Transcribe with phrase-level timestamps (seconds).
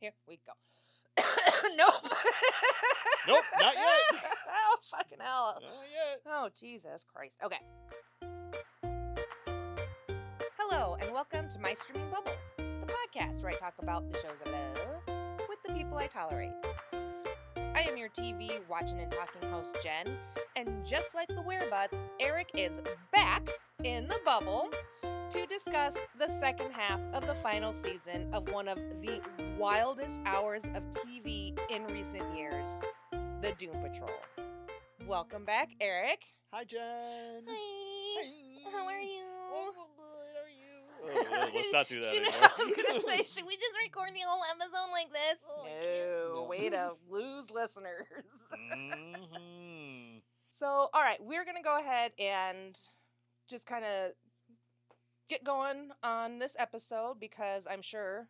[0.00, 1.22] Here we go.
[1.76, 1.92] nope.
[3.28, 4.22] Nope, not yet.
[4.48, 5.58] oh, fucking hell.
[5.60, 6.22] Not yet.
[6.26, 7.36] Oh, Jesus Christ.
[7.44, 7.58] Okay.
[10.58, 14.38] Hello, and welcome to My Streaming Bubble, the podcast where I talk about the shows
[14.46, 16.54] I love with the people I tolerate.
[17.74, 20.16] I am your TV watching and talking host, Jen,
[20.56, 22.80] and just like the Werebutts, Eric is
[23.12, 23.46] back
[23.84, 24.70] in the bubble
[25.30, 29.20] to discuss the second half of the final season of one of the
[29.58, 32.70] wildest hours of TV in recent years,
[33.40, 34.10] The Doom Patrol.
[35.06, 36.20] Welcome back, Eric.
[36.52, 36.80] Hi, Jen.
[37.48, 38.22] Hi.
[38.24, 38.70] Hi.
[38.72, 39.22] How are you?
[39.52, 40.34] Oh, good.
[40.34, 41.46] How are you?
[41.46, 42.50] Oh, let's not do that Should- anymore.
[42.58, 45.40] I was gonna say, should we just record the whole episode like this?
[45.48, 45.64] Oh,
[46.34, 46.40] no.
[46.42, 46.48] No.
[46.48, 48.06] way to lose listeners.
[48.76, 50.22] Mhm.
[50.48, 52.76] So, all right, we're gonna go ahead and
[53.48, 54.12] just kind of
[55.30, 58.28] get going on this episode because I'm sure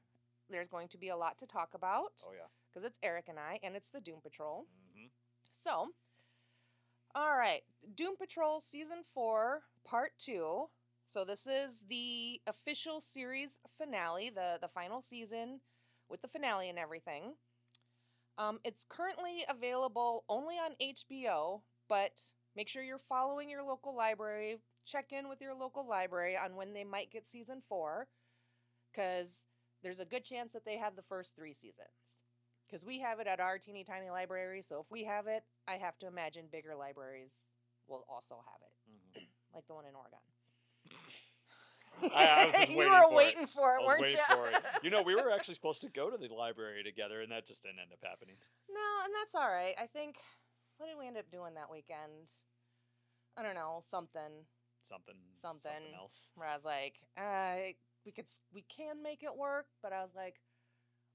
[0.50, 2.46] there's going to be a lot to talk about Oh yeah.
[2.70, 4.66] because it's Eric and I, and it's the Doom Patrol.
[4.94, 5.06] hmm
[5.52, 5.88] So,
[7.14, 7.62] all right,
[7.96, 10.66] Doom Patrol season four, part two.
[11.04, 15.60] So this is the official series finale, the the final season
[16.08, 17.34] with the finale and everything.
[18.38, 22.20] Um, it's currently available only on HBO, but
[22.56, 24.58] make sure you're following your local library.
[24.90, 28.08] Check in with your local library on when they might get season four,
[28.90, 29.46] because
[29.82, 32.20] there's a good chance that they have the first three seasons
[32.66, 34.62] because we have it at our teeny tiny library.
[34.62, 37.48] So if we have it, I have to imagine bigger libraries
[37.86, 39.26] will also have it, Mhm.
[39.54, 40.18] like the one in Oregon.
[42.02, 43.14] I- I was just you were for it.
[43.16, 44.18] waiting for it, I was weren't you?
[44.34, 44.64] for it.
[44.82, 47.62] You know, we were actually supposed to go to the library together, and that just
[47.62, 48.36] didn't end up happening.
[48.68, 49.74] no, and that's all right.
[49.80, 50.16] I think
[50.78, 52.30] what did we end up doing that weekend?
[53.36, 54.46] I don't know, something.
[54.82, 55.14] Something.
[55.40, 55.94] Something.
[55.94, 56.32] else.
[56.36, 57.72] Where I was like, uh,
[58.04, 60.40] we could, we can make it work, but I was like,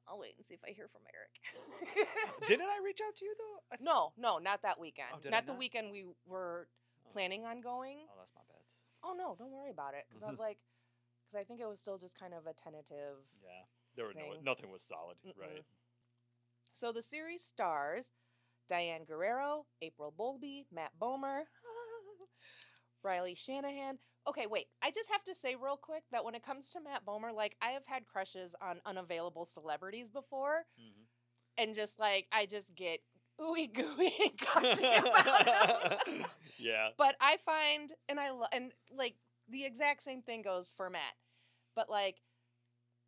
[0.08, 2.08] I'll wait and see if I hear from Eric.
[2.47, 3.75] Didn't I reach out to you though?
[3.77, 5.08] Th- no, no, not that weekend.
[5.13, 6.67] Oh, I not the weekend we were
[7.08, 7.11] Oh.
[7.11, 7.99] planning on going.
[8.09, 8.55] Oh, that's my bad.
[9.04, 10.05] Oh no, don't worry about it.
[10.09, 10.58] Because I was like,
[11.25, 13.17] because I think it was still just kind of a tentative.
[13.43, 13.65] Yeah.
[13.95, 14.39] There were no.
[14.43, 15.17] Nothing was solid.
[15.25, 15.39] Mm-mm.
[15.39, 15.64] Right.
[16.73, 18.11] So the series stars
[18.67, 21.43] Diane Guerrero, April Bowlby, Matt Bomer,
[23.05, 23.99] Riley Shanahan.
[24.27, 24.66] Okay, wait.
[24.83, 27.55] I just have to say real quick that when it comes to Matt Bomer, like
[27.61, 31.05] I have had crushes on unavailable celebrities before, Mhm.
[31.58, 32.99] and just like I just get
[33.39, 36.26] ooey gooey and gushy about him.
[36.58, 36.89] yeah.
[36.98, 39.16] But I find, and I lo- and like
[39.48, 41.14] the exact same thing goes for Matt,
[41.76, 42.17] but like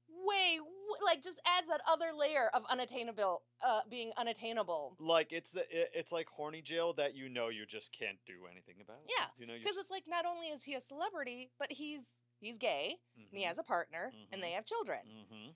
[0.10, 0.60] way
[1.04, 4.96] like just adds that other layer of unattainable, uh, being unattainable.
[5.00, 8.46] Like it's the it, it's like horny jail that you know you just can't do
[8.52, 8.98] anything about.
[9.08, 9.54] Yeah, You know.
[9.58, 13.44] Because it's like not only is he a celebrity, but he's he's gay and he
[13.46, 14.44] has a partner and Mhm.
[14.44, 15.00] they have children.
[15.08, 15.50] Mm-hmm.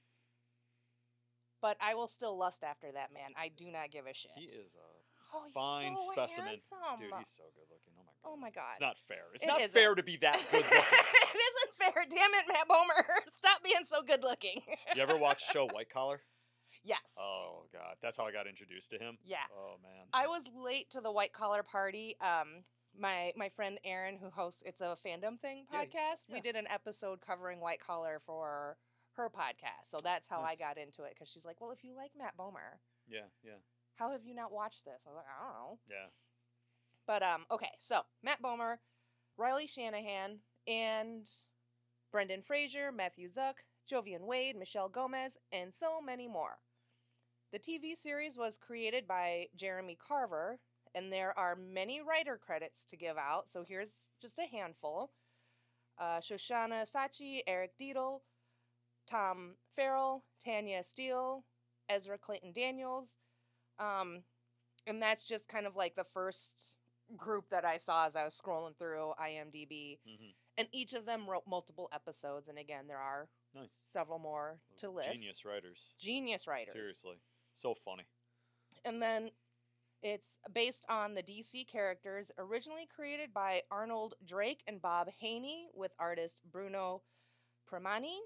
[1.62, 3.32] But I will still lust after that man.
[3.38, 4.32] I do not give a shit.
[4.36, 6.78] He is a oh, fine so specimen, handsome.
[6.98, 7.14] dude.
[7.20, 7.91] He's so good looking.
[8.26, 8.72] Oh my god.
[8.72, 9.24] It's not fair.
[9.34, 9.72] It's It not isn't.
[9.74, 10.78] fair to be that good looking.
[10.80, 12.06] it isn't fair.
[12.10, 13.04] Damn it, Matt Bomer.
[13.38, 14.62] Stop being so good looking.
[14.96, 16.22] you ever watch show White Collar?
[16.84, 17.00] yes.
[17.20, 19.18] Oh god, that's how I got introduced to him.
[19.26, 19.38] Yeah.
[19.56, 20.06] Oh man.
[20.14, 22.16] I was late to the white collar party.
[22.22, 22.64] Um,
[23.00, 26.68] my my friend Erin, who hosts it's a fandom thing Yeah, podcast, we did an
[26.70, 28.78] episode covering white collar for
[29.14, 29.86] her podcast.
[29.90, 30.58] So that's how Nice.
[30.62, 33.60] I got into it because she's like, "Well, if you like Matt Bomer, Yeah, yeah,
[33.96, 36.08] how have you not watched this?" I was like, "I don't know." yeah.
[37.12, 38.78] But um, okay, so Matt Bomer,
[39.36, 41.28] Riley Shanahan, and
[42.10, 43.56] Brendan Fraser, Matthew Zuk,
[43.92, 46.60] Joivan Wade, Michelle Gomez, and so many more.
[47.52, 50.60] The TV series was created by Jeremy Carver,
[50.96, 53.50] and there are many writer credits to give out.
[53.50, 55.12] So here's just a handful:
[56.00, 58.22] uh, Shoshana Sachi, Eric Dietel,
[59.06, 61.44] Tom Farrell, Tanya Steele,
[61.90, 63.18] Ezra Claytan Daniels,
[63.80, 64.24] um,
[64.88, 66.76] and that's just kind of like the first
[67.18, 70.00] group that I saw as I was scrolling through IMDb.
[70.06, 73.70] hmm And each of them wrote multiple episodes, and again, there are Nice.
[73.86, 75.12] several more to list.
[75.14, 75.94] Genius writers.
[76.00, 76.74] Genius writers.
[76.74, 77.18] Seriously,
[77.54, 78.04] so funny.
[78.86, 79.32] And then
[80.04, 85.92] it's based on the DC characters originally created by Arnold Drake and Bob Haney with
[86.00, 87.04] artist Bruno
[87.70, 88.18] Premiani.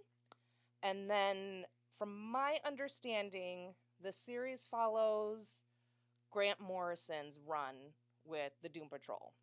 [0.83, 1.65] And then,
[1.97, 5.65] from my understanding, the series follows
[6.31, 7.75] Grant Morrison's run
[8.25, 9.33] with the Doom Patrol.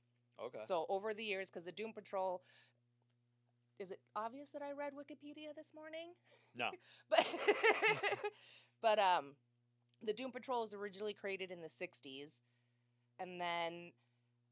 [0.43, 0.59] Okay.
[0.65, 2.43] So, over the years, because the Doom Patrol.
[3.79, 6.13] Is it obvious that I read Wikipedia this morning?
[6.55, 6.71] no.
[7.11, 7.27] but
[8.83, 9.35] but um
[10.05, 12.43] the doom patrol was originally created in the 60s
[13.19, 13.93] and then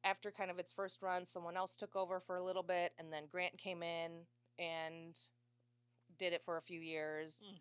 [0.04, 3.12] after kind of its first run someone else took over for a little bit and
[3.12, 4.22] then grant came in
[4.58, 5.16] and
[6.18, 7.58] did it for a few years Mm.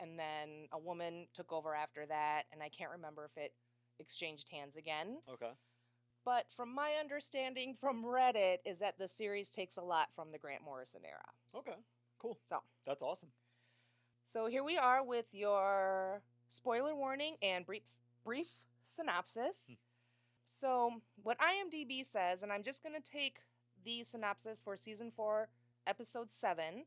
[0.00, 3.52] and then a woman took over after that, and I can't remember if it
[3.98, 5.18] exchanged hands again.
[5.28, 5.50] Okay.
[6.28, 10.36] But from my understanding from Reddit is that the series takes a lot from the
[10.36, 11.24] Grant Morrison era.
[11.56, 11.78] Okay.
[12.18, 12.38] Cool.
[12.46, 12.58] So.
[12.86, 13.30] That's awesome.
[14.26, 16.20] So here we are with your
[16.50, 17.84] spoiler warning and brief
[18.26, 18.48] brief
[18.94, 19.68] synopsis.
[19.68, 19.74] Hmm.
[20.44, 20.90] So
[21.22, 23.38] what IMDb says, and I'm just gonna take
[23.82, 25.48] the synopsis for season four,
[25.86, 26.84] episode seven,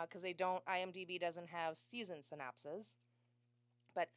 [0.00, 2.96] because they don't IMDb doesn't have season synopses.
[3.94, 4.08] But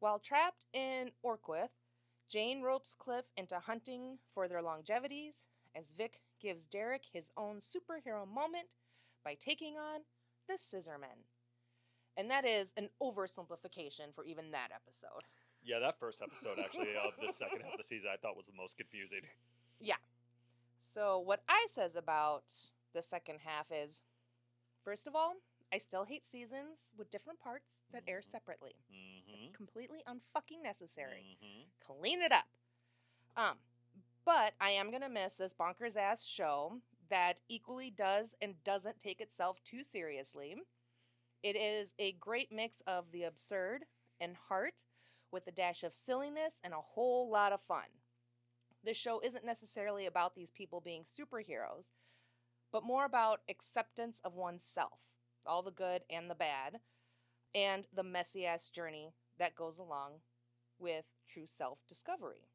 [0.00, 1.70] while trapped in Orqwith,
[2.28, 5.44] Jane ropes Cliff into hunting for their longevities
[5.74, 8.76] as Vic gives Derek his own superhero moment
[9.24, 10.00] by taking on
[10.48, 11.24] the Scissormen.
[12.16, 15.24] And that is an oversimplification for even that episode.
[15.62, 18.46] Yeah, that first episode actually of the second half of the season I thought was
[18.46, 19.22] the most confusing.
[19.80, 19.96] Yeah.
[20.78, 22.44] So, what I says about
[22.92, 24.02] the second half is
[24.84, 25.36] first of all,
[25.74, 28.30] I still hate seasons with different parts that air Mhm.
[28.30, 28.76] separately.
[28.92, 29.34] Mm-hmm.
[29.34, 31.36] It's completely unfucking necessary.
[31.40, 32.46] hmm Clean it up.
[33.36, 33.58] Um,
[34.24, 39.20] but I am gonna miss this bonkers ass show that equally does and doesn't take
[39.20, 40.56] itself too seriously.
[41.42, 43.86] It is a great mix of the absurd
[44.20, 44.84] and heart
[45.32, 48.02] with a dash of silliness and a whole lot of fun.
[48.82, 51.92] This show isn't necessarily about these people being superheroes,
[52.70, 55.00] but more about acceptance of oneself,
[55.46, 56.80] all the good and the bad,
[57.54, 60.20] and the messy ass journey that goes along
[60.78, 62.48] with true self discovery.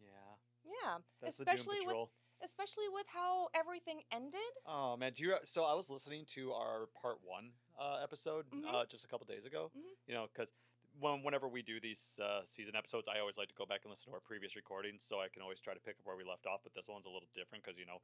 [0.00, 1.96] Yeah, Yeah, that's especially the Doom with
[2.42, 4.40] especially with how everything ended.
[4.66, 5.36] Oh man, do you?
[5.44, 8.74] So I was listening to our part one uh, episode Mhm.
[8.74, 9.70] uh, just a couple days ago.
[9.74, 9.94] Mhm.
[10.06, 10.52] You know, because
[10.98, 13.90] when, whenever we do these uh, season episodes, I always like to go back and
[13.90, 16.24] listen to our previous recordings, so I can always try to pick up where we
[16.24, 16.60] left off.
[16.62, 18.00] But this one's a little different because you know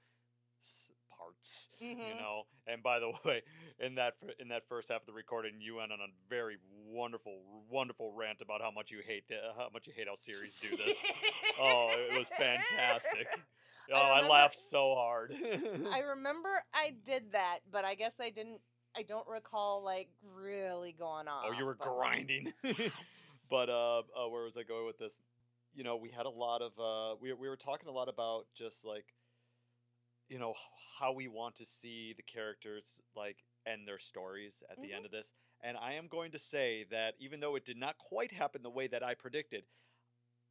[0.63, 0.91] s-
[1.23, 1.69] parts.
[1.81, 2.21] You Mhm.
[2.21, 3.43] know, and by the way,
[3.79, 7.43] in that in that first half of the recording, you went on a very wonderful,
[7.69, 10.77] wonderful rant about how much you hate the, how much you hate how series do
[10.77, 11.05] this.
[11.61, 13.29] oh, it was fantastic.
[13.93, 15.35] Oh, I, remember- laughed so hard.
[15.91, 18.61] I remember I did that, but I guess I didn't.
[18.95, 21.45] I don't recall like really going on.
[21.47, 22.53] Oh, you were grinding.
[23.51, 25.19] but uh, uh, where was I going with this?
[25.75, 28.45] You know, we had a lot of uh, we we were talking a lot about
[28.55, 29.07] just like,
[30.33, 30.55] you know,
[30.99, 34.95] how we want to see the characters like end their stories at the Mhm.
[34.97, 35.35] end of this.
[35.61, 38.71] And I am going to say that even though it did not quite happen the
[38.71, 39.67] way that I predicted,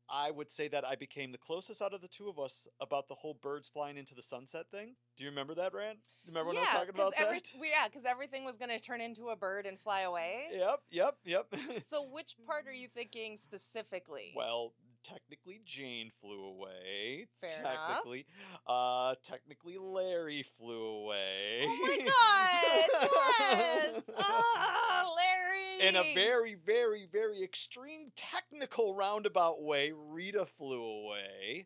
[0.08, 3.08] I would say that I became the closest out of the two of us about
[3.08, 4.98] the whole birds flying into the sunset thing.
[5.16, 6.00] Do you remember that, Rand?
[6.04, 7.52] Do you remember when I was talking about every, that?
[7.60, 10.50] we- yeah, because everything was going to turn into a bird and fly away.
[10.52, 11.48] Yep, yep, yep.
[11.88, 14.34] So, which part are you thinking specifically?
[14.36, 17.28] Well, technically Jane flew away.
[17.42, 17.88] Fair enough.
[17.88, 18.26] technically,
[18.68, 21.64] uh, technically Larry flew away.
[21.68, 21.98] oh my
[23.02, 23.10] God!
[23.52, 24.04] Yes!
[24.18, 25.88] Oh, Larry!
[25.88, 31.66] In a very, very, very extreme technical roundabout way, Rita flew away.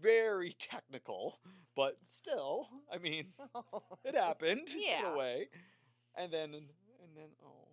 [0.00, 1.40] Very technical,
[1.74, 3.28] but still, I mean,
[4.04, 5.12] it happened in Yeah.
[5.12, 5.48] a way.
[6.16, 7.63] And then, and then, oh, and then Cliffy.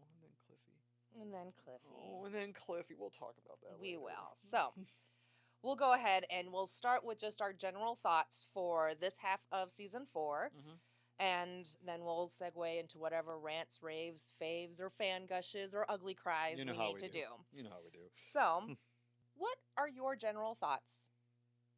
[1.19, 1.90] And then Cliffy.
[1.96, 2.96] Oh, and then Cliffy.
[2.98, 3.80] We'll talk about that.
[3.80, 4.02] We later.
[4.02, 4.36] will.
[4.50, 4.74] So,
[5.63, 9.72] we'll go ahead and we'll start with just our general thoughts for this half of
[9.72, 10.52] season four.
[10.56, 10.80] Mhm.
[11.19, 16.57] And then we'll segue into whatever rants, raves, faves, or fan gushes, or ugly cries
[16.57, 17.19] You know we need we to do.
[17.19, 17.57] do.
[17.57, 18.09] You know how we do.
[18.31, 18.76] So,
[19.35, 21.09] what are your general thoughts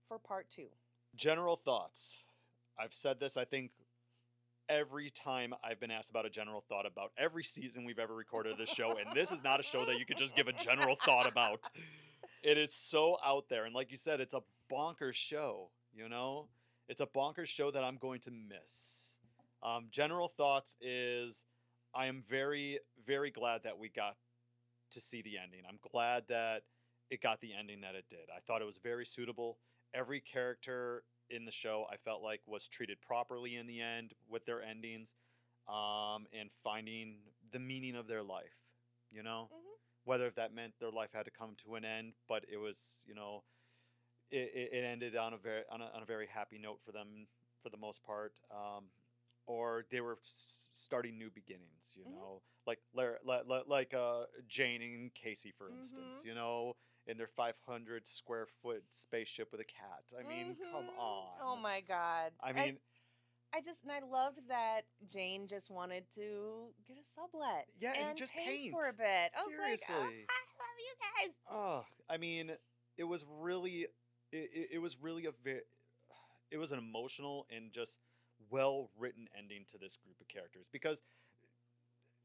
[0.07, 0.69] for part two?
[1.15, 2.19] General thoughts.
[2.79, 3.71] I've said this, I think,
[4.69, 8.57] every time I've been asked about a general thought about every season we've ever recorded
[8.57, 8.97] this show.
[8.97, 11.69] And this is not a show that you could just give a general thought about.
[12.43, 13.65] It is so out there.
[13.65, 14.41] And like you said, it's a
[14.71, 16.47] bonkers show, you know?
[16.89, 19.17] It's a bonkers show that I'm going to miss.
[19.63, 21.45] Um, general thoughts is
[21.95, 24.15] I am very, very glad that we got
[24.91, 25.61] to see the ending.
[25.67, 26.63] I'm glad that
[27.09, 28.27] it got the ending that it did.
[28.35, 29.57] I thought it was very suitable.
[29.93, 34.45] Every character in the show I felt like was treated properly in the end with
[34.45, 35.15] their endings
[35.67, 37.17] um, and finding
[37.51, 38.55] the meaning of their life,
[39.11, 39.49] you know?
[39.51, 39.77] Mhm.
[40.05, 43.15] Whether that meant their life had to come to an end, but it was, you
[43.15, 43.43] know,
[44.31, 47.27] it, it ended on a very on a, on a very happy note for them
[47.61, 48.39] for the most part.
[48.51, 48.85] Um,
[49.45, 52.11] or they were s- starting new beginnings, you Mhm.
[52.13, 56.25] know, like Lar- li- li- like uh, Jane and Casey, for instance, Mhm.
[56.25, 56.75] you know,
[57.07, 60.03] in their 500 square foot spaceship with a cat.
[60.17, 60.97] I mean, come Mhm.
[60.99, 61.37] on.
[61.41, 62.33] Oh my god.
[62.41, 62.79] I mean,
[63.53, 67.67] I just and I loved that Jane just wanted to get a sublet.
[67.77, 69.31] Yeah, and and just paint for a bit.
[69.35, 70.25] I was like, Seriously.
[70.29, 70.95] oh, I love you
[71.27, 71.35] guys.
[71.51, 72.57] Oh, I mean,
[72.97, 73.81] it was really,
[74.31, 75.61] it, it, it was really a very,
[76.51, 77.99] it was an emotional and just
[78.49, 81.03] well written ending to this group of characters because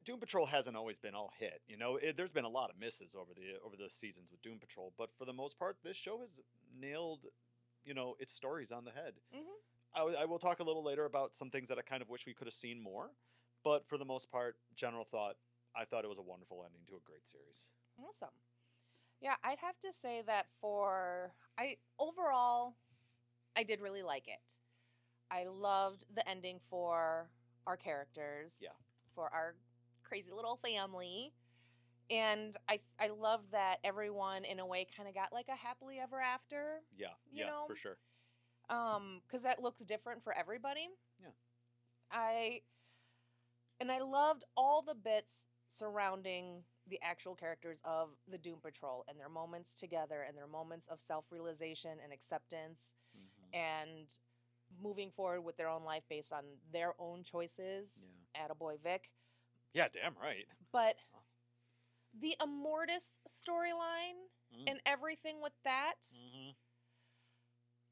[0.09, 1.61] Doom Patrol hasn't always been all hit.
[1.69, 4.41] You know, it, there's been a lot of misses over the over the seasons with
[4.41, 6.41] Doom Patrol, but for the most part, this show has
[6.81, 7.27] nailed,
[7.85, 9.21] you know, its stories on the head.
[9.37, 9.43] Mhm.
[9.95, 12.25] I, I will talk a little later about some things that I kind of wish
[12.25, 13.11] we could have seen more,
[13.63, 15.37] but for the most part, general thought,
[15.77, 17.69] I thought it was a wonderful ending to a great series.
[18.03, 18.33] Awesome.
[19.21, 22.77] Yeah, I'd have to say that for I overall
[23.57, 24.55] I did really like it.
[25.31, 27.29] I loved the ending for
[27.67, 28.61] our characters.
[28.63, 28.71] Yeah.
[29.15, 29.57] For our
[30.09, 31.33] crazy little family.
[32.11, 35.99] And I I love that everyone in a way kind of got like a happily
[35.99, 36.81] ever after.
[36.97, 37.99] Yeah, You yeah, know, for sure.
[38.71, 40.89] um because that looks different for everybody
[41.23, 41.31] Yeah.
[42.11, 42.61] i
[43.81, 49.19] and i loved all the bits surrounding the actual characters of the doom patrol and
[49.19, 53.55] their moments together and their moments of self-realization and acceptance Mhm.
[53.55, 54.19] and
[54.83, 58.47] moving forward with their own life based on their own choices Yeah.
[58.49, 59.11] attaboy vic
[59.75, 60.47] Yeah, damn right.
[60.73, 60.97] but
[62.19, 64.17] the immortus storyline
[64.51, 64.65] Mm.
[64.67, 66.55] and everything with that Mhm.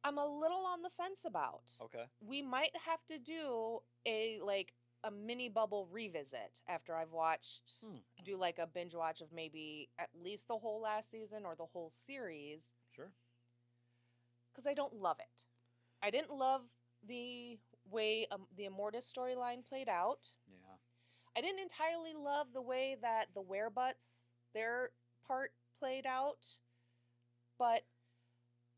[0.04, 2.06] i'm a little on the fence about Okay.
[2.20, 4.72] we might have to do a like
[5.04, 7.98] a mini bubble revisit after I've watched Hmm.
[8.22, 11.66] do like a binge watch of maybe at least the whole last season or the
[11.66, 13.12] whole series Sure.
[14.54, 15.44] cuz I don't love it.
[16.00, 16.70] I didn't love
[17.02, 20.32] the way um, the Immortus storyline played out.
[20.46, 20.65] Yeah.
[21.36, 24.90] I didn't entirely love the way that the Werebutts their
[25.26, 26.46] part played out.
[27.58, 27.82] But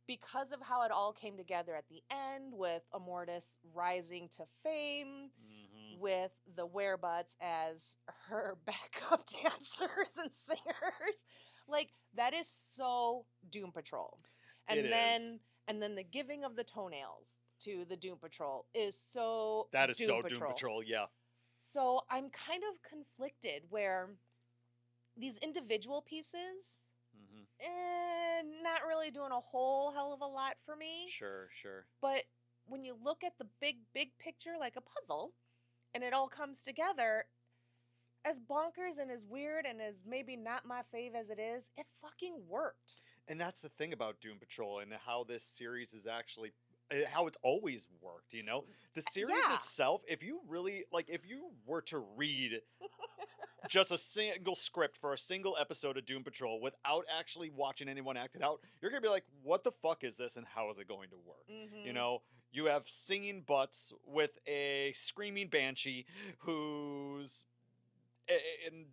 [0.06, 5.30] because of how it all came together at the end with Immortus rising to fame,
[5.40, 5.98] Mhm.
[5.98, 7.96] with the Werebutts as
[8.28, 11.26] her backup dancers and singers.
[11.68, 14.18] Like that is so Doom Patrol.
[14.66, 15.40] And It then is.
[15.68, 19.98] and then the giving of the toenails to the Doom Patrol is so That is
[19.98, 20.40] Doom so Patrol.
[20.40, 20.82] Doom Patrol.
[20.82, 21.06] Yeah.
[21.58, 24.10] So I'm kind of conflicted where
[25.16, 30.76] these individual pieces hmm eh, not really doing a whole hell of a lot for
[30.76, 31.06] me.
[31.10, 31.48] Sure.
[31.60, 31.84] Sure.
[32.00, 32.24] But
[32.66, 35.32] when you look at the big, big picture like a puzzle
[35.94, 37.26] and it all comes together,
[38.24, 41.86] as bonkers and as weird and as maybe not my fave as it is, it
[42.00, 43.00] fucking worked.
[43.26, 46.52] And that's the thing about Doom Patrol and how this series is actually
[46.90, 48.64] Eh, how it's always worked, you know?
[48.94, 49.54] The series yeah.
[49.56, 52.60] itself, if you really like if you were to read
[53.68, 58.16] just a single script for a single episode of Doom Patrol without actually watching anyone
[58.16, 60.70] act it out, you're going to be like, "What the fuck is this and how
[60.70, 61.86] is it going to work?" Mm-hmm.
[61.86, 66.06] You know, you have singing butts with a screaming banshee
[66.38, 67.44] who's
[68.28, 68.86] eh, eh, i- in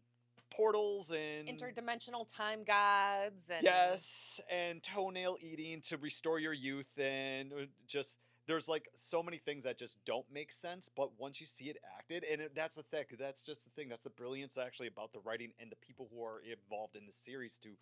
[0.56, 7.52] portals and interdimensional time gods and Yes, and toenail eating to restore your youth, and
[7.54, 10.90] uh, just there's like so many things that just don't make sense.
[10.90, 13.90] But once you see it acted, and it, that's the thing, that's just the thing,
[13.90, 17.12] that's the brilliance actually about the writing and the people who are involved in the
[17.12, 17.74] series too.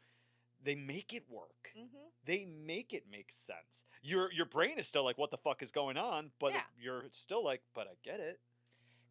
[0.63, 1.72] They make it work.
[1.75, 1.86] hmm
[2.25, 3.84] They make it make sense.
[4.01, 6.32] Your your brain is still like, what the fuck is going on?
[6.39, 6.62] But Yeah.
[6.82, 8.39] you're still like, but I get it.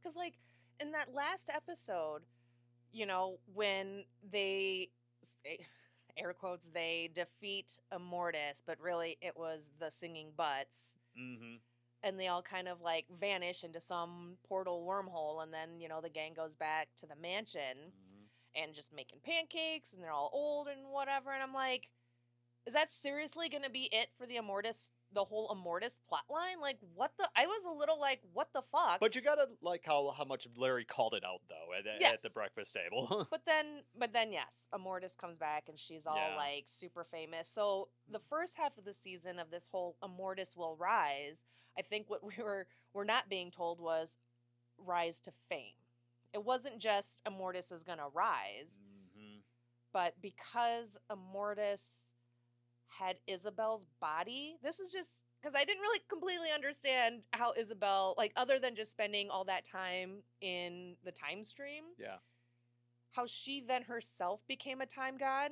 [0.00, 0.34] Because, like,
[0.80, 2.22] in that last episode,
[2.92, 4.90] you know, when they,
[6.16, 10.96] air quotes, they defeat Immortus, but really it was the singing butts.
[11.18, 11.56] Mm-hmm.
[12.02, 16.00] and they all kind of like vanish into some portal wormhole and then you know
[16.00, 18.62] the gang goes back to the mansion mm-hmm.
[18.62, 21.88] and just making pancakes and they're all old and whatever and i'm like
[22.66, 27.12] is that seriously gonna be it for the immortus the whole immortus plotline like what
[27.18, 30.24] the i was a little like what the fuck But you gotta like how how
[30.24, 33.26] much Larry called it out though at, at the breakfast table.
[33.30, 36.36] But then, but then, yes, Immortus comes back and she's all Yeah.
[36.36, 37.48] like super famous.
[37.48, 41.44] So the first half of the season of this whole Immortus will rise.
[41.78, 44.16] I think what we were were not being told was
[44.78, 45.74] rise to fame.
[46.32, 49.38] It wasn't just Immortus is gonna rise, mm-hmm.
[49.92, 52.11] but because Immortus
[52.98, 58.32] had Isabel's body, this is just because I didn't really completely understand how Isabel, like,
[58.36, 62.18] other than just spending all that time in the time stream Yeah.
[63.12, 65.50] how she then herself became a time god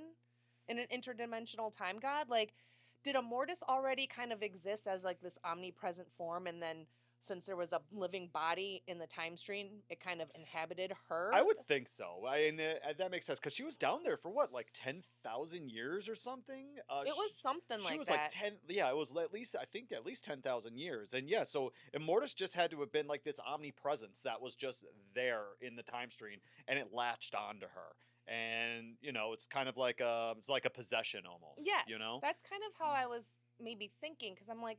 [0.69, 2.55] and an interdimensional time god like
[3.03, 6.87] did Immortus already kind of exist as like this omnipresent form and then
[7.21, 11.31] since there was a living body in the time stream it kind of inhabited her
[11.35, 12.25] I would think so.
[12.29, 15.03] I and uh, that makes sense because she was down there for what, like ten
[15.23, 16.67] thousand years or something.
[16.89, 18.53] Uh, it was sh- something She like was that like ten.
[18.69, 21.15] Yeah, it was at least I think at least ten thousand years.
[21.15, 24.85] And yeah, so Immortus just had to have been like this omnipresence that was just
[25.15, 28.33] there in the time stream, and it latched onto her.
[28.33, 31.63] And you know, it's kind of like a it's like a possession almost.
[31.67, 32.19] yes you know.
[32.23, 34.79] that's kind of how i was maybe thinking because i'm like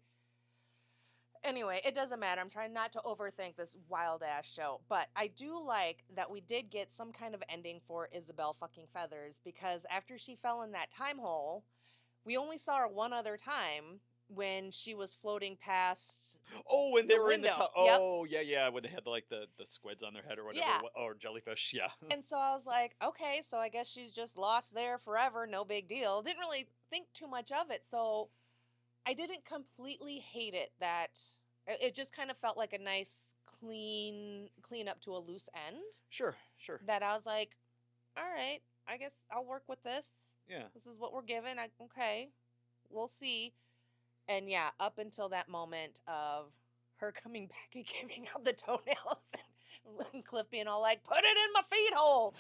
[1.43, 2.41] anyway, it doesn't matter.
[2.41, 6.41] I'm trying not to overthink this wild ass show, but I do like that we
[6.41, 10.71] did get some kind of ending for Isabel fucking Feathers because after she fell in
[10.73, 11.63] that time hole,
[12.25, 13.99] we only saw her one other time
[14.33, 16.37] when she was floating past.
[16.69, 17.57] Oh, when they The were in the window.
[17.57, 17.73] top.
[17.75, 17.97] Yep.
[18.01, 18.69] Oh, yeah, yeah.
[18.69, 20.79] When they had like the the squids on their head or whatever, Yeah.
[20.95, 21.73] or jellyfish.
[21.75, 21.89] Yeah.
[22.09, 25.65] And so I was like, okay, so I guess she's just lost there forever, no
[25.65, 26.21] big deal.
[26.21, 27.85] Didn't really think too much of it.
[27.85, 28.29] So
[29.05, 31.19] I didn't completely hate it that
[31.67, 35.49] it it just kind of felt like a nice clean clean up to a loose
[35.67, 35.77] end
[36.09, 36.79] Sure, sure.
[36.87, 37.57] that I was like,
[38.17, 40.35] all right, I guess I'll work with this.
[40.49, 40.63] Yeah.
[40.73, 41.59] This is what we're given.
[41.59, 42.29] I, okay,
[42.89, 43.53] we'll see.
[44.27, 46.51] And yeah, up until that moment of
[46.97, 49.25] her coming back and giving out the toenails
[49.85, 52.35] and, and Cliff being all like, put it in my feet hole.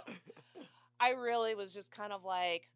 [1.00, 2.68] I really was just kind of like,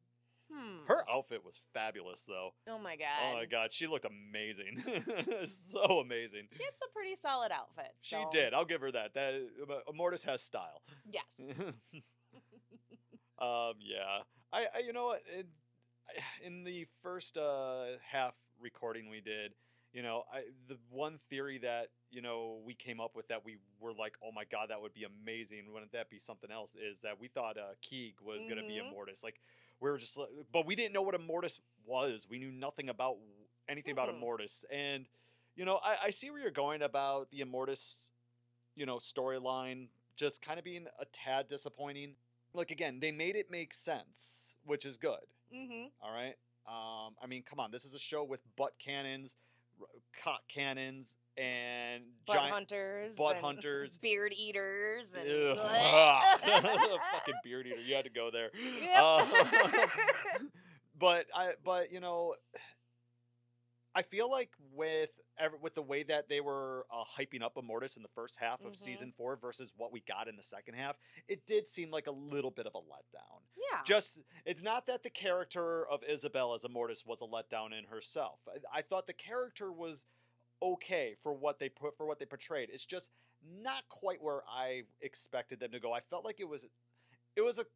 [0.53, 0.87] hmm.
[0.87, 2.51] Her outfit was fabulous, though.
[2.69, 3.07] oh my god.
[3.31, 4.79] Oh my god, she looked amazing.
[5.47, 6.49] so amazing.
[6.57, 7.95] She had some pretty solid outfits.
[8.01, 8.53] She did.
[8.55, 9.15] I'll give her that.
[9.15, 9.35] That
[9.69, 10.83] uh, Mortis has style.
[11.11, 11.41] Yes.
[13.39, 14.23] um, yeah.
[14.53, 15.23] I, I you know what?
[15.39, 15.47] In,
[16.47, 19.53] in the first uh, half recording we did,
[19.93, 23.57] you know, I the one theory that you know we came up with that we
[23.81, 25.73] were like, oh my god, that would be amazing.
[25.73, 26.77] Wouldn't that be something else?
[26.77, 28.91] Is that we thought uh, Keeg was gonna be a Mhm.
[28.93, 29.23] Mortis?
[29.25, 29.41] Like
[29.81, 30.19] we were just,
[30.53, 32.27] but we didn't know what a Mortis was.
[32.29, 33.17] We knew nothing about
[33.69, 34.21] anything about a Mm-mm.
[34.21, 35.07] Mortis, and
[35.57, 38.11] you know, I, I see where you're going about the Immortus,
[38.77, 42.15] you know, storyline just kind of being a tad disappointing.
[42.53, 45.19] Like again, they made it make sense, which is good.
[45.55, 45.87] mm-hmm.
[46.03, 46.35] All right.
[46.69, 49.37] Um, I mean, come on, this is a show with butt cannons,
[50.23, 53.17] cock cannons, and Butt giant hunters.
[53.17, 53.99] butt and hunters.
[53.99, 55.09] Beard eaters.
[55.15, 57.81] And fucking beard eater.
[57.81, 58.51] You had to go there.
[58.83, 58.99] Yep.
[59.03, 59.27] Uh,
[60.99, 62.35] but I, but you know,
[63.95, 67.97] I feel like with ev- with the way that they were uh, hyping up Immortus
[67.97, 68.77] in the first half of Mhm.
[68.77, 70.97] season four versus what we got in the second half,
[71.27, 73.41] it did seem like a little bit of a letdown.
[73.73, 73.81] yeah.
[73.85, 78.41] Just it's not that the character of Isabel as Immortus was a letdown in herself.
[78.49, 80.07] I, I thought the character was
[80.63, 82.71] okay for what they put for what they portrayed.
[82.73, 83.11] It's just
[83.63, 85.93] not quite where I expected them to go.
[85.93, 86.67] I felt like it was
[87.37, 87.67] it was a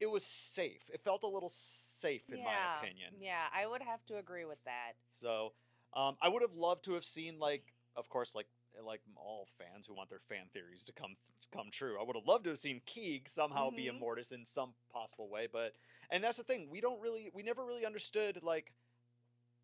[0.00, 0.90] it was safe.
[0.92, 3.14] It felt a little safe in my opinion.
[3.20, 4.92] Yeah, I would have to agree with that.
[5.10, 5.52] So
[5.94, 8.46] um, I would have loved to have seen like, of course, like
[8.84, 11.16] like all fans who want their fan theories to come
[11.52, 11.98] come true.
[11.98, 13.98] I would have loved to have seen Keeg somehow be Mhm.
[13.98, 15.74] Immortus in some possible way, but
[16.10, 16.68] and that's the thing.
[16.68, 18.74] We don't really, we never really understood like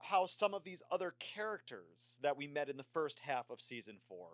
[0.03, 3.97] how some of these other characters that we met in the first half of season
[4.09, 4.29] four,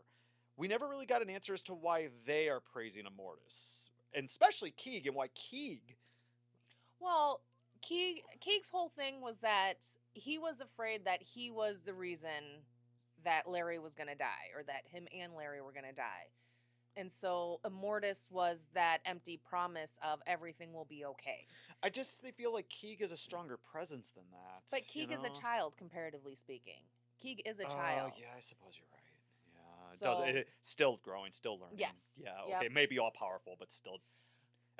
[0.56, 4.70] we never really got an answer as to why they are praising Immortus, and especially
[4.70, 5.96] Keeg and why Keeg.
[7.00, 7.42] Well,
[7.80, 12.64] Keeg, Keeg's whole thing was that he was afraid that he was the reason
[13.24, 16.30] that Larry was going to die, or that him and Larry were going to die.
[16.98, 21.46] And so Immortus was that empty promise of everything will be okay.
[21.82, 24.62] I just they feel like Keeg is a stronger presence than that.
[24.70, 26.82] But you Keeg is a child, comparatively speaking.
[27.22, 27.74] Keeg is a child.
[27.76, 28.12] Oh, child.
[28.18, 29.54] yeah, I suppose you're right.
[29.54, 30.34] Yeah, it So- does.
[30.36, 31.78] It, still growing, still learning.
[31.78, 32.32] Yes, Yeah.
[32.48, 32.58] yep.
[32.62, 32.68] Okay.
[32.68, 33.98] Maybe all powerful, but still.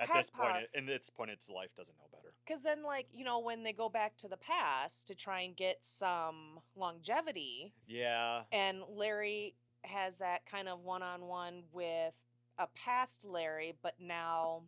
[0.01, 0.63] At Has this point, power.
[0.75, 2.33] in this point, its life doesn't know better.
[2.47, 5.57] Because then, like, you know, when they go back to the past to try and
[5.57, 8.45] get some longevity, Yeah.
[8.53, 12.15] and Larry has that kind of one on one with
[12.59, 14.63] a past Larry, but now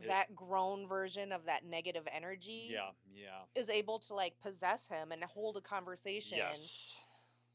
[0.00, 2.90] It- that grown version of that negative energy Yeah.
[3.12, 3.42] Yeah.
[3.54, 6.96] is able to like possess him and hold a conversation Yes.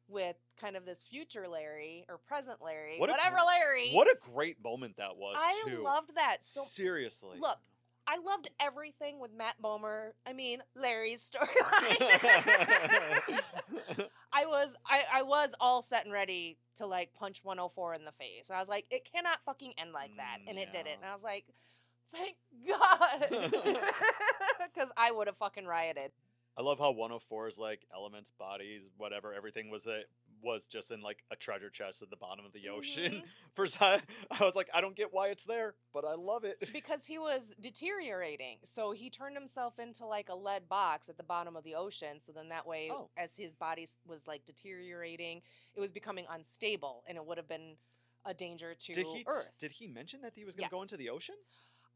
[0.08, 3.91] with kind of this future Larry or present Larry, What whatever gr- Larry.
[3.91, 5.84] What a great moment that was I too.
[5.84, 6.43] loved that.
[6.43, 7.39] So Seriously.
[7.39, 7.60] look,
[8.08, 10.13] I loved everything with Matt Bomer.
[10.25, 12.10] I mean, Larry's storyline.
[14.31, 18.11] I was I, I was all set and ready to like punch 104 in the
[18.11, 18.49] face.
[18.49, 20.37] And I was like, it cannot fucking end like that.
[20.41, 20.97] Mm, And it didn't.
[21.01, 21.45] And I was like,
[22.13, 22.35] thank
[22.67, 23.81] God.
[24.73, 26.11] Because I would have fucking rioted.
[26.57, 30.01] I love how 104 is like elements, bodies, whatever, everything was a
[30.41, 33.12] was just in like a treasure chest at the bottom of the ocean.
[33.12, 33.23] Mhm.
[33.56, 36.58] First, I, I was like, I don't get why it's there, but I love it.
[36.73, 38.58] Because he was deteriorating.
[38.63, 42.19] So he turned himself into like a lead box at the bottom of the ocean.
[42.19, 43.10] So then that way, Oh.
[43.17, 45.41] as his body was like deteriorating,
[45.75, 47.75] it was becoming unstable and it would have been
[48.25, 49.52] a danger to Did he Earth.
[49.60, 51.36] did he mention that he was going to go into the ocean?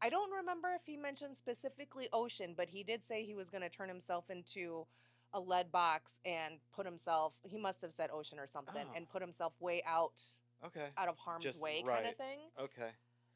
[0.02, 3.62] I don't remember if he mentioned specifically ocean, but he did say he was going
[3.62, 4.86] to turn himself into
[5.34, 7.34] a lead box and put himself.
[7.42, 8.96] He must have said ocean or something, Oh.
[8.96, 10.22] and put himself way out
[10.64, 10.88] Okay.
[10.96, 12.38] out of harm's Just- way, kind of thing.
[12.58, 12.90] Okay.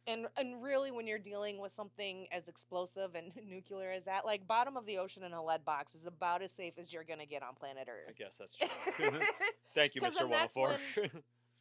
[0.06, 4.46] And and really, when you're dealing with something as explosive and nuclear as that, like
[4.46, 7.26] bottom of the ocean in a lead box is about as safe as you're gonna
[7.26, 8.08] get on planet Earth.
[8.08, 8.56] I guess that's
[8.96, 9.11] true.
[9.74, 10.78] Thank you, that's 104.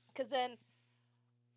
[0.08, 0.58] Because then,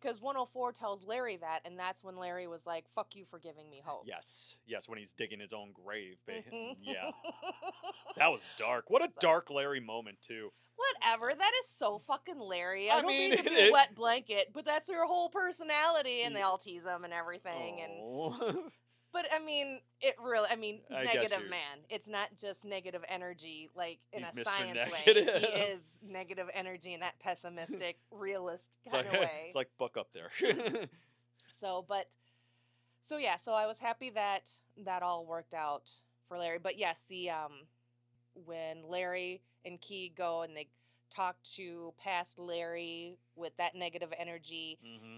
[0.01, 3.69] because 104 tells Larry that, and that's when Larry was like, "Fuck you for giving
[3.69, 6.17] me hope." yes, yes, when he's digging his own grave.
[6.25, 6.77] ba- Mhm.
[6.81, 7.11] Yeah,
[8.17, 8.89] that was dark.
[8.89, 10.51] What a dark Larry moment too.
[10.75, 11.33] Whatever.
[11.37, 12.89] That is so fucking Larry.
[12.89, 15.29] I, I don't mean, mean to be it- a wet blanket, but that's your whole
[15.29, 17.81] personality, and they all tease him and everything.
[17.81, 18.69] And Oh.
[19.13, 20.47] but I mean, it really.
[20.51, 21.79] I mean, I negative man.
[21.89, 24.43] It's not just negative energy, like in He's a Mr.
[24.45, 25.03] science way.
[25.05, 25.41] Negative.
[25.41, 29.29] He is negative energy in that pessimistic, realist kind like of way.
[29.47, 30.29] it's like Buck up there.
[31.59, 32.07] So, but
[33.01, 34.49] so yeah, so I was happy that
[34.83, 35.91] that all worked out
[36.27, 36.57] for Larry.
[36.57, 37.51] But yes, the um
[38.33, 40.69] when Larry and Key go and they
[41.13, 45.17] talk to past Larry with that negative energy hmm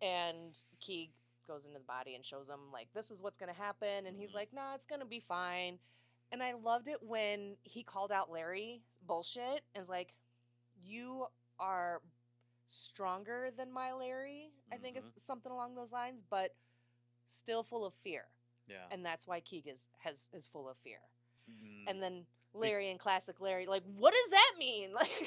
[0.00, 1.10] and Key
[1.48, 4.16] goes into the body and shows him like this is what's going to happen and
[4.16, 4.34] he's Mhm.
[4.36, 5.80] like, "Nah, it's going to be fine."
[6.30, 10.14] And I loved it when he called out Larry bullshit and was like,
[10.80, 11.26] "You
[11.58, 12.02] are
[12.66, 16.54] stronger than my Larry." I think it's something along those lines, but
[17.26, 18.26] still full of fear.
[18.68, 18.84] Yeah.
[18.90, 21.00] And that's why Keeg is has is full of fear.
[21.50, 21.84] Mm.
[21.88, 24.92] And then Larry and classic Larry, like, what does that mean?
[24.92, 25.10] Like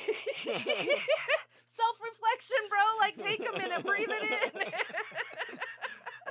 [1.65, 2.79] self reflection, bro.
[2.99, 4.23] Like take a minute, breathe it
[4.55, 4.61] in.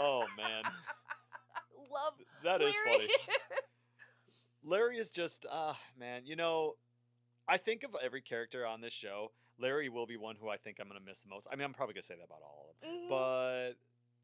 [0.00, 0.62] oh man,
[1.92, 2.98] Love that is Larry.
[2.98, 3.08] funny.
[4.62, 6.74] Larry is just ah man, you know,
[7.48, 9.32] I think of every character on this show.
[9.58, 11.46] Larry will be one who I think I'm gonna miss the most.
[11.52, 13.08] I mean, I'm probably gonna say that about all of them, Mhm.
[13.08, 13.72] but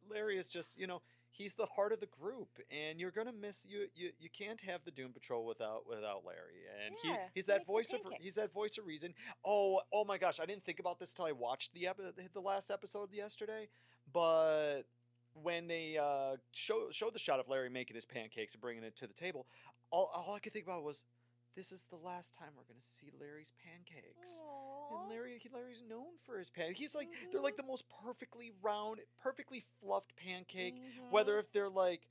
[0.08, 3.66] Larry is just you know he's the heart of the group, and you're gonna miss
[3.68, 3.88] you.
[3.94, 7.66] You you can't have the Doom Patrol without without Larry, and Yeah, he he's that
[7.66, 9.14] the voice of he's that voice of reason.
[9.44, 12.40] Oh oh my gosh, I didn't think about this till I watched the epi- the
[12.40, 13.68] last episode yesterday,
[14.12, 14.82] but
[15.42, 18.96] when they uh, show showed the shot of Larry making his pancakes and bringing it
[18.96, 19.46] to the table,
[19.90, 21.04] all, all I could think about was,
[21.54, 24.40] this is the last time we're gonna see Larry's pancakes.
[24.42, 25.00] Aw.
[25.02, 26.78] And Larry, he, Larry's known for his pancakes.
[26.80, 30.74] He's like they're like the most perfectly round, perfectly fluffed pancake.
[31.10, 31.40] Whether Mhm.
[31.40, 32.02] if they're like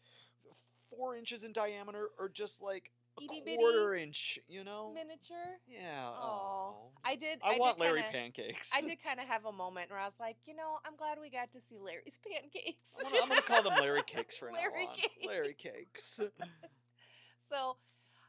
[0.89, 4.91] four inches in diameter or just like Itty bitty quarter inch, you know?
[4.93, 5.57] miniature.
[5.67, 6.09] Yeah.
[6.09, 6.91] Oh.
[7.03, 7.39] I did.
[7.43, 8.69] I, did want Larry kinda, pancakes.
[8.75, 11.17] I did kind of have a moment where I was like, you know, I'm glad
[11.21, 12.93] we got to see Larry's pancakes.
[12.99, 14.95] I'm gonna, I'm gonna call them Larry cakes for Larry now on.
[14.95, 15.25] cakes.
[15.25, 16.19] Larry cakes.
[17.49, 17.77] So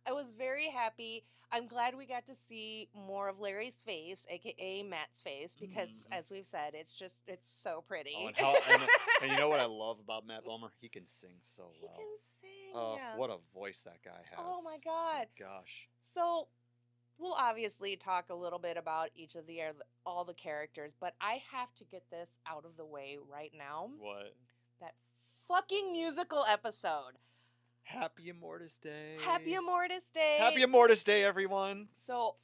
[0.07, 1.25] I was very happy.
[1.53, 6.19] I'm glad we got to see more of Larry's face, aka Matt's face, because Mhm.
[6.19, 8.15] as we've said, it's just it's so pretty.
[8.17, 8.83] Oh, and, how, and,
[9.23, 10.71] and you know what I love about Matt Bomer?
[10.81, 11.97] He can sing so he well.
[11.97, 12.73] can sing.
[12.75, 13.17] Oh, yeah.
[13.17, 14.39] what a voice that guy has!
[14.39, 15.29] Oh my God.
[15.39, 15.89] gosh.
[16.03, 16.49] So
[17.19, 19.73] we'll obviously talk a little bit about each of the uh,
[20.05, 23.91] all the characters, but I have to get this out of the way right now.
[23.99, 24.35] What?
[24.81, 24.95] That
[25.47, 27.19] fucking musical episode.
[27.91, 29.17] Happy Immortus Day.
[29.25, 30.37] Happy Immortus Day.
[30.39, 31.89] Happy Immortus Day, everyone.
[31.95, 32.37] So,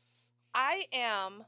[0.55, 1.45] I am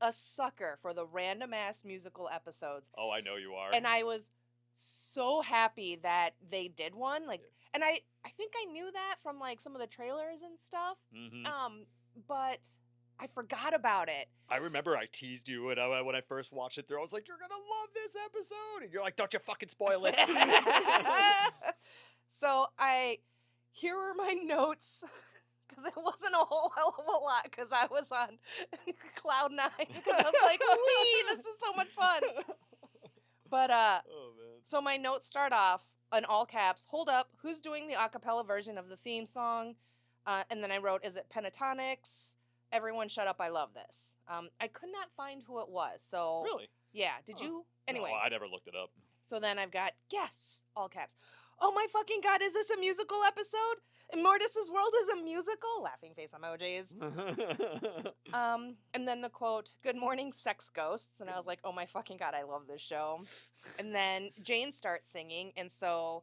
[0.00, 3.70] a sucker for the random ass musical episodes, Oh, I know you are.
[3.74, 4.30] and I was
[4.74, 7.26] so happy that they did one.
[7.26, 7.42] Like,
[7.74, 10.96] and I I think I knew that from like some of the trailers and stuff.
[11.14, 11.86] hmm Um,
[12.28, 12.68] but
[13.18, 14.28] I forgot about it.
[14.48, 16.98] I remember I teased you when I, when I first watched it through.
[16.98, 20.04] I was like, "You're gonna love this episode," and you're like, "Don't you fucking spoil
[20.06, 20.16] it."
[22.40, 23.18] so I
[23.72, 25.02] here are my notes
[25.68, 28.38] because it wasn't a whole hell of a lot because I was on
[29.16, 32.20] cloud nine because I was like, "Wee, this is so much fun."
[33.50, 34.60] But uh, oh man.
[34.62, 35.82] so my notes start off
[36.16, 36.84] in all caps.
[36.88, 39.74] Hold up, who's doing the a cappella version of the theme song?
[40.26, 42.34] Uh, and then I wrote, "Is it Pentatonix?"
[42.70, 43.36] Everyone, shut up!
[43.38, 44.16] I love this.
[44.28, 46.00] Um, I could not find who it was.
[46.02, 46.68] So Really?
[46.92, 47.44] yeah, did Huh.
[47.44, 47.66] you?
[47.86, 48.90] Anyway, No, I never looked it up.
[49.20, 51.14] so then I've got gasps, all caps.
[51.60, 53.76] Oh my fucking god, is this a musical episode?
[54.12, 55.82] Immortus's World is a musical?
[55.82, 56.94] Laughing face emojis.
[58.34, 61.20] Um, and then the quote, Good morning, sex ghosts.
[61.20, 63.20] And I was like, Oh my fucking god, I love this show.
[63.78, 66.22] And then Jane starts singing, and so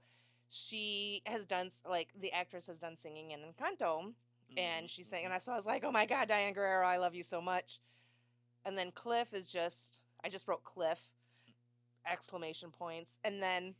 [0.50, 4.14] she has done, like, the actress has done singing in Encanto,
[4.58, 6.98] and she sang, and I, so I was like, Oh my god, Diane Guerrero, I
[6.98, 7.80] love you so much.
[8.66, 11.00] And then Cliff is just, I just wrote Cliff,
[12.12, 13.20] exclamation points.
[13.24, 13.76] And then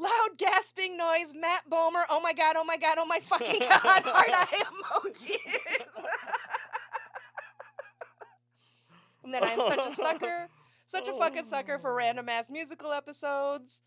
[0.00, 3.80] loud gasping noise, Matt Bomer, oh my god, oh my god, oh my fucking god,
[3.80, 5.36] heart eye emojis.
[9.24, 10.48] and then I'm such a sucker,
[10.86, 13.82] such a fucking sucker for random ass musical episodes.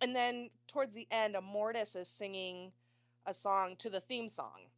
[0.00, 2.72] And then towards the end, Immortus is singing
[3.26, 4.70] a song to the theme song.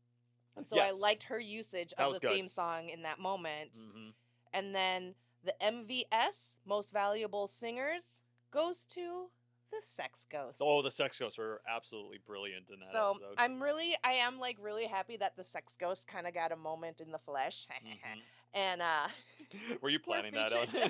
[0.57, 2.33] And so I liked her usage of the good.
[2.33, 3.73] theme song in that moment.
[3.73, 4.13] Mhm.
[4.53, 5.15] And then
[5.45, 9.31] the MVS, most valuable singers, goes to
[9.73, 10.61] the sex ghosts.
[10.63, 13.35] Oh, the sex ghosts were absolutely brilliant in that so episode.
[13.39, 16.57] I'm really, I am like really happy that the sex ghosts kind of got a
[16.57, 18.21] moment in the flesh, Mhm.
[18.55, 19.09] and uh,
[19.83, 20.73] Were you planning that out?
[20.73, 20.83] No,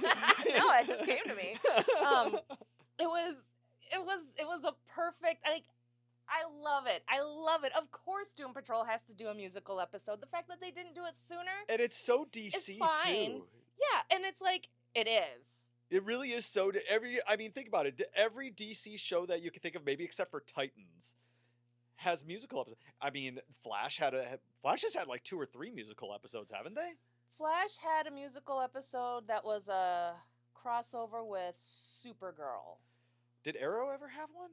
[0.78, 1.56] it just came to me.
[2.04, 2.36] Um,
[2.98, 3.36] it was,
[3.92, 5.64] it was, it was a perfect like.
[6.28, 7.02] I love it.
[7.08, 7.72] I love it.
[7.76, 10.20] Of course, Doom Patrol has to do a musical episode.
[10.22, 13.26] The fact that they didn't do it sooner, and it's so DC fine.
[13.32, 13.44] too.
[13.78, 15.46] yeah, and it's like it is.
[15.92, 16.70] It really is so.
[16.70, 18.00] d- Every I mean, think about it.
[18.16, 21.16] Every DC show that you can think of, maybe except for Titans,
[21.96, 22.80] has musical episodes.
[23.00, 26.76] I mean, Flash had a Flash has had like two or three musical episodes, haven't
[26.76, 26.92] they?
[27.36, 30.14] Flash had a musical episode that was a
[30.56, 32.78] crossover with Supergirl.
[33.44, 34.50] Did Arrow ever have one?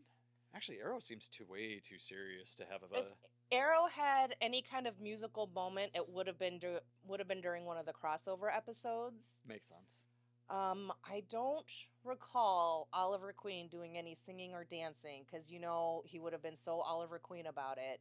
[0.54, 2.98] Actually, Arrow seems too way too serious to have a.
[3.00, 3.06] If
[3.50, 6.60] Arrow had any kind of musical moment, it would have been
[7.08, 9.42] would have been during one of the crossover episodes.
[9.48, 10.04] makes sense.
[10.50, 11.66] Um, I don't
[12.04, 16.56] recall Oliver Queen doing any singing or dancing because you know he would have been
[16.56, 18.00] so Oliver Queen about it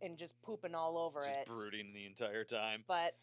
[0.00, 1.46] and just pooping all over Just it.
[1.46, 2.82] brooding the entire time.
[2.88, 3.14] But,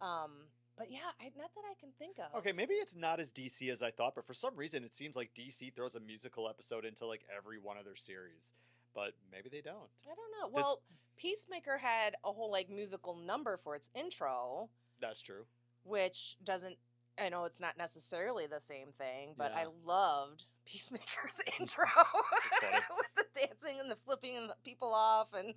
[0.00, 0.30] um,
[0.78, 2.38] but yeah, I, not that I can think of.
[2.38, 5.16] Okay, maybe it's not as DC as I thought, but for some reason it seems
[5.16, 8.54] like DC throws a musical episode into like every one of their series.
[8.94, 9.90] But maybe they don't.
[10.06, 10.48] I don't know.
[10.48, 10.82] That's- Well,
[11.18, 14.70] Peacemaker had a whole like musical number for its intro,
[15.00, 15.44] That's true.
[15.82, 16.76] which doesn't.
[17.18, 21.84] I know it's not necessarily the same thing, but I loved Peacemaker's intro
[22.62, 25.54] with the dancing and the flipping and the people off and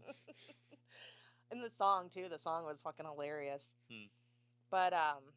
[1.51, 2.27] and the song too.
[2.29, 3.73] The song was fucking hilarious.
[3.89, 4.07] Hmm.
[4.69, 5.33] But um,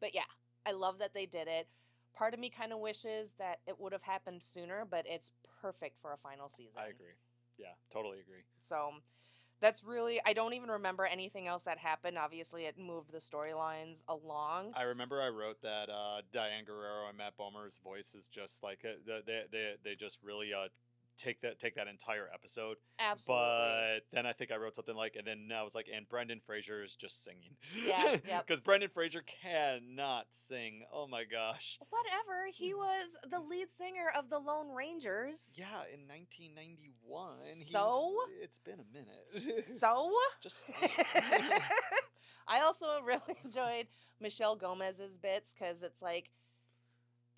[0.00, 0.22] but yeah,
[0.64, 1.68] I love that they did it.
[2.14, 6.00] Part of me kind of wishes that it would have happened sooner, but it's perfect
[6.00, 6.78] for a final season.
[6.78, 7.16] I agree.
[7.58, 8.44] Yeah, totally agree.
[8.60, 8.92] So
[9.60, 12.18] that's really I don't even remember anything else that happened.
[12.18, 14.72] Obviously, it moved the storylines along.
[14.74, 18.80] I remember I wrote that uh, Diane Guerrero and Matt Bomer's voice is just like
[18.84, 20.68] uh, they they, they just really uh
[21.16, 22.76] take that take that entire episode.
[22.98, 23.44] Absolutely.
[23.44, 26.40] But then I think I wrote something like, and then I was like, and Brendan
[26.44, 27.56] Fraser is just singing.
[27.84, 28.46] Yeah, yep.
[28.46, 30.82] Because Brendan Fraser cannot sing.
[30.92, 31.78] Oh my gosh.
[31.90, 32.46] Whatever.
[32.52, 32.78] He mm.
[32.78, 35.52] was the lead singer of the Lone Rangers.
[35.56, 37.34] Yeah, in 1991.
[37.54, 38.14] he's- So?
[38.42, 39.66] it's been a minute.
[39.76, 40.70] So just.
[42.48, 43.86] I also really enjoyed
[44.20, 46.30] Michelle Gomez's bits because it's like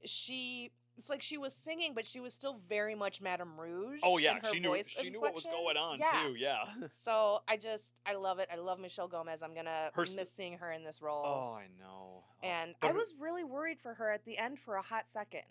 [0.04, 4.00] she it's like she was singing, but she was still very much Madame Rouge.
[4.02, 6.24] oh yeah, she knew she knew what was going on Yeah.
[6.24, 6.34] too.
[6.34, 6.64] Yeah.
[6.90, 8.48] So I just I love it.
[8.52, 9.40] I love Michelle Gomez.
[9.42, 11.24] I'm gonna Her miss seeing her in this role.
[11.24, 12.24] Oh, I know.
[12.24, 15.42] Oh, and I was really worried for her at the end for a hot second.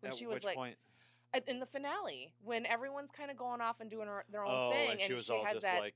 [0.00, 0.76] When at she was like point?
[1.46, 4.70] in the finale, when everyone's kind of going off and doing her, their own Oh,
[4.70, 5.94] thing, and she was she all has just that like,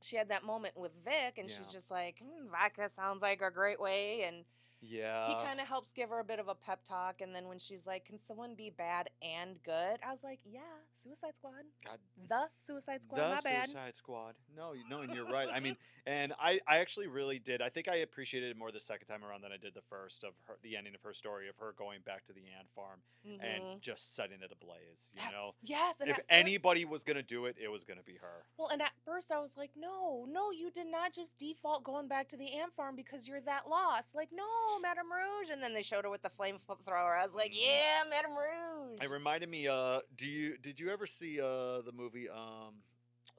[0.00, 1.56] she had that moment with Vic, and Yeah.
[1.58, 4.44] she's just like, mm, vodka sounds like a great way, and
[4.82, 5.28] yeah.
[5.28, 7.20] he kind of helps give her a bit of a pep talk.
[7.20, 10.60] And then when she's like, "Can someone be bad and good?" I was like, "Yeah,
[10.92, 11.52] Suicide Squad,
[11.84, 14.34] God the Suicide Squad, the my bad." Suicide Squad.
[14.54, 15.48] No, no, and you're right.
[15.52, 17.62] I mean, and I, I actually really did.
[17.62, 20.24] I think I appreciated it more the second time around than I did the first
[20.24, 23.00] of her, the ending of her story of her going back to the ant farm
[23.26, 23.38] Mhm.
[23.42, 25.12] and just setting it ablaze.
[25.14, 28.02] You know, yes, and if at first- anybody was gonna do it, it was gonna
[28.02, 28.46] be her.
[28.56, 32.08] Well, and at first I was like, no, no, you did not just default going
[32.08, 34.14] back to the ant farm because you're that lost.
[34.14, 35.50] Like, no, Madame Rouge.
[35.50, 37.18] And then they showed her with the flamethrower.
[37.18, 37.60] I was like, Mhm.
[37.66, 38.98] yeah, Madame Rouge.
[39.02, 39.68] It reminded me.
[39.68, 42.28] Uh, do you did you ever see uh the movie?
[42.28, 42.82] Um,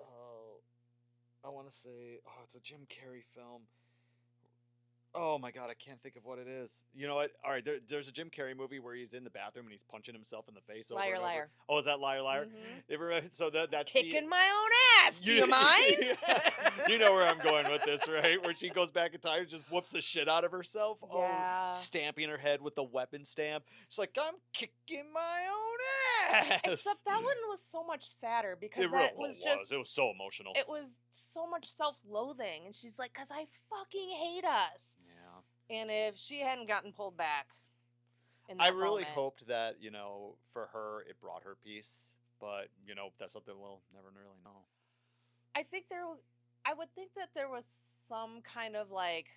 [0.01, 0.61] oh,
[1.45, 3.63] I want to say, oh, it's a Jim Carrey film.
[5.15, 6.85] Oh my god, I can't think of what it is.
[6.95, 7.29] You know what?
[7.45, 9.83] All right, there, there's a Jim Carrey movie where he's in the bathroom and he's
[9.83, 10.89] punching himself in the face.
[10.89, 11.25] Over liar, and over.
[11.27, 11.49] liar.
[11.69, 12.45] Oh, is that liar, liar?
[12.47, 13.23] Mhm.
[13.23, 14.69] It so that that scene- Kicking my own
[15.07, 15.19] ass.
[15.19, 16.17] Do you mind?
[16.87, 18.41] you know where I'm going with this, right?
[18.43, 20.99] Where she goes back in time just whoops the shit out of herself.
[21.03, 21.71] Oh, yeah.
[21.73, 23.63] Oh, stamping her head with the weapon stamp.
[23.89, 26.61] She's like, I'm kicking my own ass.
[26.65, 29.89] Except that one was so much sadder because it that really was just It was
[29.89, 30.53] so emotional.
[30.55, 35.75] it was so much self-loathing, and she's like, "Cause I fucking hate us." yeah.
[35.79, 37.47] And if she hadn't gotten pulled back,
[38.59, 42.15] I really moment- hoped that, you know, for her, it brought her peace.
[42.39, 44.65] But, you know, that's something we'll never really know.
[45.55, 46.03] I think there,
[46.65, 49.27] I would think that there was some kind of like,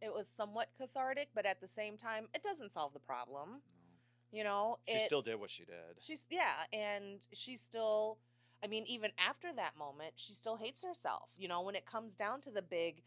[0.00, 3.50] it was somewhat cathartic, but at the same time, it doesn't solve the problem.
[3.50, 4.38] No.
[4.38, 5.76] You know, She still did what she did.
[6.00, 8.18] She's yeah, and she still.
[8.62, 11.28] I mean, even after that moment, she still hates herself.
[11.36, 13.02] You know, when it comes down to the big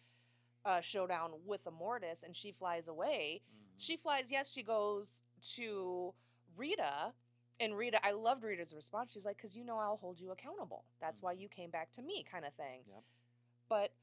[0.64, 3.42] uh, showdown with Immortus, and she flies away.
[3.44, 3.74] Mhm.
[3.78, 4.32] She flies.
[4.32, 5.22] Yes, she goes
[5.56, 6.14] to
[6.56, 7.14] Rita,
[7.60, 8.04] and Rita.
[8.06, 9.12] I loved Rita's response.
[9.12, 10.86] She's like, "Cause you know I'll hold you accountable.
[11.00, 11.40] That's why Mhm.
[11.42, 12.84] you came back to me," kind of thing.
[12.88, 13.04] Yep.
[13.70, 13.94] But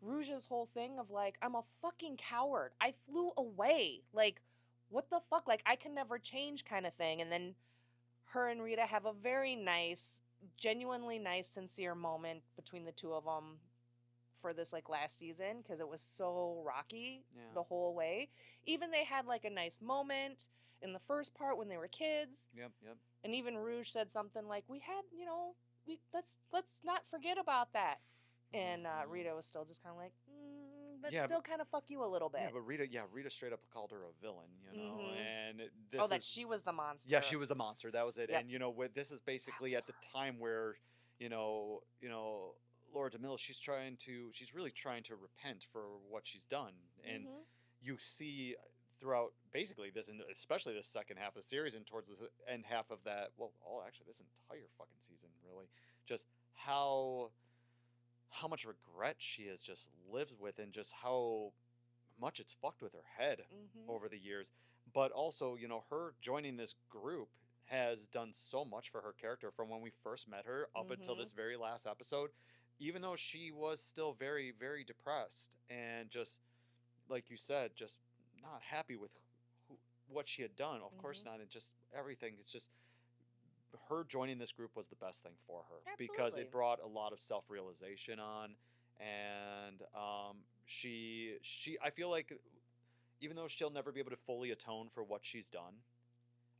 [0.00, 2.74] Rouge's whole thing of like, I'm a fucking coward.
[2.80, 4.04] I flew away.
[4.12, 4.42] Like,
[4.88, 5.46] what the fuck?
[5.46, 7.20] Like, I can never change, kind of thing.
[7.20, 7.54] And then
[8.26, 10.22] her and Rita have a very nice,
[10.56, 13.60] genuinely nice, sincere moment between the two of them
[14.40, 17.52] for this like last season because it was so rocky Yeah.
[17.54, 18.28] the whole way.
[18.64, 20.48] Even they had like a nice moment
[20.82, 22.72] in the first part when they were kids, Yep.
[22.84, 22.96] Yep.
[23.24, 25.54] and even Rouge said something like, "We had, you know,
[25.86, 28.00] we let's let's not forget about that."
[28.52, 29.10] And uh, Mhm.
[29.10, 32.04] Rita was still just kind of like, mm, but Yeah, still kind of fuck you
[32.04, 32.42] a little bit.
[32.42, 35.16] Yeah, but Rita, yeah, Rita straight up called her a villain, you know, Mhm.
[35.16, 35.58] and
[35.90, 37.08] this oh, that she was the monster.
[37.10, 37.90] yeah, she was a monster.
[37.90, 38.28] That was it.
[38.28, 38.40] Yep.
[38.42, 40.76] And you know, with this is basically at the time where,
[41.18, 42.56] you know, you know,
[42.92, 47.26] Laura DeMille, she's trying to, she's really trying to repent for what she's done, and
[47.26, 47.46] Mhm.
[47.80, 48.54] you see
[49.02, 52.64] throughout basically this, and especially the second half of the series, and towards the end
[52.64, 55.66] half of that, well, all actually this entire fucking season, really,
[56.06, 57.30] just how
[58.30, 61.52] how much regret she has just lived with, and just how
[62.18, 63.88] much it's fucked with her head Mhm.
[63.88, 64.52] over the years.
[64.92, 67.28] But also, you know, her joining this group
[67.64, 71.14] has done so much for her character from when we first met her up until
[71.14, 71.18] Mhm.
[71.18, 72.32] this very last episode.
[72.78, 76.40] Even though she was still very, very depressed and just,
[77.08, 77.98] like you said, just
[78.42, 79.10] not happy with
[79.68, 79.76] who,
[80.08, 80.80] what she had done.
[80.82, 81.26] Of course Mhm.
[81.26, 81.40] not.
[81.40, 82.34] And just everything.
[82.38, 82.70] It's just
[83.88, 87.12] her joining this group was the best thing for her because it brought a lot
[87.12, 88.54] of self realization on,
[89.00, 92.32] and um, she she I feel like
[93.20, 95.74] even though she'll never be able to fully atone for what she's done,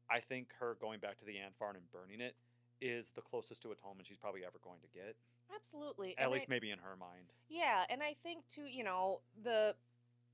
[0.09, 2.37] I think her going back to the ant farm and burning it
[2.81, 5.17] is the closest to atonement she's probably ever going to get.
[5.55, 6.17] Absolutely.
[6.19, 7.33] At and least I- maybe in her mind.
[7.49, 9.77] Yeah, and I think too, you know, the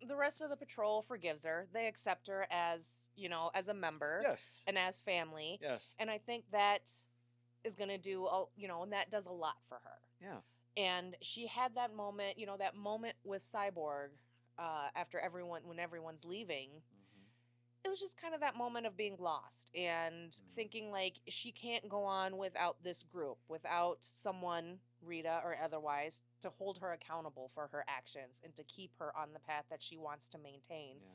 [0.06, 1.66] the rest of the patrol forgives her.
[1.72, 4.64] They accept her as, you know, as a member Yes.
[4.66, 5.58] and as family.
[5.60, 5.94] Yes.
[5.98, 6.90] And I think that
[7.64, 9.98] is going to do, a, you know, and that does a lot for her.
[10.20, 10.40] Yeah.
[10.76, 14.10] And she had that moment, you know, that moment with Cyborg
[14.58, 16.70] uh, after everyone, when everyone's leaving.
[16.70, 17.84] Mhm.
[17.84, 20.52] It was just kind of that moment of being lost and Mhm.
[20.54, 26.50] thinking like she can't go on without this group, without someone, Rita or otherwise, to
[26.50, 29.96] hold her accountable for her actions and to keep her on the path that she
[29.96, 30.96] wants to maintain.
[31.00, 31.08] Yeah.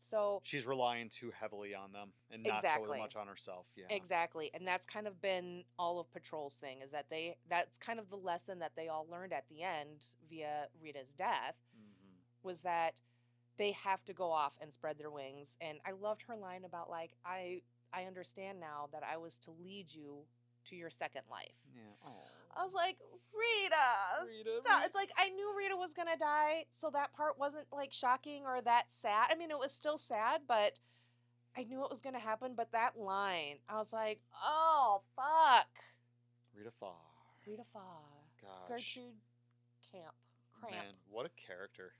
[0.00, 2.98] So She's relying too heavily on them and not Exactly.
[2.98, 3.66] so much on herself.
[3.74, 3.86] Yeah.
[3.90, 4.48] Exactly.
[4.54, 8.08] And that's kind of been all of Patrol's thing is that they that's kind of
[8.08, 12.14] the lesson that they all learned at the end via Rita's death Mhm.
[12.44, 13.00] was that
[13.56, 15.56] they have to go off and spread their wings.
[15.60, 17.62] And I loved her line about like I
[17.92, 20.28] I understand now that I was to lead you
[20.66, 21.56] to your second life.
[21.74, 21.80] Yeah.
[22.58, 22.96] I was like,
[23.32, 24.76] Rita, Rita, stop.
[24.78, 24.86] Rita.
[24.86, 28.60] It's like I knew Rita was gonna die, so that part wasn't like shocking or
[28.62, 29.28] that sad.
[29.30, 30.80] I mean, it was still sad, but
[31.56, 32.54] I knew it was gonna happen.
[32.56, 35.68] But that line, I was like, oh fuck,
[36.52, 36.96] Rita Farr.
[37.46, 38.02] Rita Farr,
[38.42, 38.68] Gosh.
[38.68, 39.14] Gertrude
[39.92, 40.14] Camp,
[40.60, 40.74] Cramp.
[40.74, 41.92] Man, what a character.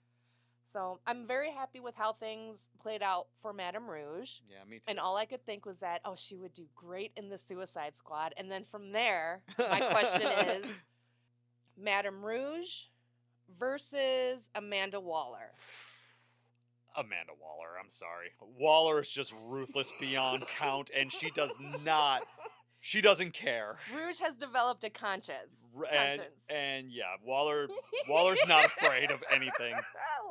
[0.70, 4.40] So I'm very happy with how things played out for Madame Rouge.
[4.50, 4.84] Yeah, me too.
[4.88, 7.96] And all I could think was that, oh, she would do great in the Suicide
[7.96, 8.34] Squad.
[8.36, 10.84] And then from there, my question is
[11.76, 12.84] Madame Rouge
[13.58, 15.52] versus Amanda Waller.
[16.96, 18.30] Amanda Waller, I'm sorry.
[18.58, 22.26] Waller is just ruthless beyond count, and she does not,
[22.80, 23.76] she doesn't care.
[23.94, 25.64] Rouge has developed a conscience.
[25.76, 26.40] R- And, conscience.
[26.48, 27.68] and yeah, Waller,
[28.08, 29.74] Waller's not afraid of anything.
[29.74, 29.78] I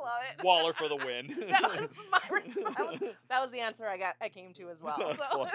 [0.02, 0.44] love it.
[0.44, 1.26] Waller for the win.
[1.50, 3.02] that was my response.
[3.28, 4.14] That was, the answer I got.
[4.22, 4.96] I came to as well.
[5.14, 5.46] So.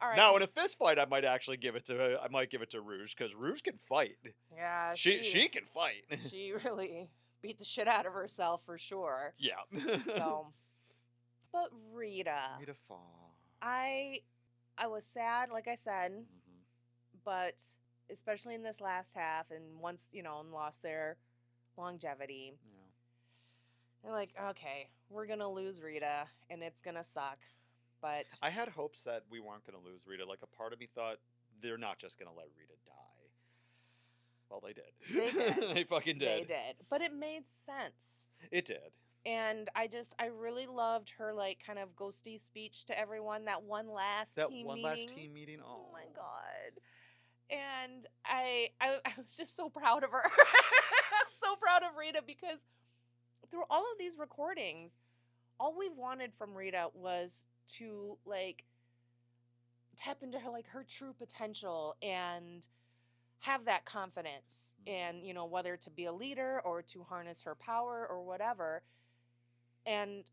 [0.00, 0.16] all right.
[0.16, 2.70] Now, in a fist fight, I might actually give it to I might give it
[2.70, 4.16] to Rouge because Rouge can fight.
[4.54, 6.04] yeah, She she can fight.
[6.30, 7.08] she really
[7.42, 9.34] beat the shit out of herself for sure.
[9.38, 9.54] yeah.
[10.06, 10.48] So,
[11.52, 12.98] but Rita, Rita Farr.
[13.60, 14.20] I
[14.78, 16.64] I was sad, like I said, Mhm.
[17.24, 17.62] but
[18.10, 21.18] especially in this last half, and once you know, and lost their
[21.76, 22.86] longevity, Yeah.
[24.02, 27.38] they're like, okay, we're gonna lose Rita, and it's gonna suck.
[28.00, 30.24] But I had hopes that we weren't going to lose Rita.
[30.24, 31.20] Like a part of me thought
[31.60, 33.30] they're not just going to let Rita die.
[34.48, 34.92] Well, they did.
[35.08, 35.54] They did.
[35.76, 36.40] they fucking did.
[36.42, 36.76] they did.
[36.90, 38.28] But it made sense.
[38.50, 38.92] It did.
[39.24, 43.44] And I just, I really loved her like kind of ghosty speech to everyone.
[43.44, 44.90] That one last That team one meeting.
[44.90, 45.58] last team meeting.
[45.64, 46.80] Oh, Oh my god.
[47.50, 50.22] And I, I I was just so proud of her.
[51.38, 52.64] So proud of Rita because
[53.50, 54.96] through all of these recordings,
[55.58, 57.46] all we've wanted from Rita was
[57.78, 58.64] to like
[59.96, 62.68] tap into her like her true potential and
[63.40, 64.92] have that confidence Mhm.
[64.92, 68.82] and you know whether to be a leader or to harness her power or whatever
[69.86, 70.24] and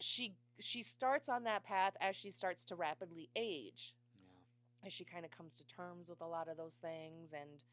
[0.00, 4.86] she she starts on that path as she starts to rapidly age Yeah.
[4.86, 7.64] as she kind of comes to terms with a lot of those things and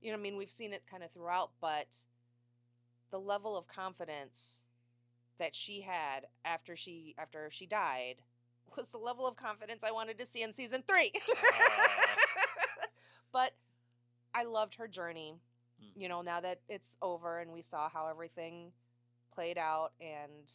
[0.00, 1.96] you know i mean we've seen it kind of throughout but
[3.10, 4.62] the level of confidence
[5.38, 8.16] that she had after she after she died
[8.76, 11.12] was the level of confidence I wanted to see in season three.
[11.36, 12.06] Ah.
[13.32, 13.52] but
[14.34, 15.34] I loved her journey.
[15.82, 16.00] Mm.
[16.00, 18.72] You know, now that it's over and we saw how everything
[19.32, 20.50] played out and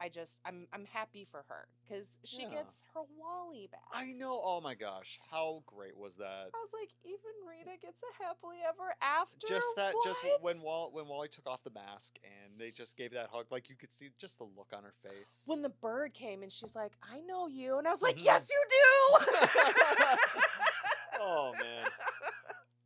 [0.00, 2.50] I just I'm I'm happy for her cuz she Yeah.
[2.50, 3.80] gets her Wally back.
[3.92, 4.40] I know.
[4.42, 6.50] Oh my gosh, how great was that?
[6.52, 9.46] I was like, even Rita gets a happily ever after.
[9.46, 13.12] Just that, just when Wall, when Wally took off the mask and they just gave
[13.12, 15.44] that hug, like you could see just the look on her face.
[15.46, 18.24] when the bird came and she's like, I know you, and I was like, Mhm.
[18.24, 19.26] Yes, you do.
[21.20, 21.86] oh man,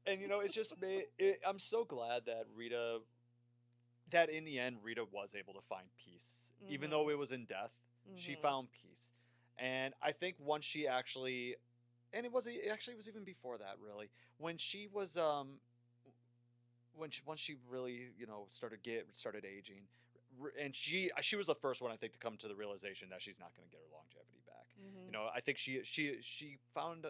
[0.07, 1.05] and you know, it's just made.
[1.19, 2.99] It, I'm so glad that Rita,
[4.11, 7.45] that in the end, Rita was able to find peace, even though it was in
[7.45, 7.73] death.
[8.17, 8.41] She Mhm.
[8.41, 9.13] found peace,
[9.59, 11.57] and I think once she actually,
[12.13, 15.61] and it was it actually was even before that, really, when she was um,
[16.95, 19.89] when she once she really you know started get started aging,
[20.61, 23.21] and she she was the first one I think to come to the realization that
[23.23, 24.67] she's not going to get her longevity back.
[24.81, 25.07] Mhm.
[25.07, 27.07] You know, I think she she she found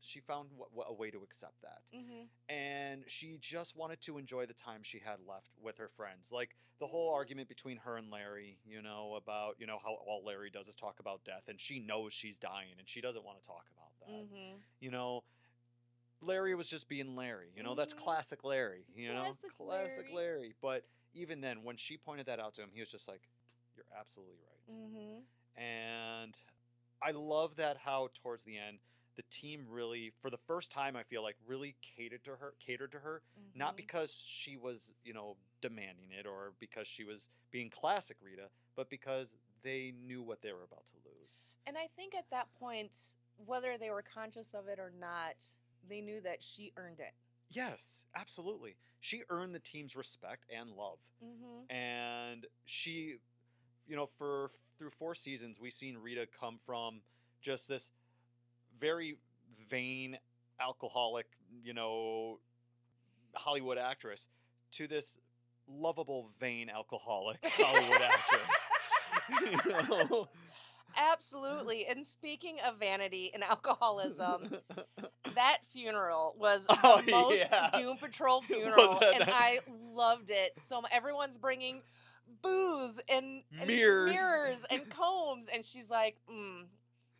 [0.00, 2.28] she found what, what, a way to accept that, Mhm.
[2.48, 6.30] and she just wanted to enjoy the time she had left with her friends.
[6.32, 10.22] Like the whole argument between her and Larry, you know, about you know how all
[10.24, 13.40] Larry does is talk about death, and she knows she's dying, and she doesn't want
[13.42, 14.08] to talk about that.
[14.30, 14.62] Mhm.
[14.80, 15.24] You know.
[16.22, 17.74] Larry was just being Larry, you know.
[17.74, 17.98] That's Mhm.
[17.98, 19.24] classic Larry, you know.
[19.24, 20.14] Classic classic Larry.
[20.38, 20.54] Larry.
[20.62, 23.28] But even then, when she pointed that out to him, he was just like,
[23.74, 25.26] "You're absolutely right." Mhm.
[25.56, 26.42] and
[27.02, 28.80] I love that how towards the end
[29.16, 32.92] the team really for the first time I feel like really catered to her catered
[32.92, 33.22] to her
[33.54, 33.76] not Mhm.
[33.76, 38.90] because she was you know demanding it or because she was being classic Rita but
[38.90, 43.16] because they knew what they were about to lose And I think at that point,
[43.44, 45.44] whether they were conscious of it or not,
[45.88, 47.14] they knew that she earned it.
[47.48, 51.70] yes absolutely she earned the team's respect and love Mm-hmm.
[51.70, 53.16] and she
[53.86, 57.00] you know for through four seasons we've seen rita come from
[57.40, 57.90] just this
[58.80, 59.16] very
[59.70, 60.18] vain
[60.60, 61.26] alcoholic
[61.62, 62.38] you know
[63.34, 64.28] hollywood actress
[64.72, 65.18] to this
[65.68, 68.70] lovable vain alcoholic hollywood actress
[69.66, 70.28] you know?
[70.96, 71.86] Absolutely.
[71.86, 74.56] And speaking of vanity and alcoholism,
[75.34, 77.70] that funeral was the Oh, most yeah.
[77.74, 79.28] Doom Patrol funeral, and nice?
[79.30, 79.60] I
[79.92, 80.52] loved it.
[80.64, 81.82] So everyone's bringing
[82.42, 84.12] booze and, and Mirrors.
[84.14, 86.62] mirrors and combs, and she's like, mm.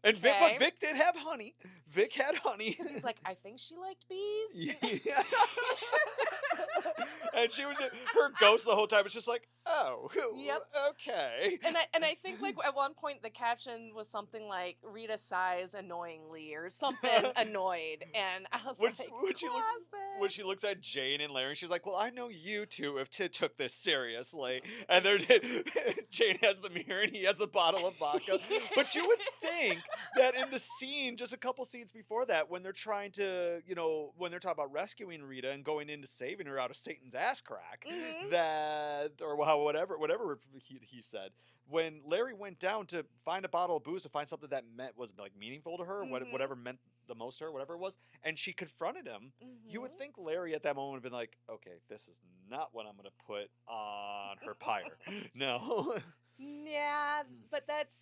[0.06, 0.52] And vic Okay.
[0.52, 1.54] but vic did have honey
[1.88, 2.76] vic had honey.
[2.90, 4.72] he's like, I think she liked bees.
[5.04, 5.22] Yeah.
[7.34, 10.62] and she was just, her ghost the whole time was just like, oh, Yep.
[10.90, 11.58] okay.
[11.64, 15.18] And I and I think like at one point the caption was something like Rita
[15.18, 20.20] sighs annoyingly or something annoyed, and I was When like, she- when she look- classic.
[20.20, 23.10] When she looks at Jane and Larry, she's like, "Well, I know you two have
[23.10, 25.18] t- took this seriously." And they're
[26.10, 28.38] Jane has the mirror and he has the bottle of vodka.
[28.74, 29.80] But you would think
[30.16, 33.74] that in the scene, just a couple scenes before that, when they're trying to, you
[33.74, 37.14] know, when they're talking about rescuing Rita and going into saving her out of Satan's
[37.14, 38.30] ass crack, Mhm.
[38.30, 41.30] that or how whatever whatever he, he said
[41.68, 44.96] when larry went down to find a bottle of booze to find something that meant
[44.96, 46.30] was like meaningful to her what, Mhm.
[46.30, 46.78] whatever meant
[47.08, 49.32] the most to her whatever it was and she confronted him
[49.66, 49.98] you would Mhm.
[49.98, 52.96] think larry at that moment would have been like okay this is not what i'm
[52.96, 54.96] going to put on her pyre
[55.34, 55.98] no
[56.38, 57.94] Yeah, but that's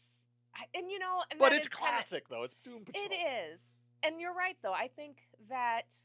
[0.74, 3.72] and you know, and but it's is kinda- classic though it's doom patrol It is,
[4.02, 4.72] and you're right though.
[4.74, 6.04] I think that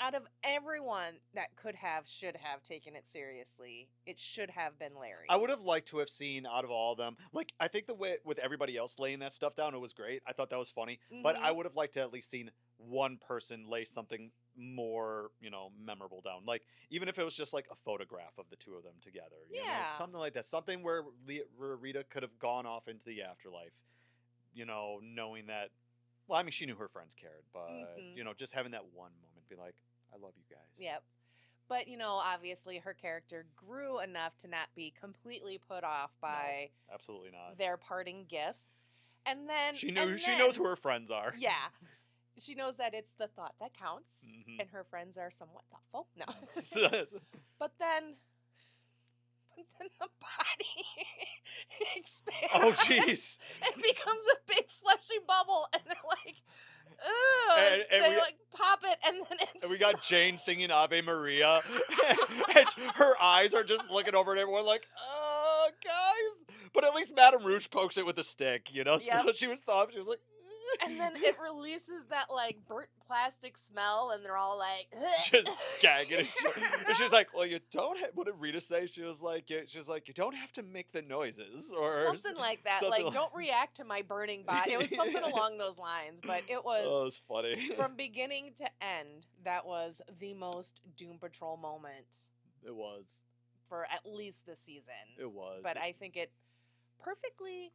[0.00, 4.94] out of everyone that could have, should have taken it seriously, it should have been
[4.98, 5.26] Larry.
[5.28, 7.86] I would have liked to have seen out of all of them, like I think
[7.86, 10.22] the way with everybody else laying that stuff down, it was great.
[10.26, 11.56] I thought that was funny, but I Mhm.
[11.56, 16.20] would have liked to at least seen one person lay something more, you know, memorable
[16.20, 16.44] down.
[16.44, 19.36] Like even if it was just like a photograph of the two of them together,
[19.50, 19.86] you know, Yeah.
[19.86, 23.72] something like that, something where, Le- where Rita could have gone off into the afterlife,
[24.52, 25.70] you know, knowing that.
[26.26, 28.16] Well, I mean, she knew her friends cared, but Mhm.
[28.16, 29.76] you know, just having that one moment, be like,
[30.16, 31.02] "I love you guys." Yep.
[31.68, 36.70] But you know, obviously, her character grew enough to not be completely put off by
[36.92, 37.58] absolutely not.
[37.58, 38.76] their parting gifts,
[39.26, 40.16] and then She knew.
[40.16, 41.34] She knows who her friends are.
[41.38, 41.68] Yeah.
[42.38, 44.60] She knows that it's the thought that counts, Mhm.
[44.60, 46.06] and her friends are somewhat thoughtful.
[46.14, 46.26] No.
[47.58, 48.18] But then,
[49.56, 50.86] but then the body
[51.96, 52.52] expands.
[52.54, 53.38] oh, jeez.
[53.62, 55.96] It becomes a big fleshy bubble, and they're
[56.26, 56.36] like,
[57.04, 57.58] ugh.
[57.58, 59.62] And- and they we- like pop it, and then it's.
[59.62, 61.60] And we got Jane singing Ave Maria.
[62.56, 66.56] and her eyes are just looking over at everyone like, oh, guys.
[66.72, 68.98] But at least Madame Rouge pokes it with a stick, you know?
[68.98, 70.20] So she was thought, she was like,
[70.84, 74.88] and then it releases that like burnt plastic smell, and they're all like
[75.24, 75.48] just
[75.80, 76.18] gagging.
[76.20, 78.86] And she- and she's like, "Well, you don't." Ha-, what did Rita say?
[78.86, 82.06] She was like, yeah, "She was like, you don't have to make the noises or
[82.06, 82.80] something like that.
[82.80, 84.72] something Like, don't react to my burning body.
[84.72, 87.70] It was something along those lines, but it oh, was Oh, it's funny.
[87.76, 89.26] from beginning to end.
[89.44, 92.16] That was the most Doom Patrol moment
[92.64, 93.22] it was.
[93.68, 94.92] for at least this season.
[95.20, 95.60] It was.
[95.62, 96.32] but I think it
[97.00, 97.72] perfectly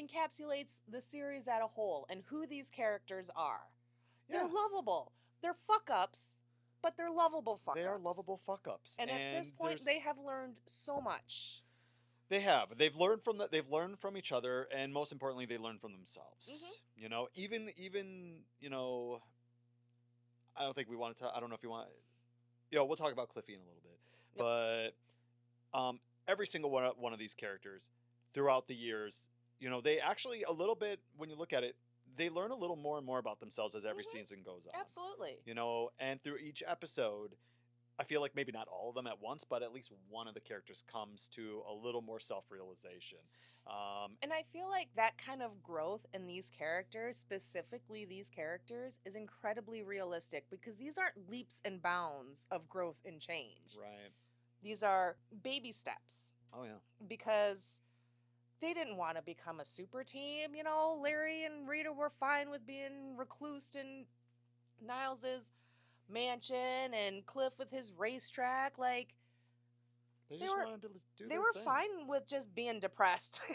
[0.00, 3.68] encapsulates the series at a whole and who these characters are.
[4.28, 5.12] yeah, They're lovable.
[5.42, 6.38] They're fuck ups,
[6.82, 7.80] but they're lovable fuck ups.
[7.80, 8.96] they are lovable fuck ups.
[8.98, 11.62] And, at this point, they have learned so much.
[12.30, 12.68] They have.
[12.78, 13.52] They've learned from that.
[13.52, 16.48] They've learned from each other, and most importantly, they learn from themselves.
[16.48, 17.02] Mm-hmm.
[17.02, 19.20] You know, even even you know,
[20.56, 21.30] I don't think we want to.
[21.34, 21.88] I don't know if you want.
[22.70, 23.98] You know, we'll talk about Cliffy in a little bit,
[25.72, 27.90] but um, every single one of, one of these characters
[28.32, 29.28] throughout the years,
[29.64, 31.74] you know, they actually a little bit when you look at it,
[32.16, 34.10] they learn a little more and more about themselves as every Mhm.
[34.12, 34.74] season goes on.
[34.78, 35.40] Absolutely.
[35.46, 37.38] You know, and through each episode,
[37.98, 40.34] I feel like maybe not all of them at once, but at least one of
[40.34, 43.20] the characters comes to a little more self realization.
[43.66, 48.98] Um, And I feel like that kind of growth in these characters, specifically these characters,
[49.06, 53.74] is incredibly realistic because these aren't leaps and bounds of growth and change.
[53.80, 54.12] right.
[54.60, 56.34] These are baby steps.
[56.52, 56.78] Oh, yeah.
[57.08, 57.80] because
[58.64, 60.54] they didn't want to become a super team.
[60.54, 64.06] You know, Larry and Rita were fine with being reclused in
[64.84, 65.52] Niles's
[66.10, 68.78] mansion and Cliff with his racetrack.
[68.78, 69.14] Like
[70.30, 70.88] They They just were- wanted to
[71.18, 71.64] do they were thing.
[71.64, 73.42] fine with just being depressed.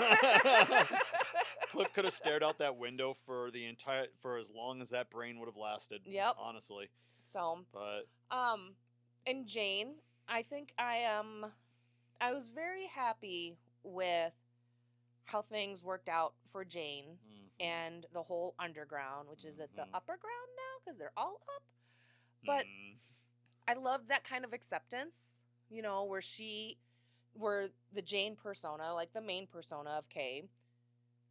[1.70, 5.08] Cliff could have stared out that window for the entire for as long as that
[5.10, 6.02] brain would have lasted.
[6.04, 6.34] Yep.
[6.38, 6.90] Honestly,
[7.32, 8.72] so, but um,
[9.26, 9.94] and Jane,
[10.28, 11.46] I think I am.
[12.20, 14.32] I was very happy with
[15.30, 17.18] how things worked out for Jane.
[17.24, 19.90] mhm, and the whole underground, which is at the Mhm.
[19.94, 21.62] upper ground now because they're all up.
[22.42, 22.96] but- mm,
[23.68, 26.78] I love that kind of acceptance, you know, where she,
[27.34, 30.48] where the Jane persona, like the main persona of Kay,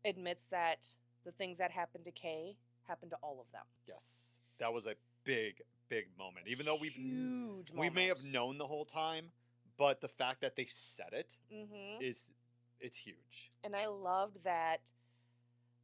[0.06, 3.66] admits that the things that happened to Kay happened to all of them.
[3.88, 6.48] yes, that was a big, big moment.
[6.48, 9.32] Even though we've huge, we may have known the whole time,
[9.78, 12.32] but the fact that they said it hmm is
[12.80, 13.52] it's huge.
[13.64, 14.92] and I loved that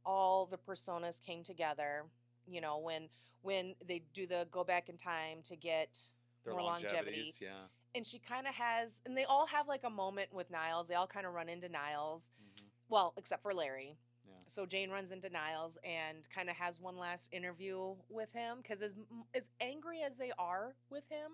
[0.04, 2.04] all the personas came together.
[2.46, 3.08] You know, when
[3.42, 5.98] when they do the go back in time to get
[6.44, 7.32] Their More longevity.
[7.40, 7.66] yeah.
[7.94, 10.86] and she kind of has and they all have like a moment with Niles.
[10.88, 12.30] They all kind of run into Niles.
[12.40, 13.96] mhm, Well, except for Larry.
[14.24, 14.34] Yeah.
[14.46, 18.80] So Jane runs into Niles and kind of has one last interview with him because
[18.82, 18.94] as
[19.34, 21.30] as angry as they are with him,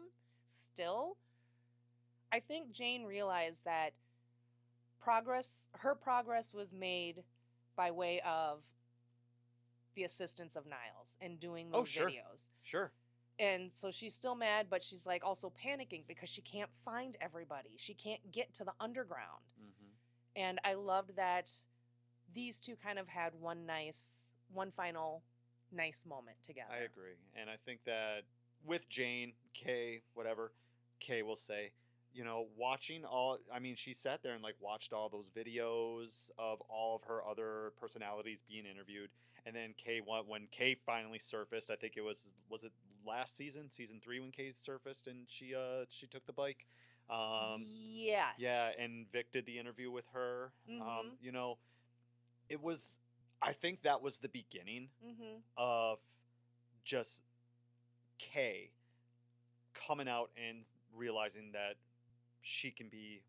[0.47, 1.17] still,
[2.33, 3.93] I think Jane realized that
[5.03, 7.25] progress, her progress, was made
[7.77, 8.63] by way of
[9.95, 12.09] the assistance of Niles and doing Oh, those sure.
[12.09, 12.49] videos.
[12.63, 12.93] Sure.
[13.39, 17.71] And so she's still mad, but she's like also panicking because she can't find everybody.
[17.77, 19.43] She can't get to the underground.
[19.59, 19.89] hmm
[20.37, 21.51] And I loved that
[22.33, 25.23] these two kind of had one nice, one final
[25.71, 26.71] nice moment together.
[26.73, 28.23] I agree, and I think that
[28.65, 30.53] with Jane, Kay, whatever
[31.01, 31.73] Kay will say,
[32.15, 33.39] you know, watching all.
[33.53, 37.21] I mean, she sat there and like watched all those videos of all of her
[37.29, 39.11] other personalities being interviewed,
[39.47, 41.71] and then Kay when when Kay finally surfaced.
[41.71, 42.73] I think it was was it
[43.07, 46.67] last season, season three, when Kay surfaced and she uh she took the bike.
[47.11, 47.67] Um,
[48.05, 48.35] yes.
[48.37, 50.53] yeah, and Vic did the interview with her.
[50.81, 51.17] Um, Mhm.
[51.21, 51.59] you know,
[52.49, 53.01] it was.
[53.43, 55.99] I think that was the beginning hmm of
[56.85, 57.23] just
[58.19, 58.71] Kay
[59.75, 61.77] coming out and realizing that
[62.43, 63.23] she can be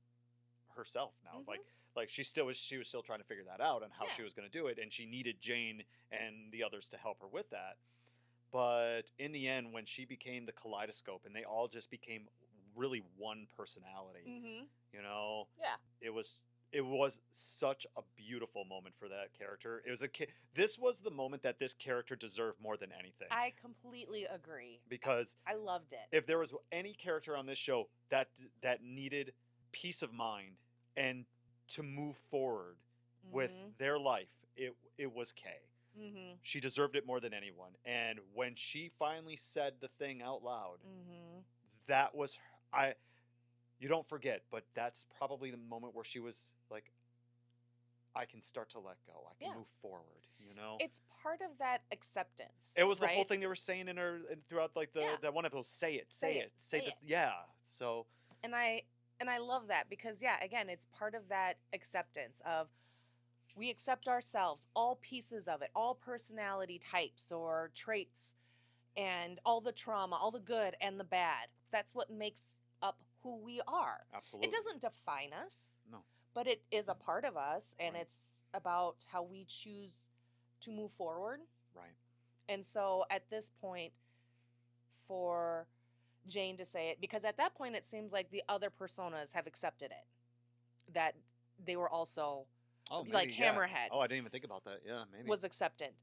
[0.75, 1.39] herself now.
[1.41, 1.47] Mhm.
[1.47, 1.61] Like
[1.95, 4.23] like she still was she was still trying to figure that out and how she
[4.23, 7.27] was going to do it and she needed Jane and the others to help her
[7.27, 7.77] with that.
[8.51, 12.27] But in the end when she became the kaleidoscope and they all just became
[12.75, 15.75] really one personality, hmm you know, Yeah.
[16.01, 16.43] it was
[16.73, 19.81] it was such a beautiful moment for that character.
[19.87, 23.27] It was a ki- this was the moment that this character deserved more than anything.
[23.31, 24.81] I completely agree.
[24.89, 25.99] because I loved it.
[26.11, 28.27] if there was any character on this show that
[28.61, 29.33] that needed
[29.71, 30.57] peace of mind
[30.97, 31.25] and
[31.69, 32.75] to move forward
[33.31, 35.61] with their life, it it was Kay.
[35.97, 37.71] hmm She deserved it more than anyone.
[37.85, 41.39] And when she finally said the thing out loud, hmm
[41.87, 42.37] that was
[42.73, 42.93] I
[43.83, 46.85] you don't forget, but that's probably the moment where she was like
[48.15, 49.27] I can start to let go.
[49.27, 49.55] I can Yeah.
[49.57, 50.77] move forward, you know?
[50.79, 52.73] It's part of that acceptance.
[52.77, 55.15] it was the whole thing they were saying in her in, throughout like the Yeah.
[55.17, 56.97] that one episode say it, say, Say it, it, say, say the it.
[57.01, 57.33] yeah.
[57.63, 58.05] So
[58.43, 58.83] and I
[59.19, 62.69] and I love that because yeah, again, it's part of that acceptance of
[63.55, 68.35] we accept ourselves, all pieces of it, all personality types or traits,
[68.95, 71.49] and all the trauma, all the good and the bad.
[71.71, 72.59] That's what makes
[73.23, 74.05] who we are.
[74.13, 74.47] Absolutely.
[74.47, 75.77] It doesn't define us.
[75.91, 75.99] No.
[76.33, 78.01] But it is a part of us, and Right.
[78.03, 80.07] it's about how we choose
[80.61, 81.41] to move forward.
[81.73, 81.95] Right.
[82.49, 83.93] And so at this point,
[85.07, 85.67] for
[86.27, 89.47] Jane to say it, because at that point it seems like the other personas have
[89.47, 90.07] accepted it,
[90.93, 91.15] that
[91.63, 92.47] they were also
[92.91, 93.53] Oh, like maybe, yeah.
[93.55, 94.81] Hammerhead Oh, I didn't even think about that.
[94.85, 95.27] Yeah, maybe.
[95.29, 95.93] was accepted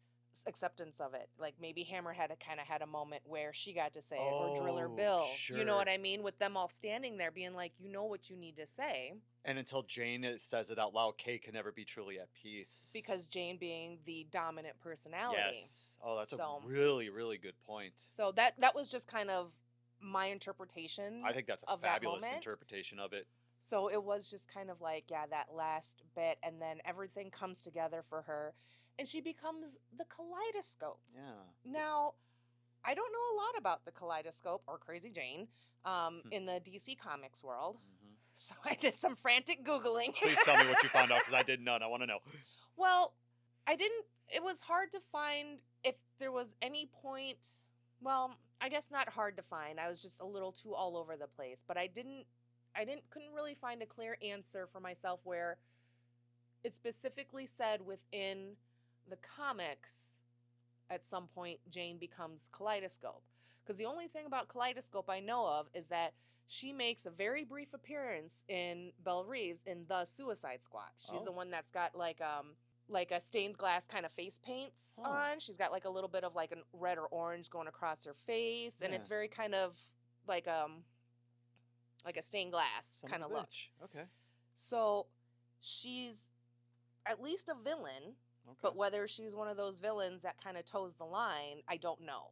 [0.46, 4.00] acceptance of it like maybe hammerhead kind of had a moment where she got to
[4.00, 7.16] say it or driller Oh, bill you know what i mean with them all standing
[7.18, 9.14] there being like you know what you need to say
[9.44, 12.90] and until Jane uh, says it out loud, Kay can never be truly at peace.
[12.94, 15.96] because jane being the dominant personality Yes.
[16.04, 17.94] Oh, that's So- a really, really good point.
[18.08, 19.52] so that that was just kind of
[20.00, 23.26] my interpretation I think that's a of that fabulous interpretation of it.
[23.62, 27.60] So it was just kind of like, yeah, that last bit, and then everything comes
[27.60, 28.54] together for her,
[28.99, 31.01] and she becomes the kaleidoscope.
[31.14, 31.20] Yeah.
[31.64, 32.14] Now,
[32.84, 35.49] I don't know a lot about the kaleidoscope or Crazy Jane
[35.84, 36.32] um, Hmm.
[36.32, 40.14] in the DC Comics world, hmm so I did some frantic Googling.
[40.22, 41.82] Please tell me what you found out because I did none.
[41.82, 42.18] I want to know.
[42.76, 43.14] Well,
[43.66, 44.05] I didn't.
[44.28, 47.47] It was hard to find if there was any point.
[48.01, 49.78] Well, I guess not hard to find.
[49.80, 52.24] I was just a little too all over the place, but I didn't.
[52.74, 55.59] I didn't couldn't really find a clear answer for myself where
[56.62, 58.53] it specifically said within
[59.11, 60.18] the comics
[60.88, 63.22] at some point Jane becomes Kaleidoscope.
[63.62, 66.14] Because the only thing about Kaleidoscope I know of is that
[66.46, 70.90] she makes a very brief appearance in Belle Reeves in The Suicide Squad.
[70.98, 71.34] She's the Oh.
[71.34, 72.56] one that's got like um
[72.88, 75.08] like a stained glass kind of face paints Oh.
[75.08, 75.38] on.
[75.38, 78.14] She's got like a little bit of like a red or orange going across her
[78.14, 79.76] face, and it's very kind of
[80.26, 80.82] like um
[82.04, 83.48] like a stained glass Son kind of a look.
[83.84, 84.04] Okay.
[84.56, 85.06] So
[85.61, 86.30] she's
[87.06, 88.16] at least a villain,
[88.51, 88.59] Okay.
[88.62, 92.01] but whether she's one of those villains that kind of toes the line, I don't
[92.03, 92.30] know.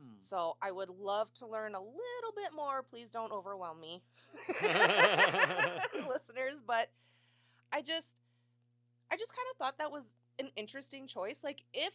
[0.00, 0.14] Hmm.
[0.18, 2.82] So I would love to learn a little bit more.
[2.82, 4.02] Please don't overwhelm me,
[6.08, 6.56] listeners.
[6.66, 6.88] But
[7.72, 8.14] I just,
[9.10, 11.42] I just kind of thought that was an interesting choice.
[11.44, 11.92] Like if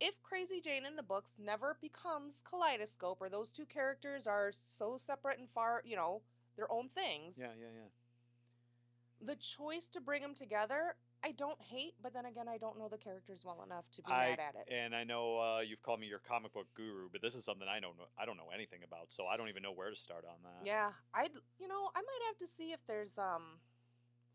[0.00, 4.96] if Crazy Jane in the books never becomes Kaleidoscope, or those two characters are so
[4.96, 6.22] separate and far, you know,
[6.56, 9.26] their own things, Yeah, yeah, yeah.
[9.26, 11.94] the choice to bring them together, I don't hate.
[12.02, 14.54] But then again, I don't know the characters well enough to be I- mad at
[14.54, 14.72] it.
[14.72, 17.66] And I know uh, you've called me your comic book guru, but this is something
[17.68, 18.06] I don't know.
[18.18, 20.66] I don't know anything about, so I don't even know where to start on that.
[20.66, 23.60] Yeah, I'd you know I might have to see if there's um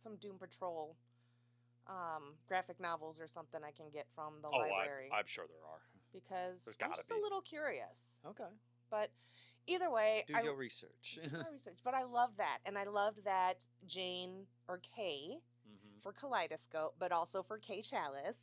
[0.01, 0.95] some Doom Patrol
[1.87, 5.45] um graphic novels or something I can get from the Oh, library I, I'm sure
[5.47, 5.81] there are.
[6.13, 7.15] because I'm just be.
[7.15, 8.19] a little curious.
[8.27, 8.49] Okay.
[8.91, 9.09] But
[9.67, 11.19] either way, Do I your research.
[11.31, 11.79] my research.
[11.83, 15.37] But I love that, and I loved that Jane or Kay.
[16.05, 18.37] For Kaleidoscope, but also for Kay Challis.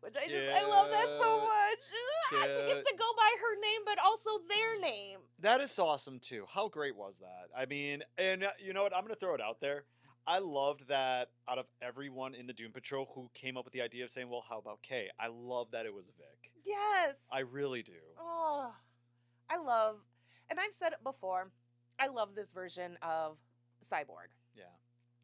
[0.00, 1.78] Which I just I love that so much.
[2.32, 5.20] Ugh, She gets to go by her name, but also their name.
[5.38, 6.44] That is awesome too.
[6.52, 7.56] How great was that?
[7.56, 8.92] I mean, and uh, you know what?
[8.96, 9.84] I'm gonna throw it out there.
[10.26, 13.82] I loved that out of everyone in the Doom Patrol who came up with the
[13.82, 16.50] idea of saying, "Well, how about Kay?" I love that it was Vic.
[16.64, 17.28] Yes.
[17.32, 17.92] I really do.
[18.18, 18.74] Oh,
[19.48, 19.98] I love,
[20.50, 21.52] and I've said it before.
[22.00, 23.36] I love this version of
[23.84, 24.43] Cyborg, Yeah.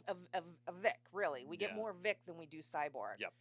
[0.08, 0.98] Of of, of Vic.
[1.12, 1.76] Really, we get Yeah.
[1.76, 3.18] more Vic than we do Cyborg.
[3.20, 3.32] Yep.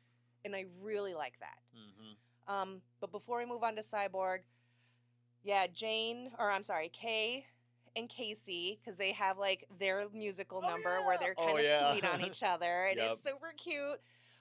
[0.45, 1.57] And I really like that.
[1.75, 2.53] Mm-hmm.
[2.53, 4.39] Um, but before we move on to Cyborg,
[5.43, 7.45] yeah, Jane, or I'm sorry, Kay
[7.95, 11.65] and Casey, because they have like their musical Oh, number where they're Oh, kind of
[11.65, 11.91] yeah.
[11.91, 13.11] sweet on each other, and Yep.
[13.13, 13.99] it's super cute.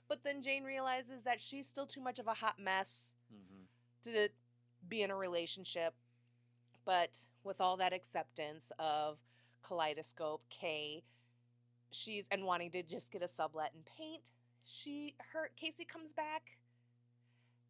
[0.09, 4.11] But then Jane realizes that she's still too much of a hot mess Mm-hmm.
[4.11, 4.29] to
[4.89, 5.93] be in a relationship.
[6.87, 9.19] But with all that acceptance of
[9.63, 11.03] Kaleidoscope, Kay,
[11.91, 14.31] she's and wanting to just get a sublet and paint,
[14.65, 16.59] she her Casey comes back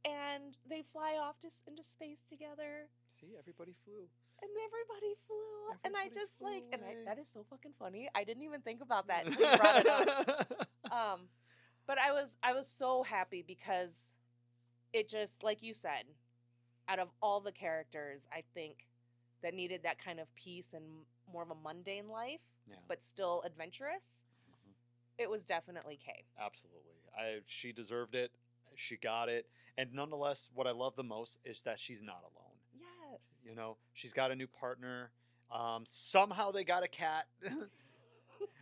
[0.04, 4.06] and they fly off just into space together See, everybody flew.
[4.40, 8.08] and everybody flew and I just like and I, that is so fucking funny.
[8.14, 10.68] I didn't even think about that until you brought it up.
[10.92, 11.20] um
[11.86, 14.12] but i was i was so happy because
[14.92, 16.04] it just like you said
[16.88, 18.86] out of all the characters i think
[19.42, 20.84] that needed that kind of peace and
[21.30, 22.76] more of a mundane life yeah.
[22.88, 24.72] but still adventurous Mhm.
[25.18, 26.94] it was definitely kay Absolutely.
[27.16, 28.30] I she deserved it.
[28.76, 29.46] She got it.
[29.76, 32.58] And nonetheless, what I love the most is that she's not alone.
[32.74, 35.10] yes You know, she's got a new partner.
[35.50, 37.26] Um, somehow they got a cat.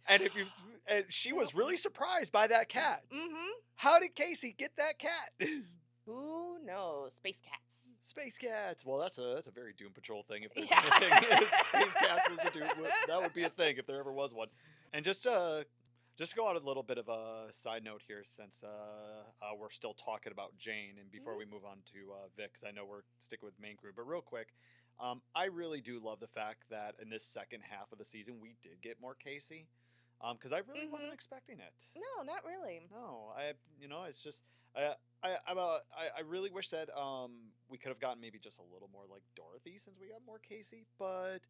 [0.08, 0.46] and if you
[0.86, 3.02] and she was really surprised by that cat.
[3.12, 5.32] mm-hmm How did Casey get that cat?
[6.06, 8.84] who knows space cats Space cats.
[8.86, 10.44] Well, that's a that's a very Doom Patrol thing.
[10.44, 10.80] If Yeah.
[11.72, 12.68] Space cats is a Doom.
[13.08, 14.48] That would be a thing if there ever was one.
[14.92, 15.64] And just uh,
[16.16, 18.68] Just go on a little bit of a side note here, since uh,
[19.42, 21.38] uh, we're still talking about Jane, and before Mhm.
[21.38, 24.06] we move on to uh, Vic, because I know we're sticking with main crew, but
[24.06, 24.54] real quick,
[24.98, 28.40] um, I really do love the fact that in this second half of the season
[28.40, 29.66] we did get more Casey,
[30.22, 31.14] um, because I really wasn't Mhm.
[31.14, 31.74] expecting it.
[31.96, 32.86] No, not really.
[32.90, 34.42] No, I you know it's just
[34.74, 34.94] I
[35.26, 37.32] I I'm a, I, I really wish that um
[37.68, 40.38] we could have gotten maybe just a little more like Dorothy since we got more
[40.38, 41.40] Casey, but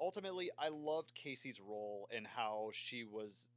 [0.00, 3.48] ultimately I loved Casey's role and how she was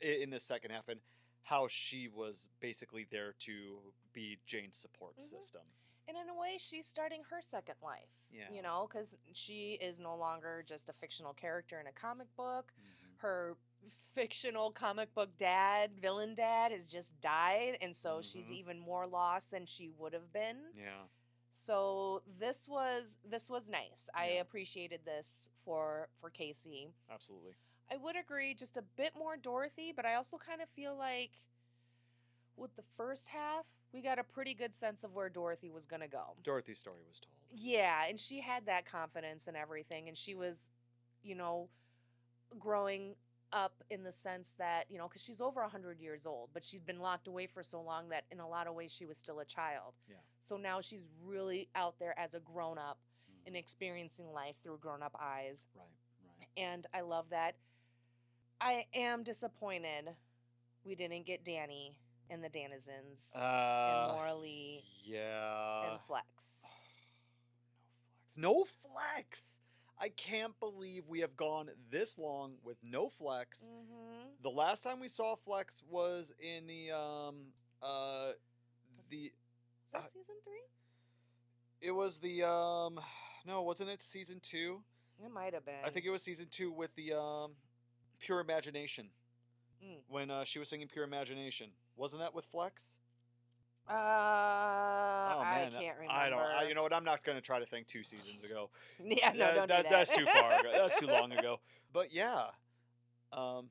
[0.00, 1.00] in the second half and
[1.42, 3.78] how she was basically there to
[4.12, 5.22] be Jane's support Mhm.
[5.22, 5.62] system.
[6.08, 8.08] And in a way, she's starting her second life.
[8.32, 8.50] Yeah.
[8.50, 12.72] You know, because she is no longer just a fictional character in a comic book.
[12.78, 13.18] Mhm.
[13.18, 13.56] Her
[14.14, 17.78] fictional comic book dad, villain dad, has just died.
[17.80, 18.54] And so she's Mhm.
[18.54, 20.72] even more lost than she would have been.
[20.74, 21.06] Yeah.
[21.52, 24.08] So this was this was nice.
[24.14, 26.92] I appreciated this for for Casey.
[27.10, 27.54] Absolutely.
[27.88, 31.32] I would agree just a bit more Dorothy, but I also kind of feel like
[32.56, 36.02] with the first half, we got a pretty good sense of where Dorothy was going
[36.02, 36.36] to go.
[36.42, 37.34] Dorothy's story was told.
[37.50, 40.70] Yeah, and she had that confidence and everything and she was,
[41.22, 41.68] you know,
[42.58, 43.16] growing
[43.52, 46.80] up in the sense that, you know, cuz she's over 100 years old, but she's
[46.82, 49.40] been locked away for so long that in a lot of ways she was still
[49.40, 49.94] a child.
[50.08, 50.16] Yeah.
[50.38, 52.98] So now she's really out there as a grown up
[53.46, 53.58] and Mhm.
[53.58, 55.88] experiencing life through grown up eyes Right.
[56.38, 56.48] Right.
[56.56, 57.56] and I love that.
[58.60, 60.16] I am disappointed
[60.84, 61.98] we didn't get Danny
[62.30, 65.90] and the Denizens and Uh, Maura Lee yeah.
[65.92, 66.62] and Flex.
[68.36, 69.59] No flex.
[70.00, 73.68] I can't believe we have gone this long with no flex.
[73.70, 74.28] Mm-hmm.
[74.42, 77.36] The last time we saw flex was in the um
[77.82, 78.32] uh
[79.10, 79.32] the
[79.84, 80.62] Is that Uh, season three?
[81.80, 82.98] it was the um
[83.46, 84.82] no wasn't it season two?
[85.22, 85.74] It might have been.
[85.84, 87.52] I think it was season two with the um
[88.18, 89.10] pure imagination
[89.82, 89.96] Mm.
[90.08, 91.70] when uh, she was singing pure imagination.
[91.96, 92.98] Wasn't that with flex?
[93.90, 93.96] Uh,
[95.32, 96.04] Oh I can't remember.
[96.12, 96.40] I don't.
[96.40, 96.92] I, you know what?
[96.92, 98.70] I'm not going to try to think two seasons ago.
[99.04, 99.90] yeah, no, That- don't that- do that.
[99.90, 100.60] That's too far.
[100.60, 100.70] ago.
[100.72, 101.60] That's too long ago.
[101.92, 102.46] But yeah,
[103.32, 103.70] um,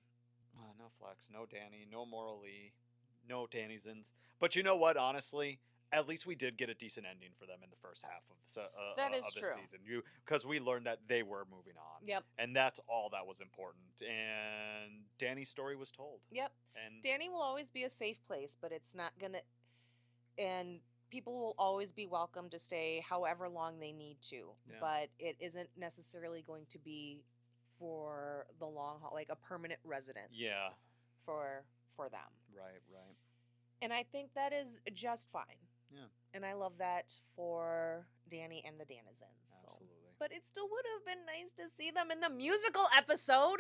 [0.58, 2.74] uh, no Flex, no Danny, no Maura Lee,
[3.28, 4.14] no Dannyzens.
[4.40, 4.98] But you know what?
[4.98, 5.60] Honestly,
[5.92, 8.36] at least we did get a decent ending for them in the first half of
[8.54, 8.66] the uh,
[8.98, 9.62] That uh, is of this true.
[9.64, 9.80] season.
[9.86, 13.42] You because we learned that they were moving on, Yep, and that's all that was
[13.42, 13.84] important.
[14.02, 16.20] And Danny's story was told.
[16.32, 16.52] yep.
[16.76, 19.40] And Danny will always be a safe place, but it's not gonna.
[20.40, 20.80] And
[21.10, 24.76] people will always be welcome to stay however long they need to, Yeah.
[24.80, 27.24] but it isn't necessarily going to be
[27.78, 30.40] for the long haul, like a permanent residence.
[30.40, 30.70] yeah,
[31.26, 31.64] For
[31.96, 33.16] for them, right, right.
[33.82, 35.60] and I think that is just fine.
[35.92, 36.06] Yeah.
[36.34, 39.44] And I love that for Danny and the Danizens.
[39.44, 39.56] so.
[39.66, 39.96] Absolutely.
[40.20, 43.60] But it still would have been nice to see them in the musical episode.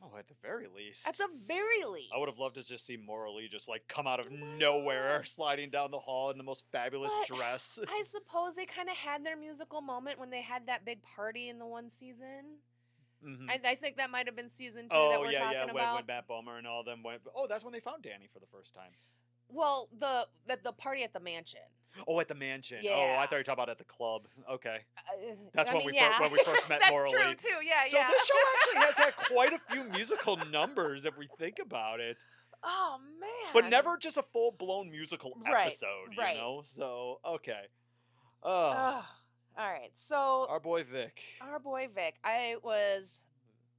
[0.00, 1.06] Oh, at the very least.
[1.06, 2.10] At the very least.
[2.14, 5.22] I would have loved to just see Maura Lee just like come out of nowhere,
[5.24, 7.78] sliding down the hall in the most fabulous But dress.
[7.88, 11.48] I suppose they kind of had their musical moment when they had that big party
[11.48, 12.58] in the one season.
[13.24, 13.48] Mhm.
[13.48, 15.64] I, I think that might have been season two oh that we're yeah, talking yeah.
[15.66, 15.94] When, about.
[15.94, 17.22] when Matt Bomer and all them went.
[17.36, 18.90] Oh, that's when they found Danny for the first time.
[19.48, 21.60] well, the, the the party at the mansion.
[22.08, 22.78] Oh, at the mansion.
[22.90, 24.22] Oh, I thought you were talking about at the club.
[24.50, 24.78] Okay.
[24.96, 26.20] Uh, That's I when mean, we fir- yeah.
[26.20, 27.12] when we first met That's Maura Lee.
[27.12, 27.48] true too.
[27.66, 28.08] Yeah, so yeah.
[28.08, 32.16] this show actually has had quite a few musical numbers if we think about it,
[32.62, 33.28] oh man.
[33.52, 36.16] but never just a full blown musical Right, episode.
[36.18, 36.34] right.
[36.36, 36.60] You know.
[36.64, 37.62] So okay.
[38.44, 39.04] Uh, Ugh.
[39.58, 39.90] all right.
[39.98, 41.20] So our boy Vic.
[41.40, 42.14] Our boy Vic.
[42.24, 43.20] I was,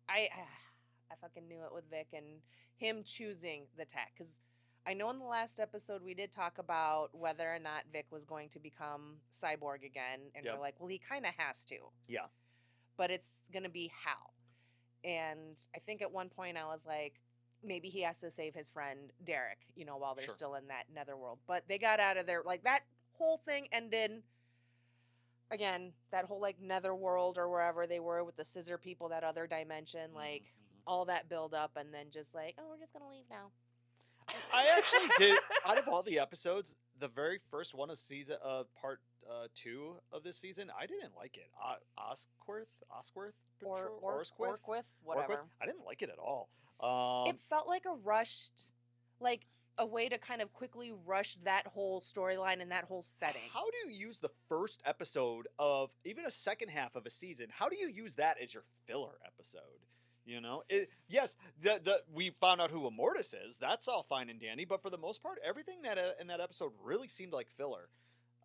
[0.07, 0.29] I,
[1.11, 2.25] I fucking knew it with Vic and
[2.77, 4.39] him choosing the tech because
[4.85, 8.25] I know in the last episode we did talk about whether or not Vic was
[8.25, 10.55] going to become cyborg again, and Yep.
[10.55, 11.77] we're like, well, he kind of has to.
[12.07, 12.27] Yeah.
[12.97, 14.31] But it's gonna be how,
[15.03, 17.19] and I think at one point I was like.
[17.65, 20.33] Maybe he has to save his friend Derek, you know, while they're Sure.
[20.33, 21.39] still in that netherworld.
[21.47, 22.43] But they got out of there.
[22.43, 22.81] Like that
[23.13, 24.21] whole thing ended
[25.49, 29.47] again, that whole like netherworld or wherever they were with the scissor people, that other
[29.47, 30.81] dimension, Mhm, like mhm.
[30.85, 33.49] all that build up and then just like, oh, we're just gonna leave now.
[34.53, 35.37] I actually did.
[35.65, 38.99] Out of all the episodes, the very first one of season of part
[39.29, 41.49] uh, two of this season, I didn't like it.
[41.63, 44.39] O- Osquith, Osquith, or or Orsquith?
[44.39, 44.83] Orqwith, Orqwith?
[45.03, 45.45] whatever.
[45.61, 46.49] I didn't like it at all.
[46.81, 48.69] Um, it felt like a rushed,
[49.19, 49.45] like
[49.77, 53.41] a way to kind of quickly rush that whole storyline and that whole setting.
[53.51, 57.47] How do you use the first episode of even a second half of a season?
[57.49, 59.61] How do you use that as your filler episode?
[60.25, 63.57] You know, it, yes, the the we found out who Immortus is.
[63.57, 66.39] That's all fine and dandy, but for the most part, everything that uh, in that
[66.39, 67.89] episode really seemed like filler.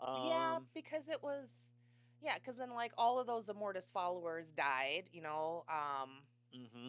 [0.04, 1.74] Um, yeah, because it was,
[2.20, 5.64] yeah, because then like all of those Immortus followers died, you know.
[5.68, 6.10] Um,
[6.52, 6.88] hmm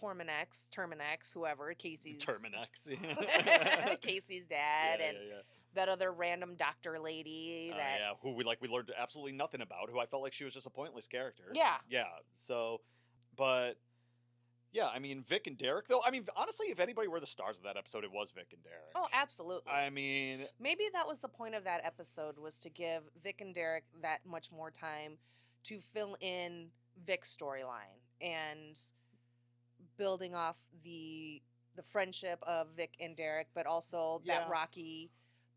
[0.00, 4.00] Torminex, Terminex, whoever, Casey's Terminex.
[4.00, 5.34] Casey's dad, yeah, and yeah.
[5.74, 7.70] that other random doctor lady.
[7.72, 9.90] Uh, That yeah, who we like we learned absolutely nothing about.
[9.90, 11.44] Who I felt like she was just a pointless character.
[11.52, 11.76] Yeah.
[11.88, 12.04] yeah.
[12.34, 12.80] So,
[13.36, 13.74] but
[14.74, 16.02] yeah, I mean Vic and Derek though.
[16.04, 18.62] I mean honestly, if anybody were the stars of that episode, it was Vic and
[18.62, 18.90] Derek.
[18.94, 19.72] Oh, absolutely.
[19.72, 23.54] I mean, Maybe that was the point of that episode was to give Vic and
[23.54, 25.18] Derek that much more time
[25.64, 26.66] to fill in
[27.06, 28.78] Vic's storyline and
[29.96, 31.40] building off the
[31.76, 34.40] the friendship of Vic and Derek, but also Yeah.
[34.40, 35.10] that rocky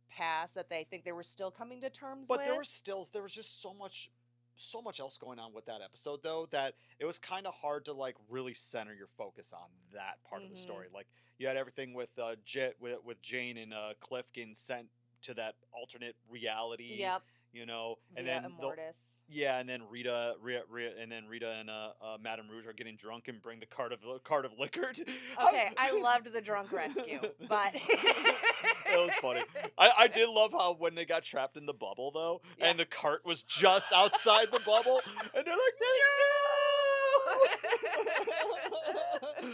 [0.09, 2.45] past that they think they were still coming to terms but with.
[2.47, 4.09] But there was still there was just so much
[4.57, 7.85] so much else going on with that episode though that it was kind of hard
[7.85, 10.59] to like really center your focus on that part of the Mhm.
[10.61, 14.53] story like you had everything with uh Jet with, with Jane and uh Cliff getting
[14.55, 14.87] sent
[15.23, 17.21] to that alternate reality Yep.
[17.51, 18.93] you know and via then the-
[19.29, 22.73] yeah and then Rita, Rita, Rita and then Rita and uh, uh Madame Rouge are
[22.73, 25.05] getting drunk and bring the cart of cart of liquor to-
[25.47, 27.75] Okay, I loved the drunk rescue, but
[28.91, 29.41] That was funny.
[29.77, 32.67] I, I did love how when they got trapped in the bubble though, Yeah.
[32.69, 35.01] and the cart was just outside the bubble,
[35.35, 35.87] and they're like, no!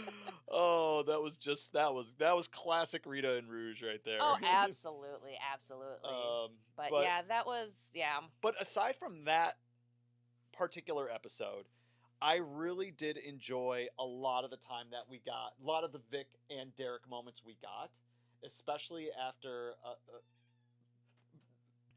[0.50, 4.18] oh, that was just that was that was classic Rita and Rouge right there.
[4.20, 6.08] oh, absolutely, absolutely.
[6.08, 8.18] um, but, yeah, that was yeah.
[8.42, 9.56] But aside from that
[10.52, 11.64] particular episode,
[12.22, 15.92] I really did enjoy a lot of the time that we got, a lot of
[15.92, 17.90] the Vic and Derek moments we got,
[18.46, 20.18] especially after uh, uh,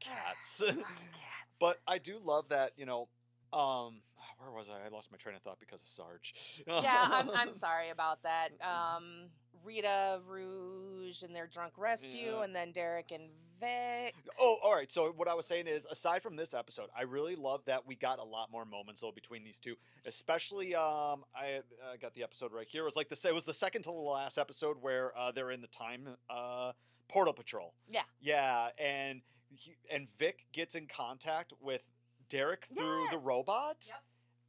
[0.00, 0.62] cats.
[0.76, 1.58] Cats.
[1.60, 3.08] but I do love that, you know.
[3.52, 4.00] Um,
[4.38, 4.86] where was I?
[4.86, 6.34] I lost my train of thought because of Sarge.
[6.66, 8.48] yeah, I'm, I'm sorry about that.
[8.62, 9.30] Um,
[9.64, 12.44] Rita, Rouge, and their drunk rescue, Yeah.
[12.44, 13.24] and then Derek and
[13.60, 14.14] Vic.
[14.40, 14.90] Oh, all right.
[14.90, 17.96] So what I was saying is, aside from this episode, I really love that we
[17.96, 19.74] got a lot more moments though between these two.
[20.06, 22.82] Especially, um, I uh, got the episode right here.
[22.82, 25.50] It was like the it was the second to the last episode where uh, they're
[25.50, 26.72] in the time uh,
[27.08, 27.74] portal patrol.
[27.90, 28.02] Yeah.
[28.20, 31.82] Yeah, and he, and Vic gets in contact with
[32.28, 33.78] Derek through the robot.
[33.88, 33.96] Yep.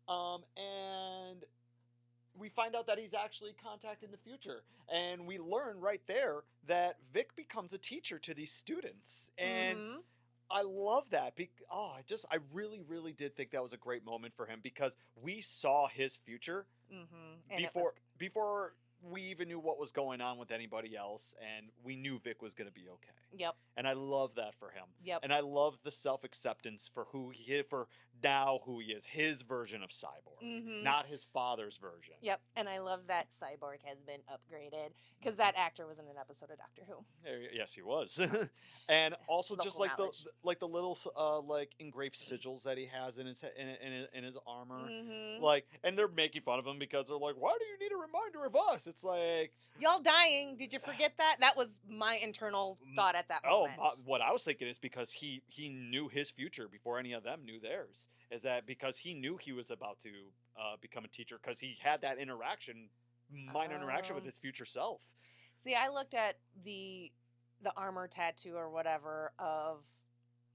[0.09, 1.45] Um, and
[2.37, 6.37] we find out that he's actually contacting the future, and we learn right there
[6.67, 10.03] that Vic becomes a teacher to these students, and Mhm.
[10.49, 11.35] I love that.
[11.35, 14.47] Be- oh, I just, I really, really did think that was a great moment for
[14.47, 17.47] him because we saw his future Mhm.
[17.57, 21.95] Before was- before we even knew what was going on with anybody else, and we
[21.95, 23.13] knew Vic was going to be okay.
[23.31, 23.55] Yep.
[23.77, 24.93] And I love that for him.
[25.03, 25.21] Yep.
[25.23, 27.87] And I love the self acceptance for who he is, for
[28.23, 30.83] now who he is, his version of Cyborg, Mhm.
[30.83, 32.15] not his father's version.
[32.21, 32.41] Yep.
[32.55, 36.49] And I love that Cyborg has been upgraded because that actor was in an episode
[36.51, 37.05] of Doctor Who.
[37.53, 38.19] Yes, he was,
[38.89, 42.85] and also just Local like the like the little uh, like engraved sigils that he
[42.85, 44.87] has in his in, in, in his armor.
[44.89, 45.39] Mhm.
[45.41, 47.97] Like, and they're making fun of him because they're like, "Why do you need a
[47.97, 50.57] reminder of us?" It's like, Y'all dying.
[50.57, 51.37] Did you forget that?
[51.39, 53.77] That was my internal thought at that oh, moment.
[53.79, 57.23] my, what I was thinking is because he he knew his future before any of
[57.23, 58.08] them knew theirs.
[58.31, 60.09] Is that because he knew he was about to
[60.59, 62.89] uh, become a teacher because he had that interaction,
[63.31, 65.01] minor interaction with Um, his future self.
[65.55, 67.11] See, I looked at the
[67.61, 69.79] the armor tattoo or whatever of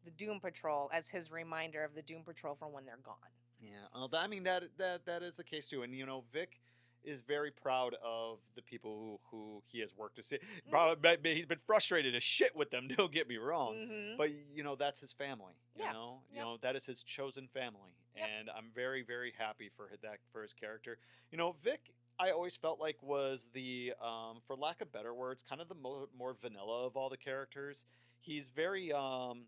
[0.04, 3.16] the Doom Patrol as his reminder of the Doom Patrol from when they're gone.
[3.60, 6.60] Yeah, well, I mean that that that is the case too, and you know Vic
[7.04, 10.32] is very proud of the people who who he has worked with.
[10.72, 11.24] Mm-hmm.
[11.24, 12.88] He's been frustrated as shit with them.
[12.96, 14.16] Don't get me wrong, Mhm.
[14.16, 15.54] but you know that's his family.
[15.76, 18.28] You Yeah, know, you know that is his chosen family, Yep.
[18.38, 20.98] and I'm very very happy for that for his character.
[21.30, 21.92] You know, Vic.
[22.16, 25.74] I always felt like was the, um, for lack of better words, kind of the
[25.74, 27.86] mo- more vanilla of all the characters.
[28.20, 29.46] He's very um,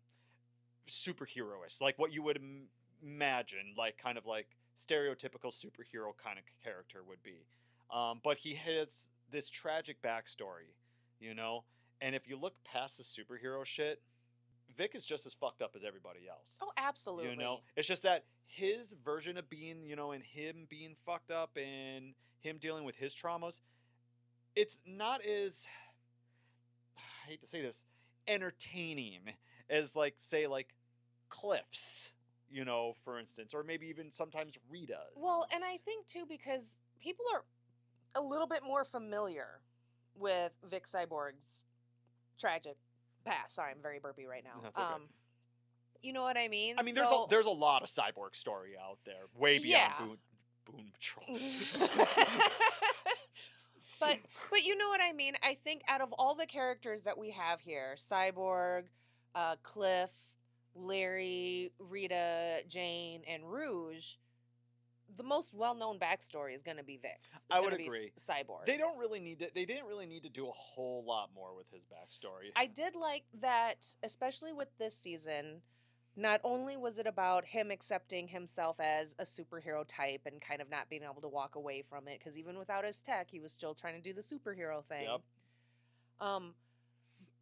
[0.89, 2.69] superheroish, like what you would Im-
[3.03, 7.47] imagine, like kind of like stereotypical superhero kind of character would be.
[7.93, 10.75] Um, but he has this tragic backstory,
[11.21, 11.65] you know.
[12.01, 14.03] And if you look past the superhero shit,
[14.77, 16.59] Vic is just as fucked up as everybody else.
[16.63, 17.31] Oh, absolutely.
[17.31, 21.31] You know, it's just that his version of being, you know, and him being fucked
[21.31, 23.61] up and him dealing with his traumas,
[24.55, 25.67] it's not as
[26.97, 27.85] I hate to say this,
[28.27, 29.35] entertaining
[29.71, 30.75] as like say like
[31.29, 32.13] Cliff's,
[32.51, 34.99] you know, for instance, or maybe even sometimes Rita.
[35.15, 37.43] Well, and I think too because people are
[38.15, 39.61] a little bit more familiar
[40.19, 41.65] with Vic Cyborg's
[42.39, 42.77] tragic
[43.25, 43.55] past.
[43.55, 44.69] Sorry, I'm very burpy right now.
[44.69, 44.83] Okay.
[44.83, 45.03] Um,
[46.03, 46.77] you know what I mean?
[46.79, 50.07] I mean, there's a there's a lot of cyborg story out there, way beyond Yeah.
[50.07, 50.19] Boon,
[50.67, 51.39] Boon Patrol.
[54.01, 54.19] but
[54.51, 55.35] but you know what I mean.
[55.43, 58.85] I think out of all the characters that we have here, Cyborg,
[59.35, 60.11] uh, Cliff,
[60.77, 64.15] Larry, Rita, Jane, and Rouge,
[65.17, 67.35] the most well-known backstory is going to be Vic's.
[67.35, 68.13] It's I would agree.
[68.19, 68.67] Cyborg.
[68.67, 69.49] They don't really need to.
[69.55, 72.51] They didn't really need to do a whole lot more with his backstory.
[72.55, 75.63] I did like that, especially with this season.
[76.19, 80.71] Not only was it about him accepting himself as a superhero type and kind of
[80.71, 83.53] not being able to walk away from it, because even without his tech, he was
[83.53, 85.05] still trying to do the superhero thing.
[85.05, 85.21] Yep.
[86.19, 86.55] Um,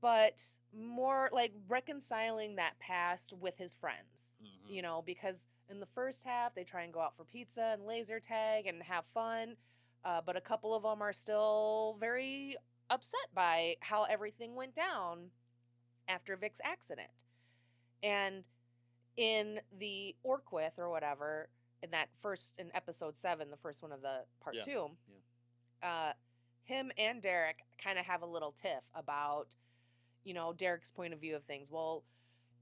[0.04, 0.42] but
[0.76, 4.36] more like reconciling that past with his friends.
[4.42, 4.68] Mhm.
[4.68, 7.86] You know, because in the first half they try and go out for pizza and
[7.86, 9.56] laser tag and have fun,
[10.04, 12.54] uh, but a couple of them are still very
[12.90, 15.30] upset by how everything went down
[16.06, 17.24] after Vic's accident.
[18.02, 18.46] And
[19.16, 21.48] in the Orqwith or whatever,
[21.82, 24.98] in that first in episode seven, the first one of the part Yeah, two,
[25.82, 26.12] uh,
[26.64, 29.54] him and Derek kind of have a little tiff about,
[30.24, 31.70] you know, Derek's point of view of things.
[31.70, 32.02] Well,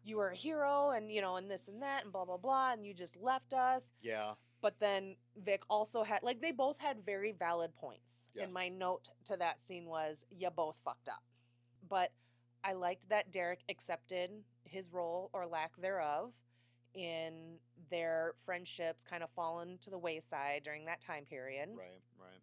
[0.04, 2.72] you were a hero and, you know, and this and that and blah, blah, blah,
[2.72, 3.94] and you just left us.
[4.02, 4.32] Yeah.
[4.60, 8.30] But then Vic also had, like, they both had very valid points.
[8.34, 8.44] Yes.
[8.44, 11.22] And my note to that scene was, you both fucked up.
[11.88, 12.12] But
[12.64, 14.30] I liked that Derek accepted
[14.64, 16.32] his role or lack thereof
[16.94, 17.58] in
[17.90, 21.68] their friendships kind of fallen to the wayside during that time period.
[21.76, 22.02] Right.
[22.18, 22.40] Right.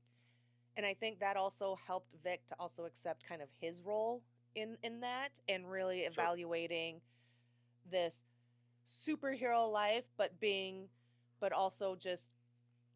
[0.76, 4.24] And I think that also helped Vic to also accept kind of his role
[4.56, 6.10] in in that and really Sure.
[6.12, 7.02] evaluating
[7.90, 8.26] this
[8.86, 10.90] superhero life but being
[11.40, 12.28] but also just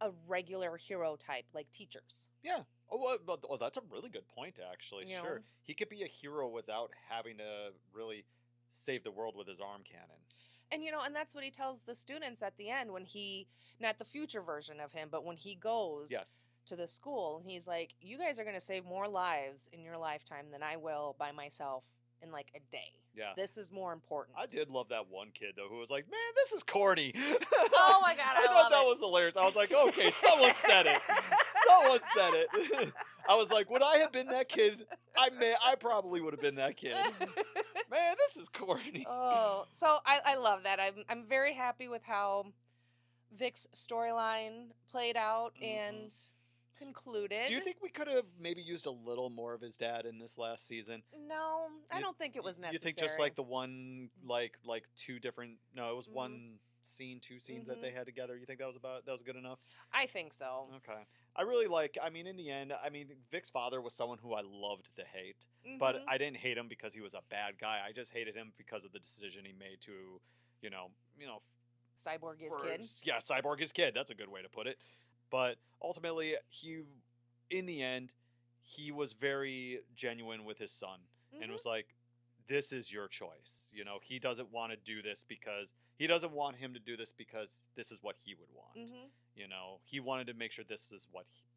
[0.01, 2.27] a regular hero type like teachers.
[2.41, 2.63] Yeah.
[2.91, 5.05] Oh, well, but, oh, that's a really good point, actually.
[5.09, 5.35] You Sure.
[5.39, 5.43] know?
[5.63, 8.25] He could be a hero without having to really
[8.69, 10.19] save the world with his arm cannon.
[10.71, 13.47] And you know, and that's what he tells the students at the end when he
[13.79, 16.47] not the future version of him, but when he goes Yes.
[16.65, 19.97] To the school and he's like, You guys are gonna save more lives in your
[19.97, 21.83] lifetime than I will by myself
[22.21, 22.91] in like a day.
[23.15, 23.33] Yeah.
[23.35, 24.37] This is more important.
[24.39, 27.13] I did love that one kid though, who was like, "Man, this is corny."
[27.85, 28.87] Oh my God, I thought love that it.
[28.87, 29.35] was hilarious.
[29.37, 30.99] I was like, "Okay, someone said it.
[31.67, 32.93] Someone said it."
[33.29, 34.85] I was like, "Would I have been that kid?
[35.17, 35.53] I may.
[35.63, 36.95] I probably would have been that kid."
[37.91, 39.05] Man, this is corny.
[39.07, 40.79] oh, so I, I love that.
[40.79, 42.47] I'm I'm very happy with how
[43.37, 45.67] Vic's storyline played out Mhm.
[45.77, 46.15] and
[46.77, 47.47] concluded.
[47.47, 50.19] Do you think we could have maybe used a little more of his dad in
[50.19, 51.03] this last season?
[51.27, 52.73] No, I You- don't think it was necessary.
[52.73, 55.59] You think just like the one, like like two different?
[55.73, 56.13] No, it was Mhm.
[56.13, 57.95] one scene, two scenes that they Mhm.
[57.95, 58.37] had together.
[58.37, 59.59] You think that was about that was good enough?
[59.93, 60.69] I think so.
[60.75, 61.05] Okay.
[61.35, 61.97] I really like.
[62.01, 65.05] I mean, in the end, I mean, Vic's father was someone who I loved to
[65.05, 65.47] hate,
[65.79, 66.03] but Mhm.
[66.07, 67.83] I didn't hate him because he was a bad guy.
[67.85, 70.21] I just hated him because of the decision he made to,
[70.61, 71.41] you know, you know,
[71.97, 72.81] Cyborg is for- kid.
[73.05, 73.93] Yeah, cyborg his kid.
[73.93, 74.77] That's a good way to put it.
[75.29, 76.83] But ultimately, he,
[77.49, 78.13] in the end,
[78.61, 80.99] he was very genuine with his son
[81.33, 81.53] and Mhm.
[81.53, 81.95] was like,
[82.47, 86.31] "This is your choice." You know, he doesn't want to do this because he doesn't
[86.31, 88.75] want him to do this because this is what he would want.
[88.75, 89.11] Mhm.
[89.35, 91.49] You know, he wanted to make sure this is what he,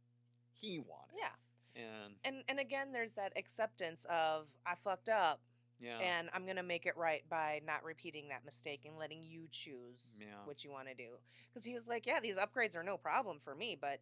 [0.52, 1.16] he wanted.
[1.18, 1.36] Yeah.
[1.74, 5.42] And And and again there's that acceptance of I fucked up
[5.80, 9.24] yeah, and I'm going to make it right by not repeating that mistake and letting
[9.24, 10.26] you choose Yeah.
[10.44, 11.18] what you want to do.
[11.52, 14.00] Cuz he was like, yeah, these upgrades are no problem for me, but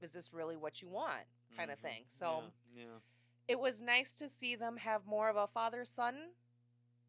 [0.00, 1.26] is this really what you want?
[1.54, 2.04] kind of mhm, thing.
[2.08, 2.98] So yeah, yeah.
[3.46, 6.32] it was nice to see them have more of a father son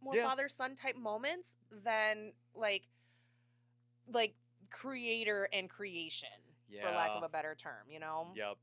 [0.01, 0.27] more Yeah.
[0.27, 2.89] father son type moments than like
[4.07, 4.35] like
[4.69, 6.27] creator and creation
[6.81, 8.33] for lack of a better term, you know?
[8.35, 8.57] Yep.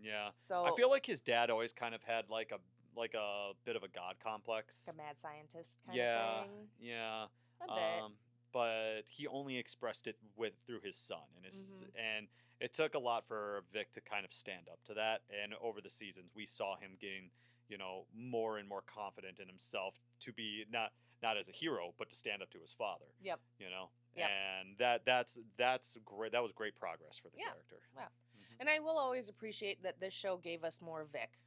[0.00, 0.30] Yeah.
[0.40, 2.58] So I feel like his dad always kind of had like a
[2.96, 4.84] like a bit of a god complex.
[4.86, 6.40] like a mad scientist kind yeah.
[6.40, 6.68] of thing.
[6.80, 7.24] Yeah.
[7.60, 8.02] A bit.
[8.04, 8.12] Um,
[8.52, 11.98] but he only expressed it with through his son and his Mhm.
[12.16, 12.28] and
[12.58, 15.80] it took a lot for Vic to kind of stand up to that and over
[15.80, 17.30] the seasons we saw him getting
[17.68, 20.92] you know more and more confident in himself to be not
[21.22, 23.40] not as a hero but to stand up to his father Yep.
[23.58, 24.30] you know Yep.
[24.30, 27.46] and that that's that's great that was great progress for the Yeah.
[27.48, 28.08] character Yeah.
[28.38, 28.56] Mhm.
[28.60, 31.38] And I will always appreciate that this show gave us more Vic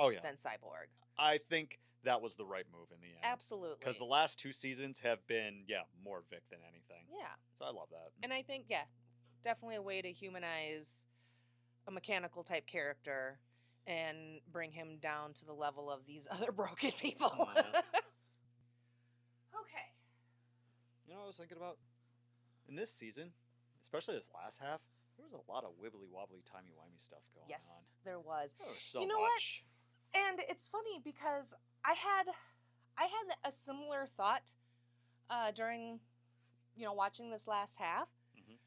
[0.00, 0.88] oh yeah than Cyborg.
[1.18, 3.76] I think that was the right move in the end Absolutely.
[3.78, 7.26] because the last two seasons have been yeah more Vic than anything yeah.
[7.58, 8.84] so I love that And I think, yeah,
[9.42, 11.04] definitely a way to humanize
[11.86, 13.38] a mechanical type character
[13.86, 17.28] and bring him down to the level of these other broken people.
[17.30, 17.58] Mhm.
[19.60, 19.86] okay.
[21.06, 21.78] You know what I was thinking about?
[22.68, 23.32] In this season,
[23.82, 24.80] especially this last half,
[25.16, 27.82] there was a lot of wibbly wobbly timey wimey stuff going Yes, on.
[28.04, 28.54] there was.
[28.58, 29.40] There was so You know what?
[30.14, 31.54] And it's funny because
[31.84, 32.24] I had
[32.98, 34.52] I had a similar thought
[35.30, 36.00] uh, during
[36.76, 38.08] you know watching this last half.
[38.36, 38.58] Mhm.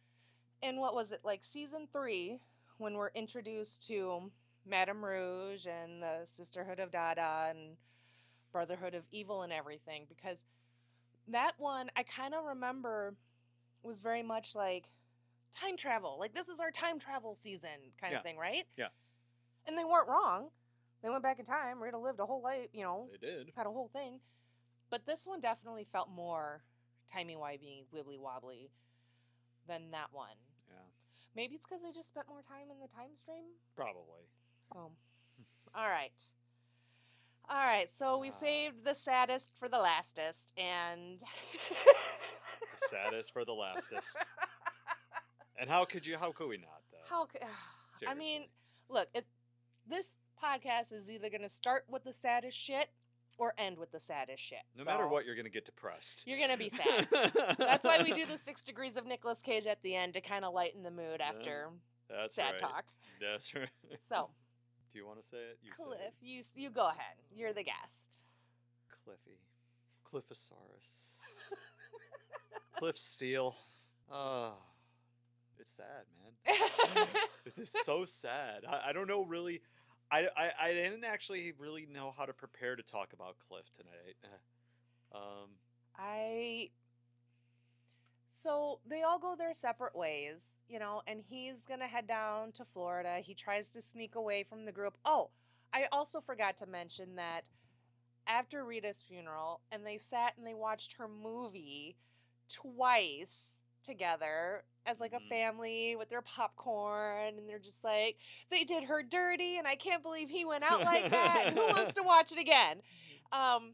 [0.61, 2.39] And what was it like season three
[2.77, 4.31] when we're introduced to
[4.65, 7.77] Madame Rouge and the Sisterhood of Dada and
[8.51, 10.45] Brotherhood of Evil and everything because
[11.27, 13.15] that one I kind of remember
[13.83, 14.85] was very much like
[15.53, 16.17] time travel.
[16.17, 18.17] Like this is our time travel season kind Yeah.
[18.19, 18.65] of thing, right?
[18.77, 18.89] Yeah.
[19.67, 20.49] And they weren't wrong.
[21.03, 21.83] They went back in time.
[21.83, 23.51] Rita lived a whole life, you know, They did.
[23.55, 24.21] had a whole thing.
[24.89, 26.63] But this one definitely felt more
[27.11, 28.71] timey wimey, wibbly wobbly
[29.67, 30.37] than that one.
[30.69, 30.75] Yeah,
[31.35, 33.43] Maybe it's because they just spent more time in the time stream.
[33.75, 34.29] probably.
[34.71, 34.91] So,
[35.75, 36.23] all right.
[37.49, 38.31] All right, so we Ah.
[38.31, 44.15] saved the saddest for the lastest, and The saddest for the lastest.
[45.59, 46.17] And how could you?
[46.17, 46.81] How could we not?
[46.91, 46.97] Though.
[47.09, 47.27] How?
[47.27, 47.39] c-
[48.07, 48.45] I mean,
[48.89, 49.25] look, it,
[49.87, 50.13] this
[50.43, 52.89] podcast is either going to start with the saddest shit
[53.39, 54.59] or end with the saddest shit.
[54.77, 56.23] no matter what, you're gonna get depressed.
[56.27, 57.07] you're gonna be sad.
[57.57, 60.45] That's why we do the six degrees of Nicolas Cage at the end to kind
[60.45, 61.69] of lighten the mood Yeah, after
[62.09, 62.59] That's sad right.
[62.59, 62.83] talk.
[63.19, 63.69] That's right.
[64.07, 64.29] So,
[64.93, 65.57] Do you want to say it?
[65.63, 66.13] You say Cliff, it.
[66.21, 67.15] you you go ahead.
[67.35, 68.19] You're the guest.
[69.03, 69.39] Cliffy.
[70.13, 71.21] Cliffosaurus.
[72.77, 73.55] Cliff Steele.
[74.11, 74.53] Oh,
[75.59, 77.07] it's sad, man.
[77.45, 78.63] It is so sad.
[78.69, 79.61] I, I don't know really.
[80.13, 84.15] I, I, I didn't actually really know how to prepare to talk about Cliff tonight.
[85.15, 85.49] Um,
[85.95, 86.71] I
[88.25, 92.65] so they all go their separate ways, you know, and he's gonna head down to
[92.65, 93.17] Florida.
[93.19, 94.97] He tries to sneak away from the group.
[95.05, 95.29] Oh,
[95.71, 97.43] I also forgot to mention that
[98.25, 101.95] after Rita's funeral, and they sat and they watched her movie
[102.49, 103.52] twice
[103.83, 108.17] together as like a family with their popcorn, and they're just like,
[108.49, 111.51] they did her dirty, and I can't believe he went out like that.
[111.53, 112.77] Who wants to watch it again?
[113.31, 113.73] Um,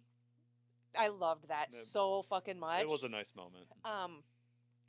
[0.98, 1.80] I loved that Yeah.
[1.82, 2.82] so fucking much.
[2.84, 3.66] it was a nice moment.
[3.84, 4.24] Um,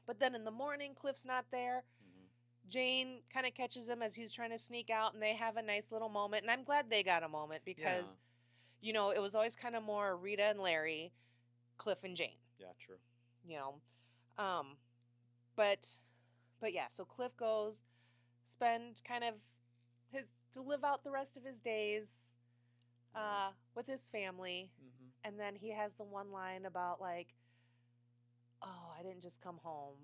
[0.07, 1.83] but then in the morning, Cliff's not there.
[2.05, 2.69] Mhm.
[2.71, 5.63] Jane kind of catches him as he's trying to sneak out, and they have a
[5.63, 6.43] nice little moment.
[6.43, 8.17] And I'm glad they got a moment because,
[8.81, 11.11] you know, it was always kind of more Rita and Larry,
[11.77, 12.39] Cliff and Jane.
[12.61, 12.99] Yeah, yeah, true.
[13.45, 13.75] You know,
[14.45, 14.77] um,
[15.57, 15.99] but,
[16.61, 16.87] but yeah.
[16.89, 17.85] So Cliff goes,
[18.45, 19.35] spend kind of
[20.11, 22.35] his to live out the rest of his days,
[23.15, 24.71] uh, with his family.
[24.81, 25.29] Mm-hmm.
[25.29, 27.35] And then he has the one line about like,
[28.63, 29.97] "Oh, I didn't just come home;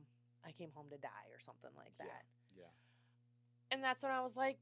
[0.45, 2.25] I came home to die," or something like that.
[2.57, 2.65] Yeah.
[3.71, 4.59] And that's when I was like,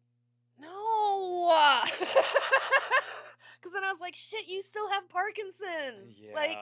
[0.61, 1.53] "No,"
[1.99, 6.35] because then I was like, "Shit, you still have Parkinson's." Yeah.
[6.35, 6.59] Like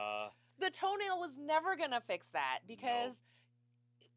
[0.59, 3.23] the toenail was never gonna fix that because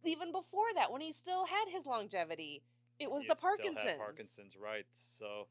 [0.07, 2.61] even before that, when he still had his longevity,
[2.99, 3.97] it was he the still had Parkinson's.
[3.97, 4.85] Parkinson's, right?
[4.93, 5.47] So,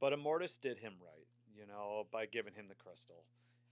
[0.00, 3.24] but Immortus did him right, you know, by giving him the crystal,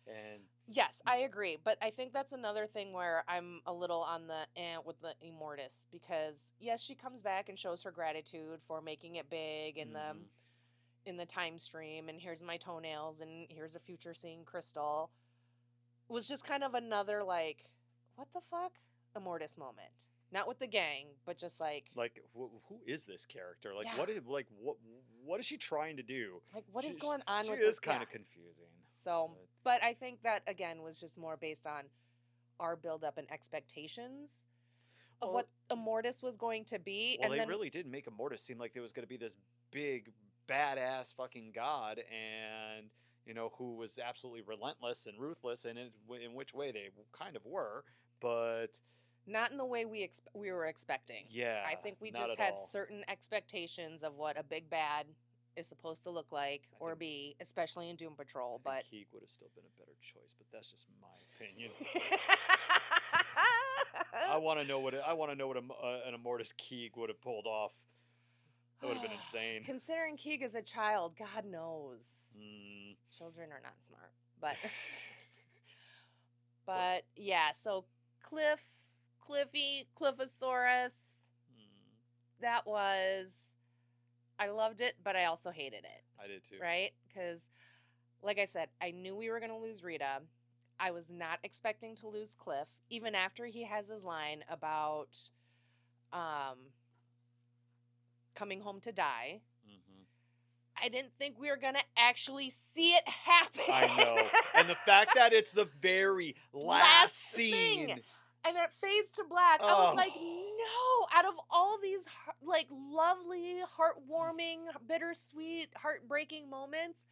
[0.06, 4.26] and Yes, I agree, but I think that's another thing where I'm a little on
[4.26, 8.80] the eh with the Immortus because yes, she comes back and shows her gratitude for
[8.80, 10.28] making it big in the Mhm.
[11.04, 15.12] in the time stream, and here's my toenails, and here's a future seeing crystal.
[16.08, 17.64] Was just kind of another like,
[18.16, 18.80] what the fuck,
[19.16, 20.06] Immortus moment.
[20.32, 23.74] Not with the gang, but just like, like wh- who is this character?
[23.74, 23.98] Like Yeah.
[23.98, 24.76] what is like what
[25.24, 26.40] what is she trying to do?
[26.54, 27.78] like what is She- going on she with is this?
[27.78, 28.02] kind yeah.
[28.02, 28.66] of confusing.
[28.90, 29.30] So,
[29.64, 31.84] but- but I think that again was just more based on
[32.58, 34.46] our buildup and expectations
[35.22, 38.06] of Well- what Immortus was going to be, Well, and they then really did make
[38.06, 39.36] Immortus seem like there was going to be this
[39.70, 40.12] big,
[40.48, 42.90] badass fucking god, and
[43.24, 47.36] you know who was absolutely relentless and ruthless, and in, in which way they kind
[47.36, 47.84] of were.
[48.20, 48.80] But
[49.26, 51.24] not in the way we exp- we were expecting.
[51.28, 52.56] yeah, I think we just had all.
[52.56, 55.06] certain expectations of what a big bad
[55.56, 58.60] is supposed to look like I or think- be, especially in Doom Patrol.
[58.66, 61.70] I But Keeg would have still been a better choice, but that's just my opinion.
[64.30, 66.96] I want to know what I want to know what a, uh, an Immortus Keeg
[66.96, 67.72] would have pulled off.
[68.80, 69.62] That would have been insane.
[69.64, 74.10] Considering Keeg is a child, God knows Mm, children are not smart.
[74.40, 74.56] But
[76.66, 77.84] but yeah, so
[78.22, 78.62] Cliff,
[79.26, 80.92] Cliffy, Cliffosaurus,
[81.52, 81.68] mm,
[82.40, 83.54] that was
[84.38, 86.04] I loved it, but I also hated it.
[86.22, 86.56] I did too.
[86.60, 86.92] right?
[87.08, 87.48] Because,
[88.22, 90.20] like I said, I knew we were going to lose Rita.
[90.78, 95.16] I was not expecting to lose Cliff, even after he has his line about
[96.12, 96.58] um,
[98.34, 99.40] coming home to die.
[99.66, 100.02] hmm
[100.82, 103.62] I didn't think we were going to actually see it happen.
[103.72, 104.22] I know.
[104.58, 107.86] And the fact that it's the very last, Last scene.
[107.86, 108.00] thing.
[108.46, 109.60] And it fades to black.
[109.60, 109.96] I was Oh.
[109.96, 111.06] like, no!
[111.18, 112.06] Out of all these
[112.42, 114.58] like lovely, heartwarming,
[114.88, 117.06] bittersweet, heartbreaking moments,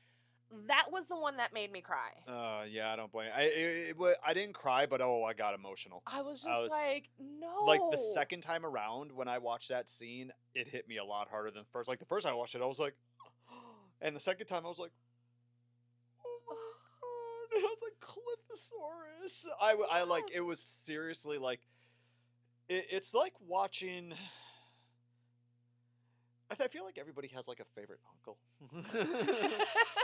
[0.68, 2.10] that was the one that made me cry.
[2.28, 3.30] Uh, yeah, I don't blame.
[3.34, 6.02] I it, it, I didn't cry, but oh, I got emotional.
[6.06, 7.64] I was I just was- like, no.
[7.64, 11.28] Like the second time around when I watched that scene, it hit me a lot
[11.28, 11.88] harder than the first.
[11.88, 12.94] Like the first time I watched it, I was like,
[14.02, 14.92] and the second time I was like,
[16.24, 16.60] oh my god!
[16.60, 19.46] And I was like, Cliffosaurus.
[19.60, 21.60] I w- I like it was seriously like,
[22.68, 24.14] it, it's like watching.
[26.50, 28.38] I, th- I feel like everybody has like a favorite uncle.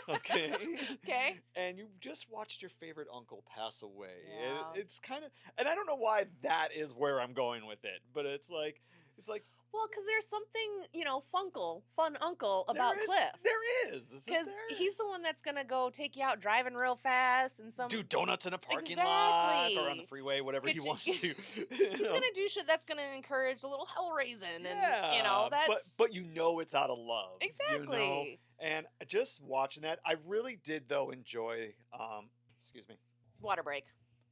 [0.08, 0.52] okay.
[1.04, 1.38] Okay.
[1.56, 4.08] And you just watched your favorite uncle pass away.
[4.40, 4.68] Yeah.
[4.68, 7.84] And it's kind of, and I don't know why that is where I'm going with
[7.84, 8.80] it, but it's like,
[9.18, 13.32] it's like Well, because there's something, you know, funkle, fun uncle about is- Cliff.
[13.44, 14.22] There is.
[14.26, 17.88] Because he's the one that's gonna go take you out driving real fast and some.
[17.88, 21.04] do donuts in a parking lot or on the freeway, whatever Could he you- wants
[21.04, 21.12] to.
[21.70, 25.48] He's gonna do shit that's gonna encourage a little hell raising, yeah, and you know
[25.50, 27.38] that's but but you know it's out of love.
[27.40, 27.78] exactly.
[27.78, 28.24] You know?
[28.62, 31.72] And just watching that, I really did though enjoy.
[31.98, 32.28] Um,
[32.60, 32.96] excuse me.
[33.40, 33.84] Water break.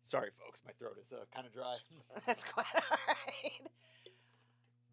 [0.02, 1.74] Sorry, folks, my throat is uh, kind of dry.
[2.26, 3.70] That's quite alright.